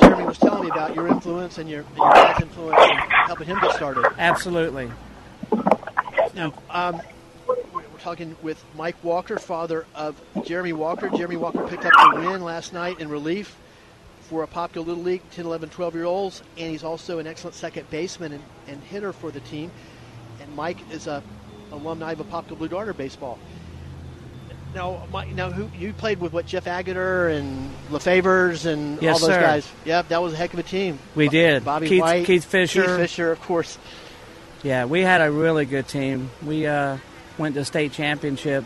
Jeremy 0.00 0.24
was 0.24 0.38
telling 0.38 0.64
me 0.64 0.70
about 0.70 0.96
your 0.96 1.06
influence 1.06 1.58
and 1.58 1.70
your, 1.70 1.82
and 1.82 1.96
your 1.96 2.12
dad's 2.12 2.42
influence 2.42 2.82
in 2.82 2.96
helping 2.98 3.46
him 3.46 3.58
get 3.60 3.74
started. 3.76 4.04
Absolutely. 4.18 4.90
Now, 6.34 6.52
um, 6.70 7.00
we're 7.46 7.82
talking 8.00 8.36
with 8.42 8.62
Mike 8.76 8.96
Walker, 9.04 9.38
father 9.38 9.86
of 9.94 10.20
Jeremy 10.44 10.72
Walker. 10.72 11.08
Jeremy 11.08 11.36
Walker 11.36 11.66
picked 11.68 11.84
up 11.84 11.92
the 12.14 12.20
win 12.20 12.42
last 12.42 12.72
night 12.72 12.98
in 12.98 13.08
relief 13.08 13.56
for 14.30 14.46
Apopka 14.46 14.76
Little 14.76 15.02
League 15.02 15.22
10, 15.32 15.44
11, 15.44 15.70
12 15.70 15.94
year 15.96 16.04
olds, 16.04 16.42
and 16.56 16.70
he's 16.70 16.84
also 16.84 17.18
an 17.18 17.26
excellent 17.26 17.56
second 17.56 17.90
baseman 17.90 18.32
and, 18.32 18.42
and 18.68 18.80
hitter 18.84 19.12
for 19.12 19.32
the 19.32 19.40
team. 19.40 19.72
And 20.40 20.54
Mike 20.54 20.78
is 20.92 21.08
a 21.08 21.20
alumni 21.72 22.12
of 22.12 22.20
Apopka 22.20 22.56
Blue 22.56 22.68
Darter 22.68 22.92
baseball. 22.92 23.40
Now, 24.72 25.04
Mike, 25.12 25.34
now 25.34 25.50
who 25.50 25.68
you 25.76 25.92
played 25.92 26.20
with? 26.20 26.32
What 26.32 26.46
Jeff 26.46 26.66
Agutter 26.66 27.36
and 27.36 27.72
Lefevers 27.90 28.66
and 28.66 29.02
yes, 29.02 29.14
all 29.14 29.26
those 29.26 29.34
sir. 29.34 29.40
guys? 29.40 29.68
Yep, 29.84 30.08
that 30.08 30.22
was 30.22 30.32
a 30.32 30.36
heck 30.36 30.52
of 30.52 30.60
a 30.60 30.62
team. 30.62 31.00
We 31.16 31.28
did. 31.28 31.64
Bobby 31.64 31.88
Keith, 31.88 32.00
White, 32.00 32.24
Keith 32.24 32.44
Fisher, 32.44 32.84
Keith 32.84 32.96
Fisher, 32.96 33.32
of 33.32 33.40
course. 33.40 33.78
Yeah, 34.62 34.84
we 34.84 35.00
had 35.00 35.22
a 35.22 35.30
really 35.32 35.64
good 35.64 35.88
team. 35.88 36.30
We 36.46 36.68
uh, 36.68 36.98
went 37.36 37.56
to 37.56 37.64
state 37.64 37.92
championship. 37.92 38.64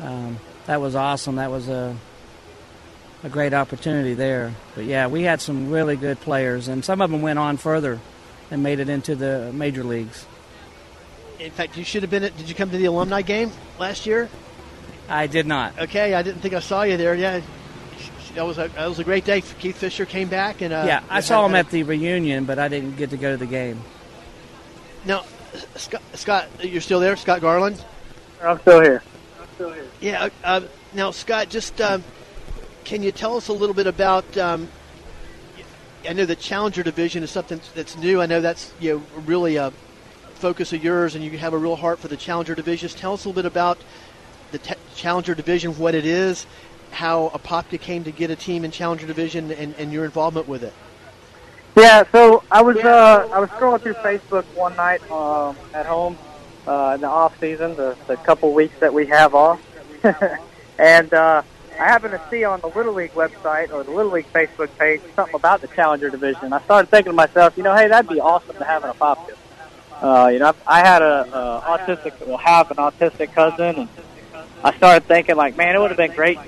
Um, 0.00 0.38
that 0.66 0.82
was 0.82 0.94
awesome. 0.94 1.36
That 1.36 1.50
was 1.50 1.70
a 1.70 1.96
a 3.26 3.28
great 3.28 3.52
opportunity 3.52 4.14
there. 4.14 4.54
But 4.76 4.84
yeah, 4.84 5.08
we 5.08 5.22
had 5.22 5.40
some 5.40 5.68
really 5.68 5.96
good 5.96 6.20
players, 6.20 6.68
and 6.68 6.84
some 6.84 7.00
of 7.00 7.10
them 7.10 7.22
went 7.22 7.40
on 7.40 7.56
further 7.56 8.00
and 8.50 8.62
made 8.62 8.78
it 8.78 8.88
into 8.88 9.16
the 9.16 9.52
major 9.52 9.82
leagues. 9.82 10.24
In 11.40 11.50
fact, 11.50 11.76
you 11.76 11.84
should 11.84 12.02
have 12.02 12.10
been 12.10 12.22
at. 12.22 12.36
Did 12.36 12.48
you 12.48 12.54
come 12.54 12.70
to 12.70 12.78
the 12.78 12.84
alumni 12.86 13.22
game 13.22 13.50
last 13.78 14.06
year? 14.06 14.30
I 15.08 15.26
did 15.26 15.46
not. 15.46 15.78
Okay, 15.78 16.14
I 16.14 16.22
didn't 16.22 16.40
think 16.40 16.54
I 16.54 16.60
saw 16.60 16.82
you 16.82 16.96
there. 16.96 17.14
Yeah, 17.14 17.40
that 18.36 18.46
was 18.46 18.58
a 18.58 18.68
that 18.68 18.88
was 18.88 19.00
a 19.00 19.04
great 19.04 19.24
day. 19.24 19.40
Keith 19.40 19.76
Fisher 19.76 20.06
came 20.06 20.28
back 20.28 20.62
and 20.62 20.72
uh, 20.72 20.84
yeah, 20.86 21.02
I 21.10 21.20
saw 21.20 21.44
him 21.44 21.56
at 21.56 21.68
the 21.70 21.82
reunion, 21.82 22.44
but 22.44 22.58
I 22.60 22.68
didn't 22.68 22.96
get 22.96 23.10
to 23.10 23.16
go 23.16 23.32
to 23.32 23.36
the 23.36 23.46
game. 23.46 23.80
Now, 25.04 25.24
Scott, 25.74 26.02
Scott 26.14 26.48
you're 26.62 26.80
still 26.80 27.00
there, 27.00 27.16
Scott 27.16 27.40
Garland. 27.40 27.84
I'm 28.40 28.60
still 28.60 28.80
here. 28.80 29.02
I'm 29.40 29.48
still 29.56 29.72
here. 29.72 29.86
Yeah. 30.00 30.28
Uh, 30.44 30.60
now, 30.94 31.10
Scott, 31.10 31.48
just. 31.48 31.80
Um, 31.80 32.04
can 32.86 33.02
you 33.02 33.12
tell 33.12 33.36
us 33.36 33.48
a 33.48 33.52
little 33.52 33.74
bit 33.74 33.86
about? 33.86 34.38
Um, 34.38 34.68
I 36.08 36.12
know 36.12 36.24
the 36.24 36.36
Challenger 36.36 36.84
division 36.84 37.24
is 37.24 37.32
something 37.32 37.60
that's 37.74 37.96
new. 37.96 38.22
I 38.22 38.26
know 38.26 38.40
that's 38.40 38.72
you 38.80 38.94
know 38.94 39.20
really 39.22 39.56
a 39.56 39.72
focus 40.36 40.72
of 40.72 40.82
yours, 40.82 41.14
and 41.14 41.24
you 41.24 41.36
have 41.36 41.52
a 41.52 41.58
real 41.58 41.76
heart 41.76 41.98
for 41.98 42.08
the 42.08 42.16
Challenger 42.16 42.54
division. 42.54 42.88
Just 42.88 42.98
tell 42.98 43.12
us 43.12 43.24
a 43.24 43.28
little 43.28 43.42
bit 43.42 43.46
about 43.46 43.78
the 44.52 44.76
Challenger 44.94 45.34
division, 45.34 45.76
what 45.78 45.94
it 45.94 46.06
is, 46.06 46.46
how 46.92 47.30
Apopka 47.34 47.80
came 47.80 48.04
to 48.04 48.12
get 48.12 48.30
a 48.30 48.36
team 48.36 48.64
in 48.64 48.70
Challenger 48.70 49.06
division, 49.06 49.50
and, 49.50 49.74
and 49.74 49.92
your 49.92 50.04
involvement 50.04 50.46
with 50.46 50.62
it. 50.62 50.72
Yeah, 51.76 52.04
so 52.12 52.44
I 52.52 52.62
was 52.62 52.76
uh, 52.76 53.28
I 53.32 53.40
was 53.40 53.50
scrolling 53.50 53.82
through 53.82 53.94
Facebook 53.94 54.44
one 54.54 54.76
night 54.76 55.02
um, 55.10 55.56
at 55.74 55.86
home 55.86 56.16
uh, 56.68 56.92
in 56.94 57.00
the 57.00 57.08
off 57.08 57.38
season, 57.40 57.74
the, 57.74 57.96
the 58.06 58.16
couple 58.18 58.54
weeks 58.54 58.78
that 58.78 58.94
we 58.94 59.06
have 59.06 59.34
off, 59.34 59.60
and 60.78 61.12
uh, 61.12 61.42
I 61.78 61.84
happened 61.84 62.12
to 62.12 62.22
see 62.30 62.44
on 62.44 62.60
the 62.60 62.68
Little 62.68 62.94
League 62.94 63.12
website 63.12 63.72
or 63.72 63.84
the 63.84 63.90
Little 63.90 64.12
League 64.12 64.32
Facebook 64.32 64.70
page 64.78 65.00
something 65.14 65.34
about 65.34 65.60
the 65.60 65.68
Challenger 65.68 66.08
Division. 66.08 66.52
I 66.52 66.60
started 66.62 66.88
thinking 66.88 67.12
to 67.12 67.16
myself, 67.16 67.56
you 67.56 67.62
know, 67.62 67.74
hey, 67.74 67.88
that'd 67.88 68.10
be 68.10 68.20
awesome 68.20 68.56
to 68.56 68.64
have 68.64 68.84
in 68.84 68.90
a 68.90 68.94
Apopka. 68.94 69.36
Uh, 70.00 70.28
you 70.32 70.38
know, 70.38 70.54
I 70.66 70.80
had 70.80 71.02
a, 71.02 71.22
a 71.32 71.78
autistic, 71.78 72.26
well, 72.26 72.38
have 72.38 72.70
an 72.70 72.76
autistic 72.78 73.32
cousin, 73.32 73.76
and 73.76 73.88
I 74.62 74.76
started 74.76 75.06
thinking 75.06 75.36
like, 75.36 75.56
man, 75.56 75.74
it 75.74 75.78
would 75.78 75.90
have 75.90 75.96
been 75.96 76.12
great 76.12 76.38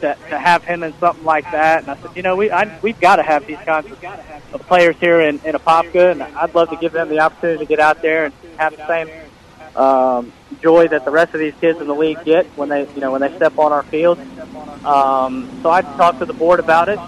to, 0.00 0.16
to 0.28 0.38
have 0.38 0.64
him 0.64 0.82
in 0.82 0.92
something 0.98 1.24
like 1.24 1.44
that. 1.50 1.82
And 1.82 1.90
I 1.90 1.96
said, 1.96 2.10
you 2.16 2.22
know, 2.22 2.36
we 2.36 2.50
I, 2.50 2.78
we've 2.80 3.00
got 3.00 3.16
to 3.16 3.22
have 3.22 3.46
these 3.46 3.58
kinds 3.58 3.90
of 3.90 4.66
players 4.66 4.96
here 4.96 5.20
in, 5.20 5.40
in 5.44 5.54
Apopka, 5.54 6.12
and 6.12 6.22
I'd 6.22 6.54
love 6.54 6.70
to 6.70 6.76
give 6.76 6.92
them 6.92 7.08
the 7.08 7.20
opportunity 7.20 7.58
to 7.60 7.66
get 7.66 7.80
out 7.80 8.02
there 8.02 8.26
and 8.26 8.34
have 8.56 8.76
the 8.76 8.86
same 8.86 9.10
um, 9.76 10.32
joy 10.62 10.88
that 10.88 11.04
the 11.04 11.10
rest 11.10 11.34
of 11.34 11.40
these 11.40 11.54
kids 11.60 11.80
in 11.80 11.86
the 11.86 11.94
league 11.94 12.22
get 12.24 12.46
when 12.56 12.68
they, 12.68 12.88
you 12.94 13.00
know, 13.00 13.12
when 13.12 13.20
they 13.20 13.34
step 13.36 13.58
on 13.58 13.72
our 13.72 13.82
field. 13.84 14.18
Um, 14.84 15.48
so 15.62 15.70
I 15.70 15.82
talked 15.82 16.20
to 16.20 16.26
the 16.26 16.32
board 16.32 16.60
about 16.60 16.88
it. 16.88 16.98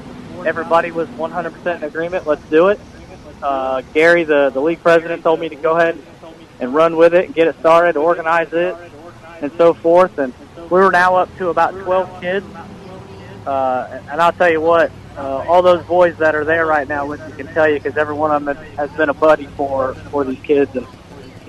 Everybody 0.45 0.91
was 0.91 1.09
100% 1.11 1.77
in 1.77 1.85
agreement. 1.85 2.27
Let's 2.27 2.45
do 2.51 2.69
it. 2.69 2.81
Uh, 3.43 3.83
Gary, 3.93 4.25
the, 4.25 4.51
the 4.51 4.61
league 4.61 4.83
president, 4.83 5.23
told 5.23 5.41
me 5.41 5.49
to 5.49 5.57
go 5.57 5.77
ahead 5.77 5.99
and 6.61 6.75
run 6.75 6.97
with 6.97 7.15
it 7.15 7.27
and 7.27 7.35
get 7.35 7.49
it 7.49 7.59
started, 7.59 7.97
organize 7.97 8.53
it, 8.53 8.77
and 9.41 9.51
so 9.53 9.75
forth. 9.75 10.19
And 10.19 10.33
we 10.57 10.81
were 10.81 10.91
now 10.91 11.17
up 11.17 11.37
to 11.39 11.49
about 11.49 11.73
12 11.73 12.21
kids. 12.21 12.47
Uh, 13.47 14.01
and 14.11 14.21
I'll 14.21 14.33
tell 14.33 14.51
you 14.51 14.61
what, 14.61 14.93
uh, 15.17 15.45
all 15.49 15.63
those 15.63 15.85
boys 15.87 16.17
that 16.19 16.35
are 16.35 16.45
there 16.45 16.67
right 16.67 16.89
now, 16.89 17.07
which 17.07 17.21
you 17.29 17.35
can 17.35 17.53
tell 17.53 17.69
you 17.69 17.75
because 17.75 17.97
every 17.97 18.15
one 18.15 18.31
of 18.31 18.45
them 18.45 18.57
has 18.77 18.91
been 18.93 19.09
a 19.09 19.15
buddy 19.15 19.47
for 19.47 19.95
for 20.11 20.25
these 20.25 20.41
kids, 20.41 20.75
and 20.77 20.87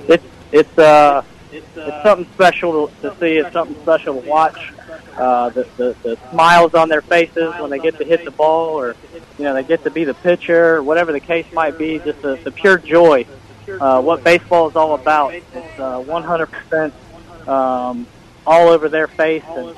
it's 0.07 0.25
it's 0.51 0.77
uh 0.77 1.23
it's 1.53 2.03
something 2.03 2.27
special 2.33 2.87
to, 2.87 3.15
see. 3.19 3.37
It's 3.37 3.53
something 3.53 3.79
special 3.81 4.21
to 4.21 4.27
watch. 4.27 4.73
Uh, 5.15 5.49
the, 5.49 5.67
the 5.77 5.95
the 6.01 6.17
smiles 6.31 6.73
on 6.73 6.89
their 6.89 7.01
faces 7.01 7.53
when 7.59 7.69
they 7.69 7.79
get 7.79 7.97
to 7.99 8.03
hit 8.03 8.25
the 8.25 8.31
ball, 8.31 8.79
or 8.79 8.95
you 9.37 9.43
know 9.43 9.53
they 9.53 9.63
get 9.63 9.83
to 9.83 9.91
be 9.91 10.03
the 10.03 10.13
pitcher, 10.15 10.81
whatever 10.81 11.11
the 11.11 11.19
case 11.19 11.45
might 11.53 11.77
be. 11.77 11.99
Just 11.99 12.21
the, 12.21 12.35
the 12.43 12.51
pure 12.51 12.77
joy. 12.77 13.25
Uh, 13.67 14.01
what 14.01 14.23
baseball 14.23 14.69
is 14.69 14.75
all 14.75 14.93
about. 14.93 15.33
It's 15.33 15.79
uh, 15.79 16.01
100% 16.01 17.47
um, 17.47 18.05
all 18.45 18.67
over 18.69 18.89
their 18.89 19.07
face, 19.07 19.43
and 19.47 19.75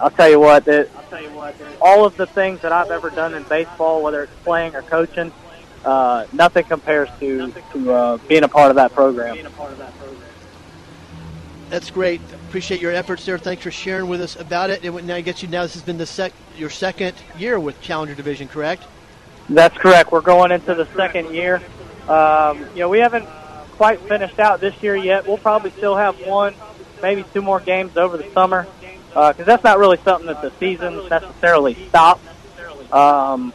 I'll 0.00 0.10
tell 0.10 0.30
you 0.30 0.38
what, 0.38 0.64
that 0.66 0.88
all 1.80 2.04
of 2.04 2.16
the 2.16 2.26
things 2.26 2.60
that 2.62 2.72
I've 2.72 2.90
ever 2.90 3.10
done 3.10 3.34
in 3.34 3.42
baseball, 3.44 4.02
whether 4.02 4.22
it's 4.22 4.32
playing 4.44 4.76
or 4.76 4.82
coaching, 4.82 5.32
uh, 5.84 6.26
nothing 6.32 6.64
compares 6.64 7.08
to 7.20 7.52
to 7.72 7.92
uh, 7.92 8.16
being 8.28 8.44
a 8.44 8.48
part 8.48 8.70
of 8.70 8.76
that 8.76 8.92
program. 8.92 9.36
That's 11.68 11.90
great. 11.90 12.20
Appreciate 12.48 12.80
your 12.80 12.92
efforts 12.92 13.26
there. 13.26 13.38
Thanks 13.38 13.62
for 13.62 13.70
sharing 13.70 14.08
with 14.08 14.20
us 14.20 14.36
about 14.36 14.70
it. 14.70 14.84
And 14.84 15.06
now 15.06 15.16
I 15.16 15.20
guess 15.20 15.42
you 15.42 15.48
now 15.48 15.62
this 15.62 15.74
has 15.74 15.82
been 15.82 15.98
the 15.98 16.06
sec- 16.06 16.32
your 16.56 16.70
second 16.70 17.16
year 17.36 17.58
with 17.58 17.80
Challenger 17.80 18.14
Division, 18.14 18.46
correct? 18.46 18.84
That's 19.48 19.76
correct. 19.76 20.12
We're 20.12 20.20
going 20.20 20.52
into 20.52 20.74
the 20.74 20.86
second 20.94 21.34
year. 21.34 21.60
Um, 22.08 22.60
you 22.74 22.80
know, 22.80 22.88
we 22.88 23.00
haven't 23.00 23.26
quite 23.72 24.00
finished 24.00 24.38
out 24.38 24.60
this 24.60 24.80
year 24.82 24.96
yet. 24.96 25.26
We'll 25.26 25.38
probably 25.38 25.70
still 25.72 25.96
have 25.96 26.16
one, 26.24 26.54
maybe 27.02 27.24
two 27.34 27.42
more 27.42 27.60
games 27.60 27.96
over 27.96 28.16
the 28.16 28.30
summer 28.32 28.66
because 29.08 29.40
uh, 29.40 29.44
that's 29.44 29.64
not 29.64 29.78
really 29.78 29.98
something 30.04 30.26
that 30.26 30.42
the 30.42 30.52
season 30.58 31.08
necessarily 31.08 31.74
stops. 31.88 32.22
Um, 32.92 33.52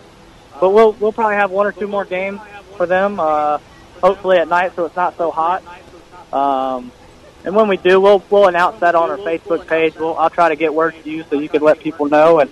but 0.60 0.72
we'll 0.72 0.94
we'll 0.94 1.14
probably 1.14 1.36
have 1.36 1.52
one 1.52 1.66
or 1.66 1.72
two 1.72 1.88
more 1.88 2.06
games 2.06 2.42
for 2.78 2.86
them, 2.86 3.20
uh, 3.20 3.60
hopefully 4.02 4.38
at 4.38 4.48
night, 4.48 4.74
so 4.76 4.86
it's 4.86 4.96
not 4.96 5.18
so 5.18 5.32
hot. 5.32 5.64
Um, 6.34 6.92
and 7.44 7.56
when 7.56 7.68
we 7.68 7.78
do, 7.78 8.00
we'll 8.00 8.24
we'll 8.30 8.48
announce 8.48 8.80
that 8.82 8.96
on 8.96 9.10
our 9.10 9.18
Facebook 9.18 9.68
page. 9.68 9.96
We'll 9.96 10.16
I'll 10.18 10.30
try 10.30 10.50
to 10.50 10.56
get 10.56 10.74
word 10.74 10.96
to 11.04 11.10
you 11.10 11.24
so 11.30 11.40
you 11.40 11.50
can 11.50 11.62
let 11.62 11.80
people 11.80 12.08
know. 12.08 12.40
And 12.40 12.52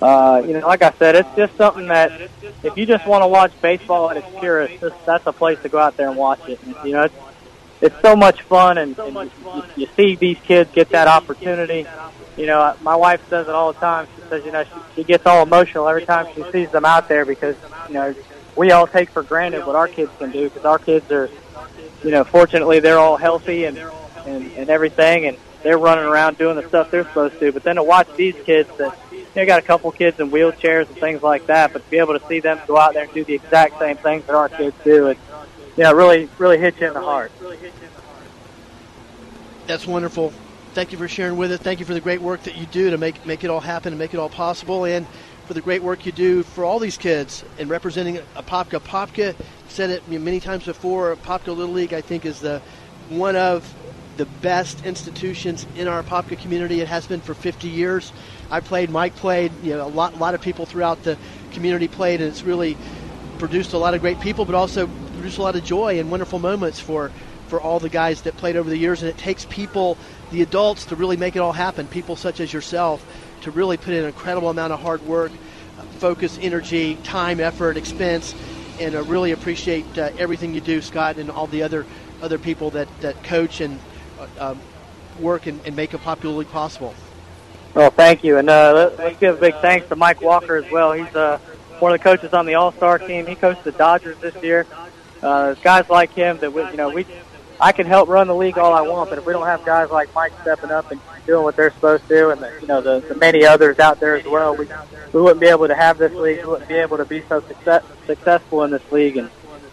uh, 0.00 0.42
you 0.46 0.52
know, 0.52 0.66
like 0.66 0.82
I 0.82 0.92
said, 0.98 1.16
it's 1.16 1.28
just 1.36 1.56
something 1.56 1.88
that 1.88 2.30
if 2.62 2.76
you 2.76 2.84
just 2.84 3.06
want 3.06 3.22
to 3.22 3.28
watch 3.28 3.52
baseball 3.62 4.10
at 4.10 4.18
its 4.18 4.26
purest, 4.38 4.80
just, 4.80 5.06
that's 5.06 5.26
a 5.26 5.32
place 5.32 5.58
to 5.62 5.68
go 5.68 5.78
out 5.78 5.96
there 5.96 6.08
and 6.08 6.18
watch 6.18 6.46
it. 6.48 6.62
And, 6.62 6.74
you 6.84 6.92
know, 6.92 7.04
it's 7.04 7.14
it's 7.80 8.00
so 8.02 8.16
much 8.16 8.42
fun, 8.42 8.78
and, 8.78 8.98
and 8.98 9.14
you, 9.14 9.64
you 9.76 9.86
see 9.96 10.16
these 10.16 10.38
kids 10.40 10.70
get 10.72 10.90
that 10.90 11.08
opportunity. 11.08 11.86
You 12.36 12.46
know, 12.46 12.76
my 12.82 12.96
wife 12.96 13.26
says 13.30 13.48
it 13.48 13.54
all 13.54 13.72
the 13.72 13.80
time. 13.80 14.06
She 14.16 14.28
says, 14.28 14.44
you 14.44 14.52
know, 14.52 14.64
she, 14.64 14.70
she 14.96 15.04
gets 15.04 15.24
all 15.26 15.42
emotional 15.42 15.88
every 15.88 16.04
time 16.04 16.26
she 16.34 16.42
sees 16.50 16.70
them 16.70 16.84
out 16.84 17.08
there 17.08 17.24
because 17.24 17.56
you 17.88 17.94
know 17.94 18.14
we 18.54 18.70
all 18.72 18.86
take 18.86 19.10
for 19.10 19.22
granted 19.22 19.66
what 19.66 19.76
our 19.76 19.88
kids 19.88 20.10
can 20.18 20.30
do 20.30 20.48
because 20.48 20.64
our 20.64 20.78
kids 20.78 21.10
are, 21.10 21.30
you 22.02 22.10
know, 22.10 22.24
fortunately 22.24 22.80
they're 22.80 22.98
all 22.98 23.16
healthy 23.16 23.64
and 23.64 23.78
and, 24.26 24.50
and 24.52 24.70
everything, 24.70 25.26
and 25.26 25.36
they're 25.62 25.78
running 25.78 26.04
around 26.04 26.38
doing 26.38 26.56
the 26.56 26.68
stuff 26.68 26.90
they're 26.90 27.04
supposed 27.04 27.38
to. 27.40 27.52
But 27.52 27.64
then 27.64 27.76
to 27.76 27.82
watch 27.82 28.08
these 28.16 28.34
kids 28.44 28.68
that 28.78 28.96
you 29.10 29.46
got 29.46 29.58
a 29.58 29.62
couple 29.62 29.90
kids 29.92 30.18
in 30.18 30.30
wheelchairs 30.30 30.86
and 30.86 30.96
things 30.96 31.22
like 31.22 31.46
that, 31.46 31.72
but 31.72 31.84
to 31.84 31.90
be 31.90 31.98
able 31.98 32.18
to 32.18 32.26
see 32.26 32.40
them 32.40 32.60
go 32.66 32.78
out 32.78 32.94
there 32.94 33.04
and 33.04 33.12
do 33.12 33.24
the 33.24 33.34
exact 33.34 33.78
same 33.78 33.96
things 33.96 34.24
that 34.26 34.34
our 34.34 34.48
kids 34.48 34.76
do, 34.84 35.08
it 35.08 35.18
know 35.76 35.92
really 35.92 36.28
really 36.38 36.58
hits 36.58 36.80
you 36.80 36.86
in 36.86 36.94
the 36.94 37.02
heart. 37.02 37.30
That's 39.66 39.86
wonderful. 39.86 40.32
Thank 40.72 40.92
you 40.92 40.98
for 40.98 41.08
sharing 41.08 41.36
with 41.36 41.52
us. 41.52 41.60
Thank 41.60 41.80
you 41.80 41.86
for 41.86 41.94
the 41.94 42.00
great 42.00 42.20
work 42.20 42.42
that 42.44 42.56
you 42.56 42.66
do 42.66 42.90
to 42.90 42.98
make 42.98 43.26
make 43.26 43.44
it 43.44 43.50
all 43.50 43.60
happen 43.60 43.92
and 43.92 43.98
make 43.98 44.14
it 44.14 44.18
all 44.18 44.28
possible, 44.28 44.84
and 44.84 45.06
for 45.46 45.54
the 45.54 45.60
great 45.60 45.82
work 45.82 46.06
you 46.06 46.12
do 46.12 46.42
for 46.42 46.64
all 46.64 46.78
these 46.78 46.96
kids 46.96 47.44
and 47.58 47.68
representing 47.70 48.18
Apopka. 48.36 48.80
Apopka 48.80 49.34
said 49.68 49.90
it 49.90 50.08
many 50.08 50.40
times 50.40 50.64
before. 50.64 51.14
Apopka 51.14 51.48
Little 51.48 51.74
League, 51.74 51.92
I 51.92 52.00
think, 52.00 52.24
is 52.24 52.40
the 52.40 52.60
one 53.08 53.36
of 53.36 53.72
the 54.16 54.26
best 54.26 54.84
institutions 54.84 55.66
in 55.76 55.88
our 55.88 56.02
Apopka 56.02 56.38
community. 56.40 56.80
It 56.80 56.88
has 56.88 57.06
been 57.06 57.20
for 57.20 57.34
50 57.34 57.68
years. 57.68 58.12
I 58.50 58.60
played, 58.60 58.90
Mike 58.90 59.14
played, 59.16 59.52
you 59.62 59.72
know, 59.74 59.86
a 59.86 59.88
lot, 59.88 60.14
a 60.14 60.16
lot 60.16 60.34
of 60.34 60.40
people 60.40 60.66
throughout 60.66 61.02
the 61.02 61.18
community 61.52 61.88
played, 61.88 62.20
and 62.20 62.30
it's 62.30 62.42
really 62.42 62.76
produced 63.38 63.72
a 63.72 63.78
lot 63.78 63.94
of 63.94 64.00
great 64.00 64.20
people, 64.20 64.44
but 64.44 64.54
also 64.54 64.86
produced 64.86 65.38
a 65.38 65.42
lot 65.42 65.56
of 65.56 65.64
joy 65.64 65.98
and 65.98 66.10
wonderful 66.10 66.38
moments 66.38 66.80
for 66.80 67.10
for 67.48 67.60
all 67.60 67.78
the 67.78 67.88
guys 67.88 68.22
that 68.22 68.36
played 68.36 68.56
over 68.56 68.68
the 68.68 68.76
years. 68.76 69.02
And 69.02 69.08
it 69.08 69.16
takes 69.18 69.44
people, 69.44 69.96
the 70.32 70.42
adults, 70.42 70.86
to 70.86 70.96
really 70.96 71.16
make 71.16 71.36
it 71.36 71.38
all 71.38 71.52
happen. 71.52 71.86
People 71.86 72.16
such 72.16 72.40
as 72.40 72.52
yourself 72.52 73.04
to 73.42 73.52
really 73.52 73.76
put 73.76 73.94
in 73.94 74.00
an 74.00 74.06
incredible 74.06 74.48
amount 74.50 74.72
of 74.72 74.80
hard 74.80 75.00
work, 75.06 75.30
focus, 75.98 76.38
energy, 76.42 76.96
time, 77.04 77.38
effort, 77.38 77.76
expense, 77.76 78.34
and 78.80 78.94
I 78.94 79.00
really 79.00 79.30
appreciate 79.30 79.96
uh, 79.96 80.10
everything 80.18 80.54
you 80.54 80.60
do, 80.60 80.82
Scott, 80.82 81.18
and 81.18 81.30
all 81.30 81.46
the 81.46 81.62
other 81.62 81.86
other 82.22 82.38
people 82.38 82.70
that, 82.70 82.88
that 83.00 83.22
coach 83.24 83.60
and 83.60 83.78
uh, 83.78 83.85
um, 84.38 84.60
work 85.20 85.46
and, 85.46 85.60
and 85.66 85.76
make 85.76 85.90
Apopka 85.90 86.34
league 86.34 86.50
possible. 86.50 86.94
Well, 87.74 87.90
thank 87.90 88.24
you, 88.24 88.38
and 88.38 88.48
uh, 88.48 88.90
let's 88.96 89.18
give 89.18 89.36
a 89.36 89.40
big 89.40 89.54
thanks 89.56 89.88
to 89.88 89.96
Mike 89.96 90.22
Walker 90.22 90.56
as 90.56 90.70
well. 90.70 90.92
He's 90.92 91.14
uh, 91.14 91.38
one 91.78 91.92
of 91.92 91.98
the 91.98 92.02
coaches 92.02 92.32
on 92.32 92.46
the 92.46 92.54
All 92.54 92.72
Star 92.72 92.98
team. 92.98 93.26
He 93.26 93.34
coached 93.34 93.64
the 93.64 93.72
Dodgers 93.72 94.16
this 94.18 94.34
year. 94.42 94.66
Uh, 95.22 95.54
guys 95.54 95.88
like 95.90 96.12
him 96.12 96.38
that 96.38 96.52
we, 96.52 96.62
you 96.62 96.76
know, 96.76 96.88
we, 96.88 97.06
I 97.60 97.72
can 97.72 97.86
help 97.86 98.08
run 98.08 98.26
the 98.26 98.34
league 98.34 98.58
all 98.58 98.72
I 98.72 98.82
want, 98.82 99.10
but 99.10 99.18
if 99.18 99.26
we 99.26 99.32
don't 99.32 99.46
have 99.46 99.64
guys 99.64 99.90
like 99.90 100.14
Mike 100.14 100.32
stepping 100.42 100.70
up 100.70 100.90
and 100.90 101.00
doing 101.26 101.42
what 101.42 101.56
they're 101.56 101.70
supposed 101.70 102.06
to 102.08 102.30
and 102.30 102.40
the, 102.40 102.52
you 102.60 102.66
know 102.66 102.80
the, 102.80 103.00
the 103.00 103.14
many 103.14 103.44
others 103.44 103.78
out 103.78 103.98
there 103.98 104.14
as 104.16 104.24
well, 104.24 104.54
we 104.54 104.66
we 105.12 105.20
wouldn't 105.20 105.40
be 105.40 105.46
able 105.46 105.66
to 105.68 105.74
have 105.74 105.98
this 105.98 106.12
league. 106.12 106.40
We 106.40 106.46
wouldn't 106.46 106.68
be 106.68 106.74
able 106.74 106.98
to 106.98 107.04
be 107.04 107.22
so 107.28 107.40
success, 107.40 107.82
successful 108.06 108.62
in 108.64 108.70
this 108.70 108.92
league. 108.92 109.16
And 109.16 109.30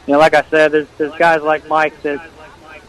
you 0.07 0.13
know, 0.13 0.19
like 0.19 0.33
I 0.33 0.43
said, 0.43 0.71
there's 0.71 0.87
there's 0.97 1.15
guys 1.15 1.41
like 1.41 1.67
Mike 1.67 2.01
that 2.03 2.21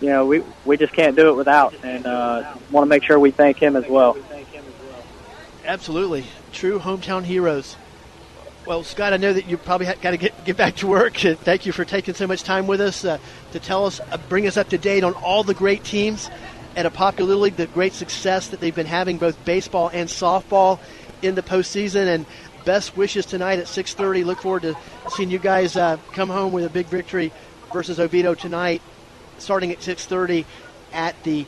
you 0.04 0.10
know 0.10 0.26
we 0.26 0.44
we 0.66 0.76
just 0.76 0.92
can't 0.92 1.16
do 1.16 1.30
it 1.30 1.34
without, 1.34 1.74
and 1.82 2.04
uh, 2.06 2.54
want 2.70 2.84
to 2.84 2.88
make 2.88 3.02
sure 3.02 3.18
we 3.18 3.30
thank 3.30 3.56
him 3.56 3.74
as 3.74 3.88
well. 3.88 4.18
Absolutely. 5.64 6.26
True 6.52 6.78
hometown 6.78 7.24
heroes. 7.24 7.76
Well, 8.66 8.84
Scott, 8.84 9.14
I 9.14 9.16
know 9.16 9.32
that 9.32 9.46
you 9.46 9.56
probably 9.56 9.86
got 9.86 10.10
to 10.10 10.16
get, 10.18 10.44
get 10.44 10.58
back 10.58 10.76
to 10.76 10.86
work. 10.86 11.16
Thank 11.16 11.64
you 11.64 11.72
for 11.72 11.86
taking 11.86 12.14
so 12.14 12.26
much 12.26 12.42
time 12.42 12.66
with 12.66 12.82
us 12.82 13.04
uh, 13.04 13.18
to 13.52 13.60
tell 13.60 13.86
us, 13.86 14.00
uh, 14.10 14.18
bring 14.28 14.46
us 14.46 14.56
up 14.58 14.70
to 14.70 14.78
date 14.78 15.04
on 15.04 15.14
all 15.14 15.42
the 15.42 15.54
great 15.54 15.84
teams 15.84 16.30
at 16.76 16.90
Apopka 16.90 17.20
Little 17.20 17.42
League, 17.42 17.56
the 17.56 17.66
great 17.66 17.92
success 17.94 18.48
that 18.48 18.60
they've 18.60 18.74
been 18.74 18.86
having, 18.86 19.16
both 19.18 19.42
baseball 19.44 19.88
and 19.88 20.08
softball, 20.08 20.80
in 21.22 21.34
the 21.34 21.42
postseason. 21.42 22.06
And 22.06 22.26
best 22.64 22.96
wishes 22.96 23.24
tonight 23.26 23.58
at 23.58 23.66
6:30. 23.66 24.24
Look 24.24 24.40
forward 24.40 24.62
to 24.62 24.76
seeing 25.10 25.30
you 25.30 25.38
guys 25.38 25.76
uh, 25.76 25.98
come 26.12 26.28
home 26.28 26.52
with 26.52 26.64
a 26.64 26.70
big 26.70 26.86
victory 26.86 27.32
versus 27.72 27.98
Oviedo 27.98 28.34
tonight, 28.34 28.82
starting 29.38 29.70
at 29.72 29.82
6:30 29.82 30.44
at 30.92 31.20
the 31.24 31.46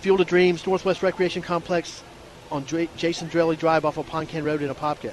Field 0.00 0.20
of 0.20 0.26
Dreams 0.26 0.66
Northwest 0.66 1.02
Recreation 1.02 1.42
Complex 1.42 2.02
on 2.50 2.64
Jason 2.96 3.28
Dwelley 3.28 3.58
Drive 3.58 3.84
off 3.84 3.96
of 3.96 4.06
Ponkan 4.06 4.44
Road 4.44 4.62
in 4.62 4.68
Apopka. 4.68 5.12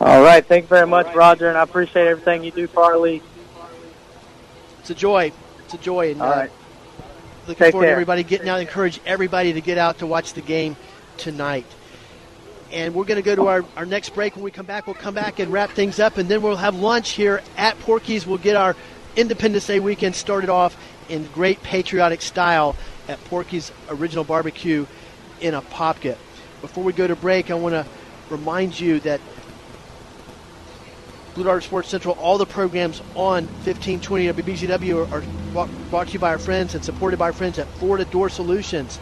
All 0.00 0.22
right. 0.22 0.44
Thank 0.44 0.64
you 0.64 0.68
very 0.68 0.86
much, 0.86 1.14
Roger, 1.14 1.48
and 1.48 1.56
I 1.56 1.62
appreciate 1.62 2.06
everything 2.06 2.42
you 2.42 2.50
do 2.50 2.66
for 2.66 2.82
our 2.82 2.98
league. 2.98 3.22
It's 4.80 4.90
a 4.90 4.94
joy. 4.94 5.32
It's 5.64 5.74
a 5.74 5.78
joy. 5.78 6.10
And, 6.12 6.20
All 6.20 6.30
right. 6.30 6.50
Uh, 6.50 6.52
looking 7.46 7.64
Take 7.64 7.72
forward 7.72 7.84
care. 7.84 7.90
to 7.90 7.92
everybody 7.92 8.22
getting 8.22 8.48
out. 8.48 8.60
Encourage 8.60 9.00
everybody 9.06 9.52
to 9.52 9.60
get 9.60 9.78
out 9.78 9.98
to 9.98 10.06
watch 10.06 10.32
the 10.34 10.40
game 10.40 10.76
tonight. 11.16 11.66
And 12.72 12.94
we're 12.94 13.04
going 13.04 13.16
to 13.16 13.22
go 13.22 13.36
to 13.36 13.46
our, 13.46 13.64
our 13.76 13.86
next 13.86 14.14
break. 14.14 14.34
When 14.34 14.44
we 14.44 14.50
come 14.50 14.66
back, 14.66 14.86
we'll 14.86 14.94
come 14.94 15.14
back 15.14 15.38
and 15.38 15.52
wrap 15.52 15.70
things 15.70 16.00
up, 16.00 16.18
and 16.18 16.28
then 16.28 16.42
we'll 16.42 16.56
have 16.56 16.74
lunch 16.74 17.10
here 17.10 17.40
at 17.56 17.78
Porky's. 17.80 18.26
We'll 18.26 18.38
get 18.38 18.56
our 18.56 18.74
Independence 19.16 19.66
Day 19.66 19.78
weekend 19.78 20.16
started 20.16 20.50
off 20.50 20.76
in 21.08 21.24
great 21.34 21.62
patriotic 21.62 22.20
style 22.20 22.74
at 23.08 23.22
Porky's 23.26 23.70
Original 23.88 24.24
Barbecue 24.24 24.86
in 25.40 25.54
Apopka. 25.54 26.16
Before 26.60 26.82
we 26.82 26.92
go 26.92 27.06
to 27.06 27.14
break, 27.14 27.50
I 27.50 27.54
want 27.54 27.74
to 27.74 27.86
remind 28.28 28.78
you 28.78 28.98
that 29.00 29.20
Blue 31.34 31.44
Darter 31.44 31.60
Sports 31.60 31.88
Central, 31.88 32.16
all 32.20 32.38
the 32.38 32.46
programs 32.46 33.00
on 33.14 33.44
1520 33.64 34.32
WBZW 34.32 35.12
are, 35.12 35.22
are 35.58 35.68
brought 35.90 36.08
to 36.08 36.12
you 36.14 36.18
by 36.18 36.30
our 36.30 36.38
friends 36.38 36.74
and 36.74 36.84
supported 36.84 37.18
by 37.18 37.26
our 37.26 37.32
friends 37.32 37.58
at 37.58 37.68
Florida 37.78 38.04
Door 38.04 38.30
Solutions. 38.30 38.98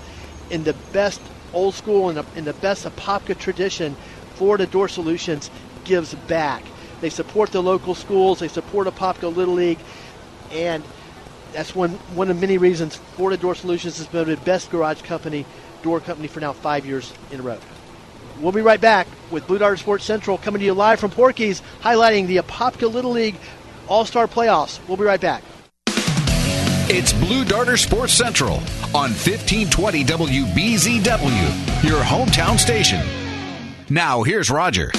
In 0.50 0.64
the 0.64 0.74
best 0.92 1.20
old 1.54 1.74
school 1.74 2.10
and 2.10 2.26
in 2.36 2.44
the 2.44 2.54
best 2.54 2.84
Apopka 2.84 3.38
tradition, 3.38 3.96
Florida 4.34 4.66
Door 4.66 4.88
Solutions 4.88 5.50
gives 5.84 6.14
back. 6.14 6.64
They 7.02 7.10
support 7.10 7.50
the 7.50 7.62
local 7.62 7.94
schools, 7.94 8.38
they 8.38 8.48
support 8.48 8.86
Apopka 8.86 9.34
Little 9.34 9.54
League, 9.54 9.80
and 10.52 10.84
that's 11.52 11.74
one, 11.74 11.90
one 12.14 12.30
of 12.30 12.40
many 12.40 12.58
reasons 12.58 12.96
Florida 12.96 13.40
Door 13.40 13.56
Solutions 13.56 13.98
has 13.98 14.06
been 14.06 14.28
the 14.28 14.36
best 14.38 14.70
garage 14.70 15.02
company, 15.02 15.44
door 15.82 16.00
company 16.00 16.28
for 16.28 16.40
now 16.40 16.52
five 16.52 16.86
years 16.86 17.12
in 17.30 17.40
a 17.40 17.42
row. 17.42 17.58
We'll 18.40 18.52
be 18.52 18.62
right 18.62 18.80
back 18.80 19.06
with 19.30 19.46
Blue 19.46 19.58
Darter 19.58 19.76
Sports 19.76 20.04
Central 20.04 20.38
coming 20.38 20.60
to 20.60 20.64
you 20.64 20.74
live 20.74 20.98
from 20.98 21.10
Porky's, 21.10 21.62
highlighting 21.80 22.26
the 22.26 22.38
Apopka 22.38 22.92
Little 22.92 23.12
League 23.12 23.36
All 23.88 24.04
Star 24.04 24.26
Playoffs. 24.26 24.80
We'll 24.88 24.96
be 24.96 25.04
right 25.04 25.20
back. 25.20 25.42
It's 26.94 27.12
Blue 27.12 27.44
Darter 27.44 27.76
Sports 27.76 28.12
Central 28.12 28.56
on 28.94 29.10
1520 29.12 30.04
WBZW, 30.04 31.84
your 31.84 32.02
hometown 32.02 32.58
station. 32.58 33.00
Now, 33.88 34.22
here's 34.22 34.50
Roger. 34.50 34.90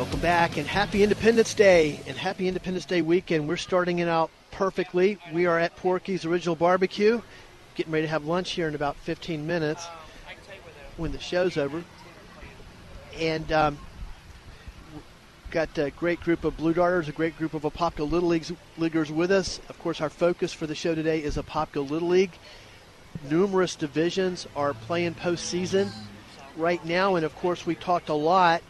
Welcome 0.00 0.20
back 0.20 0.56
and 0.56 0.66
happy 0.66 1.02
Independence 1.02 1.52
Day 1.52 2.00
and 2.06 2.16
happy 2.16 2.48
Independence 2.48 2.86
Day 2.86 3.02
weekend. 3.02 3.46
We're 3.46 3.58
starting 3.58 3.98
it 3.98 4.08
out 4.08 4.30
perfectly. 4.50 5.18
We 5.30 5.44
are 5.44 5.58
at 5.58 5.76
Porky's 5.76 6.24
Original 6.24 6.56
Barbecue, 6.56 7.20
getting 7.74 7.92
ready 7.92 8.06
to 8.06 8.10
have 8.10 8.24
lunch 8.24 8.52
here 8.52 8.66
in 8.66 8.74
about 8.74 8.96
15 8.96 9.46
minutes 9.46 9.86
when 10.96 11.12
the 11.12 11.18
show's 11.18 11.58
over. 11.58 11.84
And 13.18 13.52
um, 13.52 13.78
got 15.50 15.76
a 15.76 15.90
great 15.90 16.20
group 16.20 16.44
of 16.44 16.56
Blue 16.56 16.72
Darters, 16.72 17.08
a 17.08 17.12
great 17.12 17.36
group 17.36 17.52
of 17.52 17.64
Apopka 17.64 18.10
Little 18.10 18.30
Leagues, 18.30 18.50
Leaguers 18.78 19.12
with 19.12 19.30
us. 19.30 19.60
Of 19.68 19.78
course, 19.80 20.00
our 20.00 20.08
focus 20.08 20.50
for 20.50 20.66
the 20.66 20.74
show 20.74 20.94
today 20.94 21.22
is 21.22 21.36
Apopka 21.36 21.86
Little 21.86 22.08
League. 22.08 22.32
Numerous 23.30 23.74
divisions 23.74 24.46
are 24.56 24.72
playing 24.72 25.16
postseason 25.16 25.92
right 26.56 26.82
now, 26.86 27.16
and 27.16 27.26
of 27.26 27.36
course, 27.36 27.66
we 27.66 27.74
talked 27.74 28.08
a 28.08 28.14
lot 28.14 28.62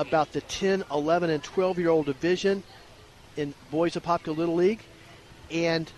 about 0.00 0.32
the 0.32 0.40
10, 0.40 0.84
11, 0.90 1.28
and 1.28 1.44
12 1.44 1.78
year 1.78 1.90
old 1.90 2.06
division 2.06 2.62
in 3.36 3.52
Boys 3.70 3.94
Apopka 3.94 4.34
Little 4.34 4.54
League. 4.54 4.80
And 5.50 5.92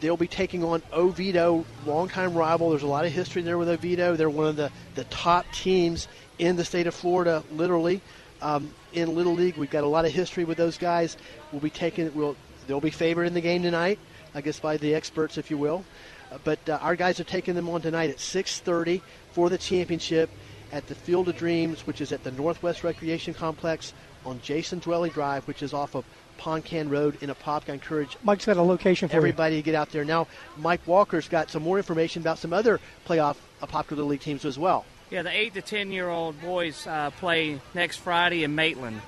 they'll 0.00 0.18
be 0.18 0.28
taking 0.28 0.62
on 0.62 0.82
Oviedo, 0.92 1.64
longtime 1.86 2.34
rival. 2.34 2.70
There's 2.70 2.82
a 2.82 2.86
lot 2.86 3.06
of 3.06 3.12
history 3.12 3.40
there 3.40 3.56
with 3.56 3.70
Oviedo. 3.70 4.16
They're 4.16 4.28
one 4.28 4.48
of 4.48 4.56
the, 4.56 4.70
the 4.96 5.04
top 5.04 5.46
teams 5.52 6.08
in 6.38 6.56
the 6.56 6.64
state 6.64 6.86
of 6.86 6.94
Florida, 6.94 7.42
literally. 7.50 8.02
Um, 8.42 8.74
in 8.92 9.14
Little 9.14 9.34
League, 9.34 9.56
we've 9.56 9.70
got 9.70 9.84
a 9.84 9.88
lot 9.88 10.04
of 10.04 10.12
history 10.12 10.44
with 10.44 10.58
those 10.58 10.76
guys. 10.76 11.16
We'll 11.52 11.60
be 11.62 11.70
taking, 11.70 12.14
we'll, 12.14 12.36
they'll 12.66 12.80
be 12.80 12.90
favored 12.90 13.24
in 13.24 13.34
the 13.34 13.40
game 13.40 13.62
tonight, 13.62 13.98
I 14.34 14.42
guess 14.42 14.60
by 14.60 14.76
the 14.76 14.94
experts, 14.94 15.38
if 15.38 15.50
you 15.50 15.56
will. 15.56 15.84
Uh, 16.30 16.38
but 16.44 16.68
uh, 16.68 16.78
our 16.82 16.96
guys 16.96 17.18
are 17.18 17.24
taking 17.24 17.54
them 17.54 17.68
on 17.68 17.80
tonight 17.80 18.10
at 18.10 18.16
6:30 18.16 19.00
for 19.32 19.48
the 19.48 19.58
championship 19.58 20.30
at 20.72 20.86
the 20.86 20.94
Field 20.94 21.28
of 21.28 21.36
Dreams, 21.36 21.86
which 21.86 22.00
is 22.00 22.12
at 22.12 22.22
the 22.24 22.30
Northwest 22.32 22.84
Recreation 22.84 23.34
Complex 23.34 23.92
on 24.24 24.40
Jason 24.42 24.80
Dwelley 24.80 25.12
Drive, 25.12 25.46
which 25.48 25.62
is 25.62 25.72
off 25.72 25.94
of 25.94 26.04
Ponkan 26.38 26.90
Road 26.90 27.18
in 27.22 27.30
Apopka. 27.30 27.70
I 27.70 27.74
encourage 27.74 28.16
Mike's 28.22 28.46
got 28.46 28.56
a 28.56 28.62
location 28.62 29.08
for 29.08 29.16
everybody 29.16 29.56
you. 29.56 29.62
to 29.62 29.64
get 29.64 29.74
out 29.74 29.90
there. 29.90 30.04
Now, 30.04 30.26
Mike 30.56 30.86
Walker's 30.86 31.28
got 31.28 31.50
some 31.50 31.62
more 31.62 31.76
information 31.76 32.22
about 32.22 32.38
some 32.38 32.52
other 32.52 32.80
playoff 33.06 33.36
Apopka 33.62 33.90
Little 33.90 34.06
League 34.06 34.20
teams 34.20 34.44
as 34.44 34.58
well. 34.58 34.84
Yeah, 35.10 35.22
the 35.22 35.36
8 35.36 35.54
to 35.54 35.62
10 35.62 35.92
year 35.92 36.08
old 36.08 36.40
boys 36.40 36.86
uh, 36.86 37.10
play 37.10 37.60
next 37.74 37.96
Friday 37.96 38.44
in 38.44 38.54
Maitland. 38.54 39.00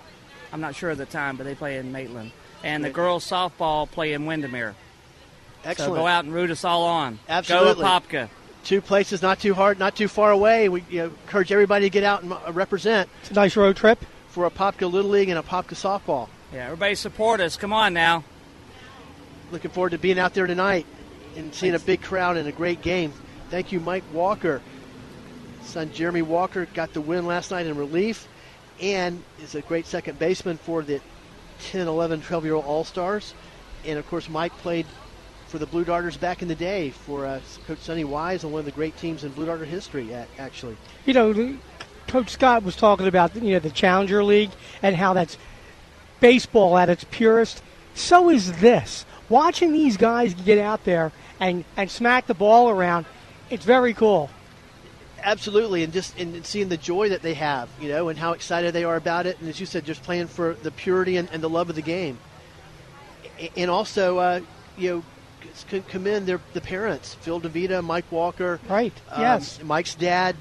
I'm 0.52 0.60
not 0.60 0.74
sure 0.74 0.90
of 0.90 0.98
the 0.98 1.06
time, 1.06 1.36
but 1.36 1.44
they 1.44 1.54
play 1.54 1.78
in 1.78 1.92
Maitland. 1.92 2.32
And 2.64 2.84
the 2.84 2.90
girls 2.90 3.28
softball 3.28 3.90
play 3.90 4.12
in 4.12 4.26
Windermere. 4.26 4.74
Excellent. 5.64 5.90
So 5.90 5.94
go 5.94 6.06
out 6.06 6.24
and 6.24 6.34
root 6.34 6.50
us 6.50 6.64
all 6.64 6.84
on. 6.84 7.18
Absolutely. 7.28 7.82
Go 7.82 7.88
Apopka. 7.88 8.28
Two 8.64 8.80
places 8.80 9.22
not 9.22 9.40
too 9.40 9.54
hard, 9.54 9.78
not 9.78 9.96
too 9.96 10.08
far 10.08 10.30
away. 10.30 10.68
We 10.68 10.84
you 10.88 10.98
know, 10.98 11.04
encourage 11.06 11.50
everybody 11.50 11.86
to 11.86 11.90
get 11.90 12.04
out 12.04 12.22
and 12.22 12.32
uh, 12.32 12.52
represent. 12.52 13.08
It's 13.22 13.30
a 13.30 13.34
nice 13.34 13.56
road 13.56 13.76
trip 13.76 14.04
for 14.28 14.48
Apopka 14.48 14.90
Little 14.90 15.10
League 15.10 15.28
and 15.28 15.42
Apopka 15.42 15.74
softball. 15.74 16.28
Yeah, 16.52 16.66
everybody 16.66 16.94
support 16.94 17.40
us. 17.40 17.56
Come 17.56 17.72
on 17.72 17.92
now. 17.92 18.24
Looking 19.50 19.70
forward 19.70 19.90
to 19.90 19.98
being 19.98 20.18
out 20.18 20.34
there 20.34 20.46
tonight 20.46 20.86
and 21.36 21.52
seeing 21.54 21.72
Thanks. 21.72 21.82
a 21.82 21.86
big 21.86 22.02
crowd 22.02 22.36
and 22.36 22.48
a 22.48 22.52
great 22.52 22.82
game. 22.82 23.12
Thank 23.50 23.72
you, 23.72 23.80
Mike 23.80 24.04
Walker. 24.12 24.62
Son 25.64 25.92
Jeremy 25.92 26.22
Walker 26.22 26.66
got 26.66 26.92
the 26.92 27.00
win 27.00 27.26
last 27.26 27.50
night 27.50 27.66
in 27.66 27.76
relief 27.76 28.28
and 28.80 29.22
is 29.42 29.54
a 29.54 29.62
great 29.62 29.86
second 29.86 30.18
baseman 30.18 30.56
for 30.56 30.82
the 30.82 31.00
10, 31.70 31.86
11, 31.86 32.22
12 32.22 32.44
year 32.44 32.54
old 32.54 32.64
All 32.64 32.84
Stars. 32.84 33.34
And 33.84 33.98
of 33.98 34.06
course, 34.08 34.28
Mike 34.28 34.52
played 34.58 34.86
for 35.52 35.58
the 35.58 35.66
Blue 35.66 35.84
Darters 35.84 36.16
back 36.16 36.40
in 36.40 36.48
the 36.48 36.54
day 36.54 36.88
for 36.88 37.26
uh, 37.26 37.38
Coach 37.66 37.80
Sonny 37.80 38.04
Wise 38.04 38.42
and 38.42 38.54
one 38.54 38.60
of 38.60 38.64
the 38.64 38.72
great 38.72 38.96
teams 38.96 39.22
in 39.22 39.32
Blue 39.32 39.44
Darter 39.44 39.66
history, 39.66 40.14
actually. 40.38 40.78
You 41.04 41.12
know, 41.12 41.56
Coach 42.08 42.30
Scott 42.30 42.62
was 42.62 42.74
talking 42.74 43.06
about 43.06 43.36
you 43.36 43.52
know 43.52 43.58
the 43.58 43.68
Challenger 43.68 44.24
League 44.24 44.50
and 44.80 44.96
how 44.96 45.12
that's 45.12 45.36
baseball 46.20 46.78
at 46.78 46.88
its 46.88 47.04
purest. 47.04 47.62
So 47.94 48.30
is 48.30 48.60
this. 48.60 49.04
Watching 49.28 49.72
these 49.72 49.98
guys 49.98 50.32
get 50.32 50.58
out 50.58 50.84
there 50.84 51.12
and, 51.38 51.66
and 51.76 51.90
smack 51.90 52.26
the 52.26 52.34
ball 52.34 52.70
around, 52.70 53.04
it's 53.50 53.66
very 53.66 53.92
cool. 53.92 54.30
Absolutely, 55.22 55.82
and 55.82 55.92
just 55.92 56.18
and 56.18 56.46
seeing 56.46 56.70
the 56.70 56.78
joy 56.78 57.10
that 57.10 57.20
they 57.20 57.34
have, 57.34 57.68
you 57.78 57.90
know, 57.90 58.08
and 58.08 58.18
how 58.18 58.32
excited 58.32 58.72
they 58.72 58.84
are 58.84 58.96
about 58.96 59.26
it, 59.26 59.38
and 59.38 59.50
as 59.50 59.60
you 59.60 59.66
said, 59.66 59.84
just 59.84 60.02
playing 60.02 60.28
for 60.28 60.54
the 60.62 60.70
purity 60.70 61.18
and, 61.18 61.28
and 61.30 61.42
the 61.42 61.50
love 61.50 61.68
of 61.68 61.76
the 61.76 61.82
game, 61.82 62.18
and 63.54 63.70
also, 63.70 64.16
uh, 64.16 64.40
you 64.78 64.90
know, 64.90 65.02
commend 65.88 66.26
their 66.26 66.40
the 66.52 66.60
parents, 66.60 67.14
Phil 67.14 67.40
DeVita, 67.40 67.84
Mike 67.84 68.10
Walker, 68.10 68.60
right? 68.68 68.92
Um, 69.10 69.22
yes, 69.22 69.62
Mike's 69.62 69.94
dad, 69.94 70.36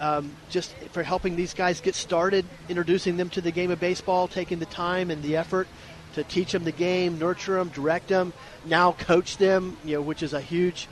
um, 0.00 0.34
just 0.50 0.72
for 0.92 1.02
helping 1.02 1.36
these 1.36 1.54
guys 1.54 1.80
get 1.80 1.94
started, 1.94 2.44
introducing 2.68 3.16
them 3.16 3.30
to 3.30 3.40
the 3.40 3.50
game 3.50 3.70
of 3.70 3.80
baseball, 3.80 4.28
taking 4.28 4.58
the 4.58 4.66
time 4.66 5.10
and 5.10 5.22
the 5.22 5.36
effort 5.36 5.68
to 6.14 6.24
teach 6.24 6.52
them 6.52 6.64
the 6.64 6.72
game, 6.72 7.18
nurture 7.18 7.54
them, 7.54 7.68
direct 7.68 8.08
them, 8.08 8.32
now 8.64 8.92
coach 8.92 9.36
them, 9.36 9.76
you 9.84 9.96
know, 9.96 10.00
which 10.00 10.22
is 10.22 10.32
a 10.32 10.40
huge, 10.40 10.88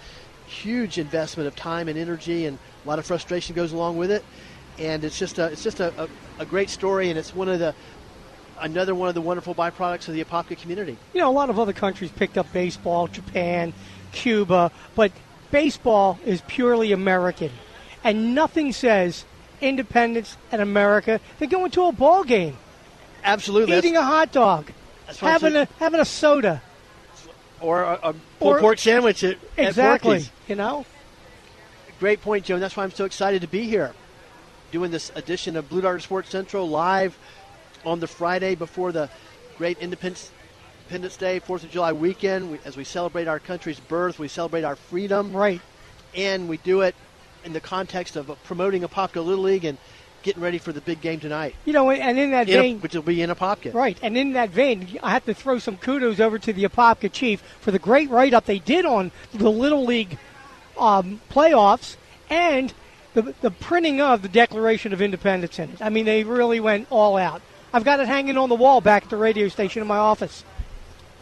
huge 0.47 0.99
investment 0.99 1.47
of 1.47 1.57
time 1.57 1.89
and 1.89 1.99
energy, 1.99 2.45
and 2.45 2.59
a 2.85 2.89
lot 2.89 2.99
of 2.99 3.07
frustration 3.07 3.55
goes 3.55 3.73
along 3.73 3.97
with 3.97 4.11
it. 4.11 4.25
And 4.79 5.03
it's 5.05 5.19
just 5.19 5.39
a, 5.39 5.47
it's 5.47 5.63
just 5.63 5.81
a, 5.81 5.95
a, 6.03 6.09
a 6.41 6.45
great 6.45 6.69
story, 6.69 7.09
and 7.09 7.19
it's 7.19 7.35
one 7.35 7.49
of 7.49 7.59
the 7.59 7.75
another 8.61 8.95
one 8.95 9.09
of 9.09 9.15
the 9.15 9.21
wonderful 9.21 9.55
byproducts 9.55 10.09
of 10.09 10.15
the 10.15 10.25
Apopka 10.25 10.59
community. 10.59 10.97
You 11.13 11.21
know, 11.21 11.31
a 11.31 11.33
lot 11.33 11.51
of 11.51 11.59
other 11.59 11.73
countries 11.73 12.11
picked 12.11 12.39
up 12.39 12.53
baseball, 12.53 13.09
Japan, 13.09 13.73
Cuba, 14.13 14.71
but 14.95 15.13
baseball 15.51 16.19
is 16.25 16.43
purely 16.47 16.93
American. 16.93 17.51
And 18.03 18.35
nothing 18.35 18.73
says 18.73 19.25
independence 19.61 20.37
and 20.53 20.61
America 20.61 21.21
than 21.39 21.49
going 21.49 21.71
to 21.73 21.87
a 21.87 21.93
ball 21.93 22.25
game. 22.25 22.57
Absolutely. 23.23 23.77
Eating 23.77 23.95
that's, 23.95 24.05
a 24.05 24.07
hot 24.07 24.33
dog. 24.33 24.71
Having 25.19 25.57
a 25.57 25.69
having 25.79 26.01
a 26.01 26.05
soda. 26.05 26.63
Or 27.61 27.83
a, 27.83 27.99
a 28.03 28.15
pulled 28.39 28.61
pork 28.61 28.79
sandwich 28.79 29.25
at, 29.25 29.39
exactly, 29.57 30.19
at 30.19 30.31
you 30.49 30.55
know? 30.55 30.85
Great 31.99 32.21
point, 32.21 32.45
Joe. 32.45 32.55
And 32.55 32.63
that's 32.63 32.77
why 32.77 32.85
I'm 32.85 32.91
so 32.91 33.07
excited 33.07 33.41
to 33.41 33.49
be 33.49 33.63
here 33.63 33.95
doing 34.71 34.91
this 34.91 35.13
edition 35.15 35.57
of 35.57 35.69
Blue 35.69 35.81
Darter 35.81 36.01
Sports 36.01 36.31
Central 36.31 36.69
live 36.69 37.17
on 37.85 38.01
the 38.01 38.07
Friday 38.07 38.55
before 38.55 38.93
the 38.93 39.09
great 39.59 39.78
Independence, 39.78 40.30
Independence 40.82 41.16
Day, 41.16 41.39
Fourth 41.39 41.64
of 41.64 41.70
July 41.70 41.93
weekend. 41.93 42.51
We, 42.51 42.59
as 42.64 42.76
we 42.76 42.85
celebrate 42.85 43.28
our 43.28 43.39
country's 43.39 43.80
birth, 43.80 44.18
we 44.18 44.28
celebrate 44.28 44.64
our 44.64 44.76
freedom. 44.76 45.32
Right. 45.32 45.61
And 46.14 46.49
we 46.49 46.59
do 46.59 46.82
it 46.82 46.95
in 47.45 47.53
the 47.53 47.61
context 47.61 48.16
of 48.16 48.30
promoting 48.45 48.82
Apopka 48.82 49.24
Little 49.24 49.45
League 49.45 49.64
and 49.64 49.78
getting 50.22 50.43
ready 50.43 50.57
for 50.57 50.72
the 50.72 50.80
big 50.80 51.03
game 51.03 51.20
tonight. 51.20 51.55
You 51.66 51.74
know, 51.74 51.91
and 51.91 52.18
in 52.18 52.30
that 52.30 52.49
in 52.49 52.61
vein, 52.61 52.76
a, 52.76 52.78
which 52.80 52.95
will 52.95 53.03
be 53.03 53.20
in 53.20 53.30
Apopka. 53.30 53.74
Right, 53.74 53.99
and 54.03 54.16
in 54.16 54.32
that 54.32 54.49
vein, 54.49 54.99
I 55.03 55.11
have 55.11 55.26
to 55.26 55.35
throw 55.35 55.59
some 55.59 55.76
kudos 55.76 56.18
over 56.18 56.39
to 56.39 56.53
the 56.53 56.64
Apopka 56.64 57.12
chief 57.12 57.43
for 57.61 57.70
the 57.70 57.78
great 57.78 58.09
write-up 58.09 58.47
they 58.47 58.59
did 58.59 58.87
on 58.87 59.12
the 59.35 59.51
Little 59.51 59.85
League 59.85 60.16
um, 60.78 61.20
playoffs 61.30 61.97
and 62.30 62.72
the, 63.12 63.35
the 63.43 63.51
printing 63.51 64.01
of 64.01 64.22
the 64.22 64.28
Declaration 64.28 64.95
of 64.95 65.03
Independence 65.03 65.59
in 65.59 65.70
it. 65.70 65.82
I 65.82 65.91
mean, 65.91 66.07
they 66.07 66.24
really 66.24 66.59
went 66.59 66.87
all 66.89 67.18
out. 67.18 67.43
I've 67.75 67.83
got 67.83 67.99
it 67.99 68.07
hanging 68.07 68.39
on 68.39 68.49
the 68.49 68.55
wall 68.55 68.81
back 68.81 69.03
at 69.03 69.11
the 69.11 69.16
radio 69.16 69.49
station 69.49 69.83
in 69.83 69.89
my 69.89 69.97
office. 69.99 70.45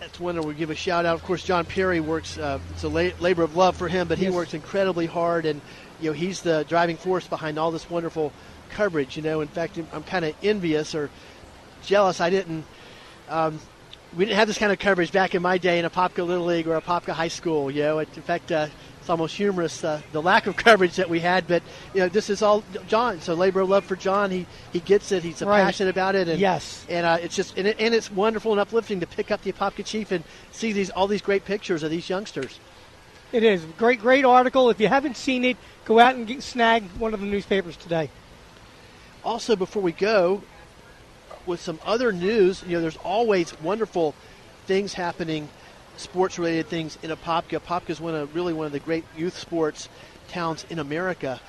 That's 0.00 0.20
when 0.20 0.38
we 0.42 0.52
give 0.52 0.68
a 0.68 0.74
shout 0.74 1.06
out. 1.06 1.14
Of 1.14 1.22
course, 1.24 1.42
John 1.42 1.64
Peery 1.64 1.98
works. 1.98 2.36
Uh, 2.36 2.58
it's 2.70 2.82
a 2.84 2.88
la- 2.88 3.08
labor 3.20 3.42
of 3.42 3.56
love 3.56 3.74
for 3.74 3.88
him, 3.88 4.06
but 4.06 4.18
he 4.18 4.24
Yes. 4.26 4.34
works 4.34 4.52
incredibly 4.52 5.06
hard, 5.06 5.46
and 5.46 5.62
you 5.98 6.10
know 6.10 6.12
he's 6.12 6.42
the 6.42 6.66
driving 6.68 6.98
force 6.98 7.26
behind 7.26 7.58
all 7.58 7.70
this 7.70 7.88
wonderful 7.88 8.32
coverage. 8.68 9.16
You 9.16 9.22
know, 9.22 9.40
in 9.40 9.48
fact, 9.48 9.78
I'm 9.94 10.02
kind 10.02 10.26
of 10.26 10.34
envious 10.42 10.94
or 10.94 11.08
jealous. 11.86 12.20
I 12.20 12.28
didn't. 12.28 12.66
Um, 13.30 13.58
we 14.14 14.26
didn't 14.26 14.36
have 14.36 14.46
this 14.48 14.58
kind 14.58 14.72
of 14.72 14.78
coverage 14.78 15.10
back 15.10 15.34
in 15.34 15.40
my 15.40 15.56
day 15.56 15.78
in 15.78 15.86
Apopka 15.86 16.26
Little 16.26 16.44
League 16.44 16.68
or 16.68 16.78
Apopka 16.78 17.12
High 17.14 17.28
School. 17.28 17.70
You 17.70 17.82
know, 17.84 17.98
in 18.00 18.06
fact, 18.06 18.52
uh, 18.52 18.66
it's 19.02 19.10
almost 19.10 19.34
humorous 19.36 19.82
uh, 19.82 20.00
the 20.12 20.22
lack 20.22 20.46
of 20.46 20.54
coverage 20.68 20.94
that 20.96 21.10
we 21.10 21.18
had. 21.18 21.48
But 21.48 21.64
you 21.92 22.00
know, 22.00 22.08
this 22.08 22.30
is 22.30 22.40
all 22.40 22.62
John. 22.86 23.20
So 23.20 23.34
labor 23.34 23.60
of 23.60 23.68
love 23.68 23.84
for 23.84 23.96
John. 23.96 24.30
He 24.30 24.46
he 24.72 24.78
gets 24.78 25.10
it. 25.10 25.24
He's 25.24 25.42
Right. 25.42 25.60
passionate 25.64 25.90
about 25.90 26.14
it. 26.14 26.28
And, 26.28 26.38
Yes. 26.38 26.86
and 26.88 27.04
uh, 27.04 27.18
it's 27.20 27.34
just 27.34 27.58
and, 27.58 27.66
it, 27.66 27.76
and 27.80 27.94
it's 27.94 28.10
wonderful 28.12 28.52
and 28.52 28.60
uplifting 28.60 29.00
to 29.00 29.06
pick 29.06 29.32
up 29.32 29.42
the 29.42 29.52
Apopka 29.52 29.84
Chief 29.84 30.12
and 30.12 30.22
see 30.52 30.72
these 30.72 30.90
all 30.90 31.08
these 31.08 31.20
great 31.20 31.44
pictures 31.44 31.82
of 31.82 31.90
these 31.90 32.08
youngsters. 32.08 32.60
It 33.32 33.42
is 33.42 33.64
great, 33.76 34.00
great 34.00 34.24
article. 34.24 34.70
If 34.70 34.78
you 34.78 34.86
haven't 34.88 35.16
seen 35.16 35.44
it, 35.44 35.56
go 35.84 35.98
out 35.98 36.14
and 36.14 36.26
get, 36.26 36.42
snag 36.42 36.84
one 36.98 37.12
of 37.12 37.20
the 37.20 37.26
newspapers 37.26 37.76
today. 37.76 38.08
Also, 39.24 39.56
before 39.56 39.82
we 39.82 39.92
go, 39.92 40.42
with 41.46 41.60
some 41.60 41.80
other 41.84 42.12
news, 42.12 42.62
you 42.66 42.74
know, 42.76 42.80
there's 42.80 42.98
always 42.98 43.58
wonderful 43.60 44.14
things 44.66 44.92
happening, 44.94 45.48
sports-related 45.96 46.66
things 46.66 46.98
in 47.02 47.10
Apopka. 47.10 47.60
Apopka 47.60 47.90
is 47.90 48.00
one 48.00 48.14
of 48.14 48.34
really 48.34 48.52
one 48.52 48.66
of 48.66 48.72
the 48.72 48.80
great 48.80 49.04
youth 49.16 49.38
sports 49.38 49.88
towns 50.28 50.64
in 50.70 50.78
America. 50.78 51.40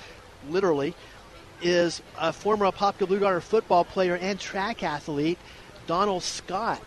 Literally, 0.50 0.94
is 1.62 2.02
a 2.18 2.32
former 2.32 2.66
Apopka 2.66 3.08
Blue 3.08 3.18
Darter 3.18 3.40
football 3.40 3.84
player 3.84 4.16
and 4.16 4.38
track 4.38 4.82
athlete, 4.82 5.38
Donald 5.86 6.22
Scott, 6.22 6.82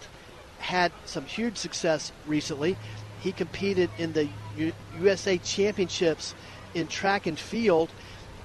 had 0.59 0.91
some 1.05 1.25
huge 1.25 1.57
success 1.57 2.11
recently. 2.27 2.77
He 3.21 3.31
competed 3.31 3.89
in 3.97 4.13
the 4.13 4.29
U- 4.57 4.73
USA 4.99 5.37
Championships 5.37 6.35
in 6.73 6.87
track 6.87 7.25
and 7.25 7.37
field, 7.37 7.89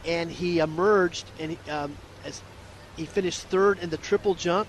and 0.06 0.30
he 0.30 0.58
emerged 0.58 1.26
and 1.38 1.56
um, 1.68 1.96
as 2.24 2.42
he 2.96 3.04
finished 3.04 3.42
third 3.42 3.78
in 3.78 3.90
the 3.90 3.96
triple 3.96 4.34
jump 4.34 4.68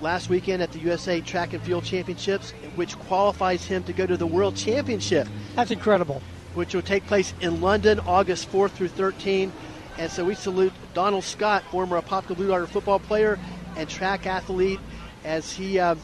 last 0.00 0.28
weekend 0.28 0.62
at 0.62 0.72
the 0.72 0.78
USA 0.80 1.20
Track 1.20 1.52
and 1.52 1.62
Field 1.62 1.84
Championships, 1.84 2.52
which 2.76 2.98
qualifies 2.98 3.64
him 3.64 3.82
to 3.84 3.92
go 3.92 4.06
to 4.06 4.16
the 4.16 4.26
World 4.26 4.56
Championship. 4.56 5.28
That's 5.56 5.70
incredible. 5.70 6.22
Which 6.54 6.74
will 6.74 6.82
take 6.82 7.06
place 7.06 7.34
in 7.40 7.60
London 7.60 8.00
August 8.00 8.50
4th 8.50 8.70
through 8.70 8.88
13. 8.88 9.52
And 9.98 10.10
so 10.10 10.24
we 10.24 10.34
salute 10.34 10.72
Donald 10.94 11.24
Scott, 11.24 11.64
former 11.70 12.00
Apopka 12.00 12.36
Blue 12.36 12.48
Darter 12.48 12.66
football 12.66 13.00
player 13.00 13.38
and 13.76 13.88
track 13.88 14.26
athlete, 14.26 14.80
as 15.24 15.52
he 15.52 15.78
um, 15.78 16.00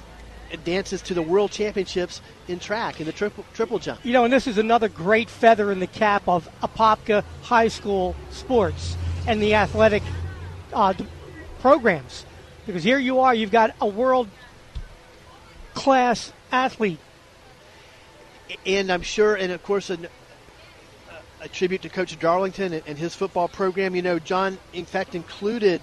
advances 0.52 1.02
to 1.02 1.14
the 1.14 1.22
World 1.22 1.50
Championships 1.50 2.20
in 2.48 2.58
track 2.58 3.00
in 3.00 3.06
the 3.06 3.12
triple, 3.12 3.44
triple 3.54 3.78
jump. 3.78 4.04
You 4.04 4.12
know, 4.12 4.24
and 4.24 4.32
this 4.32 4.46
is 4.46 4.58
another 4.58 4.88
great 4.88 5.30
feather 5.30 5.70
in 5.70 5.80
the 5.80 5.86
cap 5.86 6.28
of 6.28 6.48
Apopka 6.62 7.24
High 7.42 7.68
School 7.68 8.14
sports 8.30 8.96
and 9.26 9.40
the 9.40 9.54
athletic 9.54 10.02
uh, 10.72 10.94
programs. 11.60 12.26
Because 12.66 12.82
here 12.82 12.98
you 12.98 13.20
are, 13.20 13.34
you've 13.34 13.50
got 13.50 13.74
a 13.80 13.86
world 13.86 14.28
class 15.74 16.32
athlete. 16.50 16.98
and 18.64 18.90
I'm 18.90 19.02
sure, 19.02 19.34
and 19.34 19.52
of 19.52 19.62
course, 19.62 19.90
an, 19.90 20.06
a 21.42 21.48
tribute 21.48 21.82
to 21.82 21.90
Coach 21.90 22.18
Darlington 22.18 22.72
and, 22.86 22.96
his 22.96 23.14
football 23.14 23.48
program. 23.48 23.94
You 23.94 24.00
know, 24.00 24.18
John, 24.18 24.56
in 24.72 24.86
fact, 24.86 25.14
included 25.14 25.82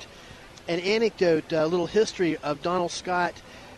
an 0.67 0.79
anecdote, 0.79 1.51
a 1.51 1.67
little 1.67 1.86
history 1.86 2.38
of 2.38 2.63
Donald 2.63 2.91
Scott 2.91 3.36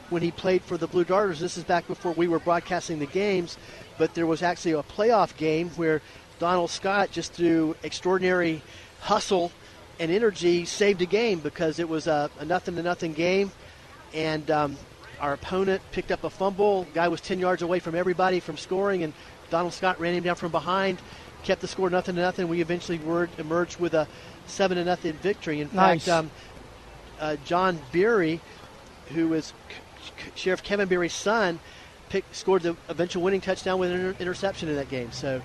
when 0.10 0.22
he 0.22 0.32
played 0.32 0.62
for 0.62 0.78
the 0.78 0.88
Blue 0.88 1.04
Darters. 1.04 1.42
This 1.42 1.58
is 1.58 1.66
back 1.66 1.88
before 1.88 2.14
we 2.14 2.30
were 2.30 2.40
broadcasting 2.40 3.00
the 3.00 3.06
games, 3.06 3.58
but 3.98 4.14
there 4.14 4.28
was 4.28 4.42
actually 4.42 4.74
a 4.74 4.84
playoff 4.84 5.36
game 5.36 5.70
where 5.72 6.02
Donald 6.40 6.70
Scott, 6.70 7.12
just 7.12 7.34
through 7.34 7.76
extraordinary 7.84 8.62
hustle 9.02 9.52
and 10.04 10.12
energy, 10.12 10.66
saved 10.66 11.02
a 11.02 11.06
game 11.06 11.40
because 11.40 11.80
it 11.80 11.88
was 11.88 12.08
a, 12.08 12.30
a 12.40 12.46
nothing 12.46 12.76
to 12.76 12.84
nothing 12.84 13.14
game, 13.14 13.52
and 14.14 14.52
um, 14.52 14.76
our 15.22 15.34
opponent 15.34 15.82
picked 15.94 16.12
up 16.12 16.26
a 16.26 16.30
fumble. 16.30 16.86
Guy 16.94 17.08
was 17.08 17.22
10 17.22 17.40
yards 17.40 17.62
away 17.62 17.80
from 17.80 17.96
everybody 17.96 18.42
from 18.42 18.58
scoring, 18.58 19.04
and 19.04 19.14
Donald 19.50 19.74
Scott 19.74 20.00
ran 20.02 20.14
him 20.14 20.24
down 20.24 20.36
from 20.36 20.52
behind, 20.52 21.00
kept 21.44 21.62
the 21.62 21.70
score 21.70 21.90
nothing 21.90 22.16
to 22.16 22.22
nothing. 22.22 22.50
We 22.50 22.60
eventually 22.60 22.98
were, 23.00 23.30
emerged 23.38 23.80
with 23.80 23.94
a 23.94 24.08
seven 24.46 24.78
to 24.78 24.84
nothing 24.84 25.14
victory. 25.14 25.62
In 25.62 25.70
Nice. 25.72 26.04
fact, 26.06 26.10
um, 26.10 26.32
uh, 27.22 27.38
John 27.46 27.80
Beary, 27.94 28.42
who 29.14 29.34
is 29.34 29.54
C- 30.04 30.32
Sheriff 30.36 30.64
Kevin 30.64 30.90
Beary's 30.90 31.14
son, 31.14 31.62
picked, 32.10 32.36
scored 32.36 32.64
the 32.64 32.76
eventual 32.90 33.24
winning 33.24 33.40
touchdown 33.40 33.80
with 33.80 33.90
an 33.92 34.00
inter- 34.02 34.16
interception 34.20 34.68
in 34.68 34.76
that 34.76 34.90
game. 34.90 35.14
So 35.14 35.42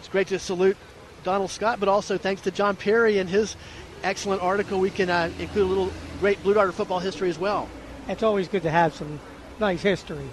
it's 0.00 0.08
great 0.08 0.26
to 0.28 0.40
salute 0.40 0.76
Donald 1.22 1.50
Scott, 1.50 1.80
but 1.80 1.88
also 1.88 2.18
thanks 2.18 2.42
to 2.42 2.50
John 2.50 2.76
Peery 2.76 3.18
and 3.18 3.28
his 3.28 3.56
excellent 4.02 4.42
article, 4.42 4.80
we 4.80 4.90
can 4.90 5.10
uh, 5.10 5.30
include 5.38 5.64
a 5.64 5.68
little 5.68 5.92
great 6.20 6.42
Blue 6.42 6.54
Darter 6.54 6.72
football 6.72 6.98
history 6.98 7.30
as 7.30 7.38
well. 7.38 7.68
It's 8.08 8.22
always 8.22 8.48
good 8.48 8.62
to 8.62 8.70
have 8.70 8.94
some 8.94 9.20
nice 9.60 9.82
history. 9.82 10.28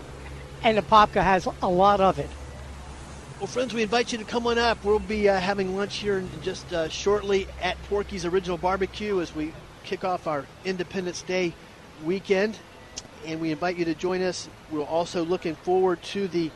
And 0.64 0.78
the 0.78 0.82
Apopka 0.82 1.24
has 1.24 1.48
a 1.62 1.70
lot 1.70 2.02
of 2.02 2.20
it. 2.20 2.30
Well, 3.40 3.48
friends, 3.48 3.74
we 3.74 3.84
invite 3.84 4.12
you 4.12 4.18
to 4.18 4.26
come 4.26 4.48
on 4.48 4.58
up. 4.58 4.84
We'll 4.84 5.00
be 5.00 5.30
uh, 5.30 5.40
having 5.40 5.78
lunch 5.78 5.98
here 5.98 6.18
in 6.18 6.30
just 6.42 6.74
uh, 6.74 6.90
shortly 6.90 7.48
at 7.62 7.82
Porky's 7.84 8.26
Original 8.26 8.58
Barbecue 8.58 9.22
as 9.22 9.34
we 9.34 9.54
kick 9.86 10.04
off 10.04 10.28
our 10.28 10.46
Independence 10.66 11.22
Day 11.22 11.54
weekend. 12.04 12.58
And 13.26 13.40
we 13.40 13.52
invite 13.52 13.78
you 13.78 13.86
to 13.86 13.96
join 13.96 14.22
us. 14.22 14.50
We're 14.72 14.84
also 14.84 15.24
looking 15.24 15.56
forward 15.56 16.02
to 16.04 16.28
the 16.28 16.52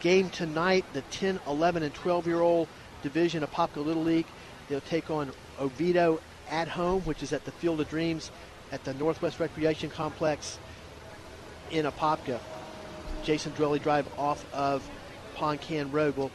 game 0.00 0.28
tonight, 0.28 0.84
the 0.92 1.02
10, 1.02 1.40
11, 1.46 1.82
and 1.82 1.94
12 1.94 2.26
year 2.26 2.40
old 2.40 2.68
division 3.02 3.42
of 3.42 3.50
Apopka 3.50 3.84
Little 3.84 4.02
League. 4.02 4.26
They'll 4.68 4.80
take 4.80 5.10
on 5.10 5.30
Oviedo 5.60 6.20
at 6.50 6.68
home, 6.68 7.02
which 7.02 7.22
is 7.22 7.32
at 7.32 7.44
the 7.44 7.50
Field 7.52 7.80
of 7.80 7.88
Dreams 7.88 8.30
at 8.72 8.84
the 8.84 8.94
Northwest 8.94 9.40
Recreation 9.40 9.90
Complex 9.90 10.58
in 11.70 11.86
Apopka. 11.86 12.38
Jason 13.22 13.52
Dwelley 13.52 13.82
Drive 13.82 14.06
off 14.18 14.44
of 14.52 14.88
Ponkan 15.36 15.92
Road. 15.92 16.16
Well, 16.16 16.30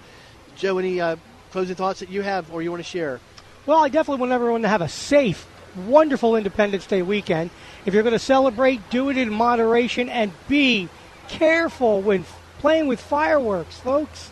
Joe, 0.55 0.78
any 0.78 0.99
uh, 0.99 1.16
closing 1.51 1.76
thoughts 1.76 1.99
that 1.99 2.09
you 2.09 2.22
have 2.22 2.51
or 2.51 2.61
you 2.61 2.72
want 2.72 2.84
to 2.84 2.89
share? 2.89 3.20
Well, 3.66 3.84
I 3.84 3.89
definitely 3.89 4.20
want 4.20 4.32
everyone 4.32 4.64
to 4.64 4.68
have 4.68 4.82
a 4.82 4.89
safe, 4.89 5.47
wonderful 5.88 6.36
Independence 6.36 6.86
Day 6.86 7.01
weekend. 7.01 7.49
If 7.86 7.93
you're 7.93 8.03
going 8.03 8.14
to 8.14 8.20
celebrate, 8.20 8.89
do 8.89 9.09
it 9.09 9.18
in 9.18 9.32
moderation 9.32 10.09
and 10.09 10.32
be 10.47 10.89
careful 11.30 12.01
when 12.01 12.26
playing 12.59 12.88
with 12.88 12.99
fireworks, 12.99 13.78
folks. 13.78 14.32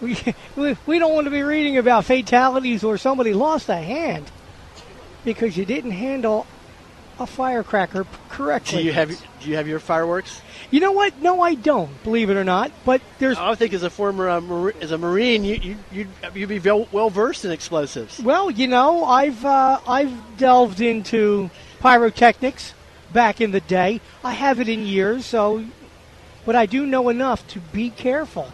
We, 0.00 0.18
we, 0.56 0.76
we 0.86 0.98
don't 0.98 1.14
want 1.14 1.26
to 1.26 1.30
be 1.30 1.42
reading 1.42 1.78
about 1.78 2.04
fatalities 2.04 2.84
or 2.84 2.98
somebody 2.98 3.32
lost 3.32 3.68
a 3.68 3.76
hand 3.76 4.30
because 5.24 5.56
you 5.56 5.64
didn't 5.64 5.92
handle 5.92 6.46
a 7.18 7.26
firecracker 7.26 8.06
correctly. 8.28 8.78
Do 8.78 8.84
you 8.84 8.92
have 8.92 9.08
do 9.40 9.50
you 9.50 9.56
have 9.56 9.68
your 9.68 9.78
fireworks? 9.78 10.40
You 10.70 10.80
know 10.80 10.92
what? 10.92 11.20
No, 11.22 11.40
I 11.40 11.54
don't. 11.54 12.02
Believe 12.04 12.30
it 12.30 12.36
or 12.36 12.44
not, 12.44 12.70
but 12.84 13.00
there's 13.18 13.38
I 13.38 13.54
think 13.54 13.72
as 13.72 13.82
a 13.82 13.90
former 13.90 14.28
uh, 14.28 14.40
Mar- 14.40 14.74
as 14.80 14.90
a 14.90 14.98
Marine, 14.98 15.44
you 15.44 15.54
you 15.56 15.76
you'd, 15.92 16.08
you'd 16.34 16.48
be 16.48 16.58
well, 16.58 16.88
well 16.92 17.10
versed 17.10 17.44
in 17.44 17.52
explosives. 17.52 18.20
Well, 18.20 18.50
you 18.50 18.66
know, 18.66 19.04
I've 19.04 19.44
uh, 19.44 19.80
I've 19.86 20.36
delved 20.36 20.80
into 20.80 21.50
pyrotechnics 21.80 22.74
back 23.12 23.40
in 23.40 23.50
the 23.50 23.60
day. 23.60 24.00
I 24.22 24.32
haven't 24.32 24.68
in 24.68 24.86
years, 24.86 25.24
so 25.24 25.64
but 26.44 26.54
I 26.54 26.66
do 26.66 26.86
know 26.86 27.08
enough 27.08 27.46
to 27.48 27.60
be 27.60 27.90
careful. 27.90 28.52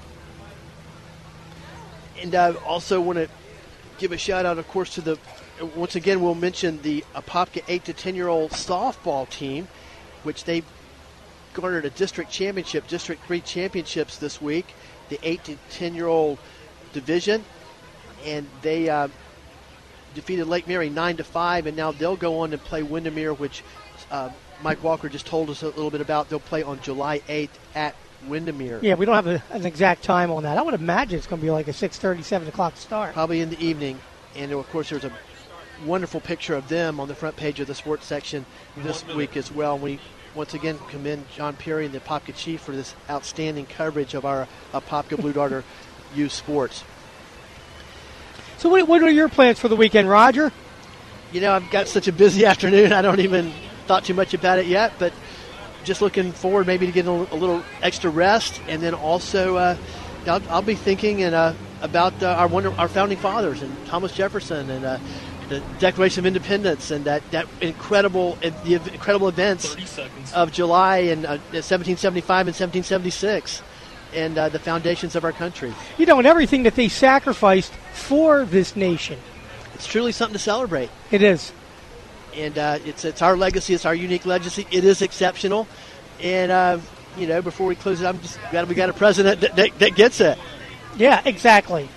And 2.23 2.35
I 2.35 2.55
also 2.55 3.01
want 3.01 3.19
to 3.19 3.29
give 3.99 4.13
a 4.13 4.19
shout 4.19 4.47
out, 4.47 4.59
of 4.59 4.69
course, 4.69 4.95
to 4.95 5.01
the. 5.01 5.19
Once 5.77 5.97
again, 5.97 6.21
we'll 6.21 6.35
mention 6.35 6.81
the 6.83 7.05
Apopka 7.15 7.63
8 7.69 7.85
to 7.85 7.93
10 7.93 8.15
year 8.15 8.29
old 8.29 8.53
softball 8.53 9.29
team, 9.29 9.69
which 10.23 10.45
they 10.45 10.63
garnered 11.53 11.85
a 11.85 11.91
district 11.91 12.31
championship, 12.31 12.87
District 12.89 13.23
3 13.27 13.41
championships 13.41 14.17
this 14.17 14.41
week, 14.41 14.75
the 15.09 15.19
8 15.23 15.45
to 15.45 15.57
10 15.71 15.95
year 15.95 16.07
old 16.07 16.39
division. 16.93 17.45
And 18.25 18.47
they 18.63 18.89
uh, 18.89 19.09
defeated 20.15 20.47
Lake 20.47 20.69
Mary 20.69 20.89
9 20.89 21.19
to 21.19 21.25
5, 21.25 21.67
and 21.67 21.77
now 21.77 21.93
they'll 21.93 22.17
go 22.17 22.41
on 22.41 22.53
to 22.53 22.59
play 22.59 22.83
Windermere, 22.83 23.35
which 23.35 23.63
uh, 24.11 24.31
Mike 24.63 24.83
Walker 24.83 25.09
just 25.09 25.27
told 25.27 25.51
us 25.51 25.63
a 25.63 25.67
little 25.67 25.91
bit 25.91 26.01
about. 26.01 26.29
They'll 26.29 26.41
play 26.41 26.63
on 26.63 26.81
July 26.81 27.19
8th 27.21 27.51
at 27.75 27.95
Windermere. 28.29 28.81
Yeah, 28.83 28.95
we 28.95 29.07
don't 29.07 29.15
have 29.15 29.27
a, 29.27 29.43
an 29.51 29.67
exact 29.67 30.03
time 30.03 30.31
on 30.31 30.45
that. 30.45 30.59
I 30.59 30.63
would 30.63 30.75
imagine 30.75 31.19
it's 31.19 31.27
going 31.27 31.41
to 31.41 31.45
be 31.45 31.51
like 31.51 31.69
a 31.69 31.73
6:30, 31.73 32.23
7 32.23 32.49
o'clock 32.49 32.77
start. 32.77 33.15
probably 33.15 33.41
in 33.41 33.51
the 33.51 33.65
evening. 33.65 33.99
And 34.37 34.53
of 34.53 34.69
course, 34.71 34.91
there's 34.91 35.05
a 35.05 35.13
wonderful 35.85 36.21
picture 36.21 36.55
of 36.55 36.69
them 36.69 37.01
on 37.01 37.09
the 37.09 37.15
front 37.15 37.37
page 37.37 37.61
of 37.61 37.67
the 37.67 37.75
sports 37.75 38.07
section 38.07 38.47
this 38.77 39.07
week 39.09 39.37
as 39.37 39.51
well. 39.53 39.79
We 39.79 39.99
once 40.35 40.55
again 40.55 40.79
commend 40.89 41.27
John 41.35 41.55
Perry 41.57 41.85
and 41.85 41.95
the 41.95 42.01
Apopka 42.01 42.35
Chief 42.35 42.61
for 42.61 42.73
this 42.73 42.95
outstanding 43.11 43.67
coverage 43.67 44.15
of 44.15 44.25
our 44.25 44.49
Apopka 44.73 45.21
Blue 45.21 45.33
Darter 45.33 45.65
youth 46.15 46.33
sports. 46.33 46.85
So, 48.59 48.69
what, 48.69 48.87
what 48.87 49.03
are 49.03 49.11
your 49.11 49.29
plans 49.29 49.59
for 49.59 49.69
the 49.69 49.77
weekend, 49.77 50.09
Roger? 50.09 50.53
You 51.33 51.41
know, 51.41 51.53
I've 51.53 51.71
got 51.71 51.89
such 51.89 52.09
a 52.09 52.13
busy 52.13 52.47
afternoon. 52.47 52.93
I 52.93 53.03
don't 53.03 53.21
even 53.21 53.53
thought 53.87 54.05
too 54.05 54.15
much 54.15 54.35
about 54.35 54.59
it 54.59 54.67
yet, 54.67 54.93
but 54.99 55.13
just 55.85 56.01
looking 56.01 56.33
forward 56.33 56.67
maybe 56.67 56.87
to 56.87 56.93
getting 56.93 57.11
a, 57.11 57.35
a 57.35 57.37
little 57.37 57.63
extra 57.83 58.11
rest, 58.11 58.61
and 58.69 58.83
then 58.83 58.95
also 58.95 59.57
uh, 59.57 59.77
I'll, 60.27 60.43
I'll 60.49 60.63
be 60.63 60.75
thinking 60.75 61.23
and 61.23 61.35
uh, 61.35 61.55
about 61.81 62.23
uh, 62.23 62.29
our 62.29 62.47
wonder, 62.47 62.73
our 62.79 62.89
founding 62.89 63.19
fathers 63.19 63.63
and 63.63 63.87
Thomas 63.87 64.13
Jefferson 64.13 64.71
and 64.71 64.85
uh, 64.85 64.99
the 65.49 65.61
Declaration 65.79 66.21
of 66.21 66.27
Independence 66.27 66.91
and 66.91 67.05
that 67.05 67.23
that 67.33 67.47
incredible 67.61 68.39
the 68.65 68.75
incredible 68.75 69.29
events 69.29 69.77
of 70.33 70.53
July 70.53 70.99
in 70.99 71.27
uh, 71.27 71.39
1775 71.51 72.47
and 72.47 72.55
1776. 72.55 73.63
and 74.15 74.37
uh, 74.37 74.49
the 74.51 74.59
foundations 74.59 75.17
of 75.17 75.25
our 75.25 75.33
country. 75.33 75.73
You 75.97 76.07
know, 76.07 76.19
and 76.19 76.27
everything 76.27 76.65
that 76.65 76.75
they 76.75 76.89
sacrificed 76.89 77.73
for 77.95 78.45
this 78.45 78.77
nation. 78.77 79.19
It's 79.75 79.87
truly 79.87 80.13
something 80.13 80.35
to 80.35 80.39
celebrate. 80.39 80.91
It 81.11 81.23
is. 81.23 81.53
And 82.35 82.57
uh, 82.57 82.79
it's, 82.85 83.05
it's 83.05 83.23
our 83.23 83.37
legacy, 83.37 83.75
it's 83.75 83.85
our 83.85 83.95
unique 83.95 84.27
legacy. 84.27 84.67
It 84.71 84.85
is 84.85 85.03
exceptional. 85.03 85.67
And, 86.21 86.51
uh, 86.51 86.79
you 87.17 87.27
know, 87.27 87.43
before 87.43 87.67
we 87.67 87.75
close 87.75 88.01
it, 88.01 88.07
I'm 88.07 88.21
just 88.21 88.39
glad 88.51 88.69
we 88.69 88.75
got 88.75 88.89
a 88.89 88.95
president 88.95 89.41
that, 89.41 89.57
that, 89.57 89.79
that 89.79 89.95
gets 89.97 90.21
it. 90.21 90.39
Yeah, 90.97 91.23
exactly. 91.25 91.89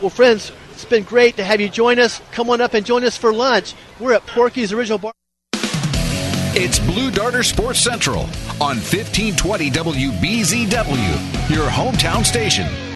Well, 0.00 0.10
friends, 0.10 0.52
it's 0.72 0.84
been 0.84 1.04
great 1.04 1.36
to 1.36 1.44
have 1.44 1.60
you 1.60 1.68
join 1.68 1.98
us. 1.98 2.20
Come 2.32 2.50
on 2.50 2.60
up 2.60 2.74
and 2.74 2.84
join 2.84 3.04
us 3.04 3.16
for 3.16 3.32
lunch. 3.32 3.74
We're 3.98 4.12
at 4.12 4.26
Porky's 4.26 4.72
Original 4.72 4.98
Bar. 4.98 5.12
It's 6.58 6.78
Blue 6.78 7.10
Darter 7.10 7.42
Sports 7.42 7.80
Central 7.80 8.20
on 8.60 8.76
1520 8.78 9.70
WBZW, 9.70 11.50
your 11.54 11.68
hometown 11.68 12.24
station. 12.24 12.95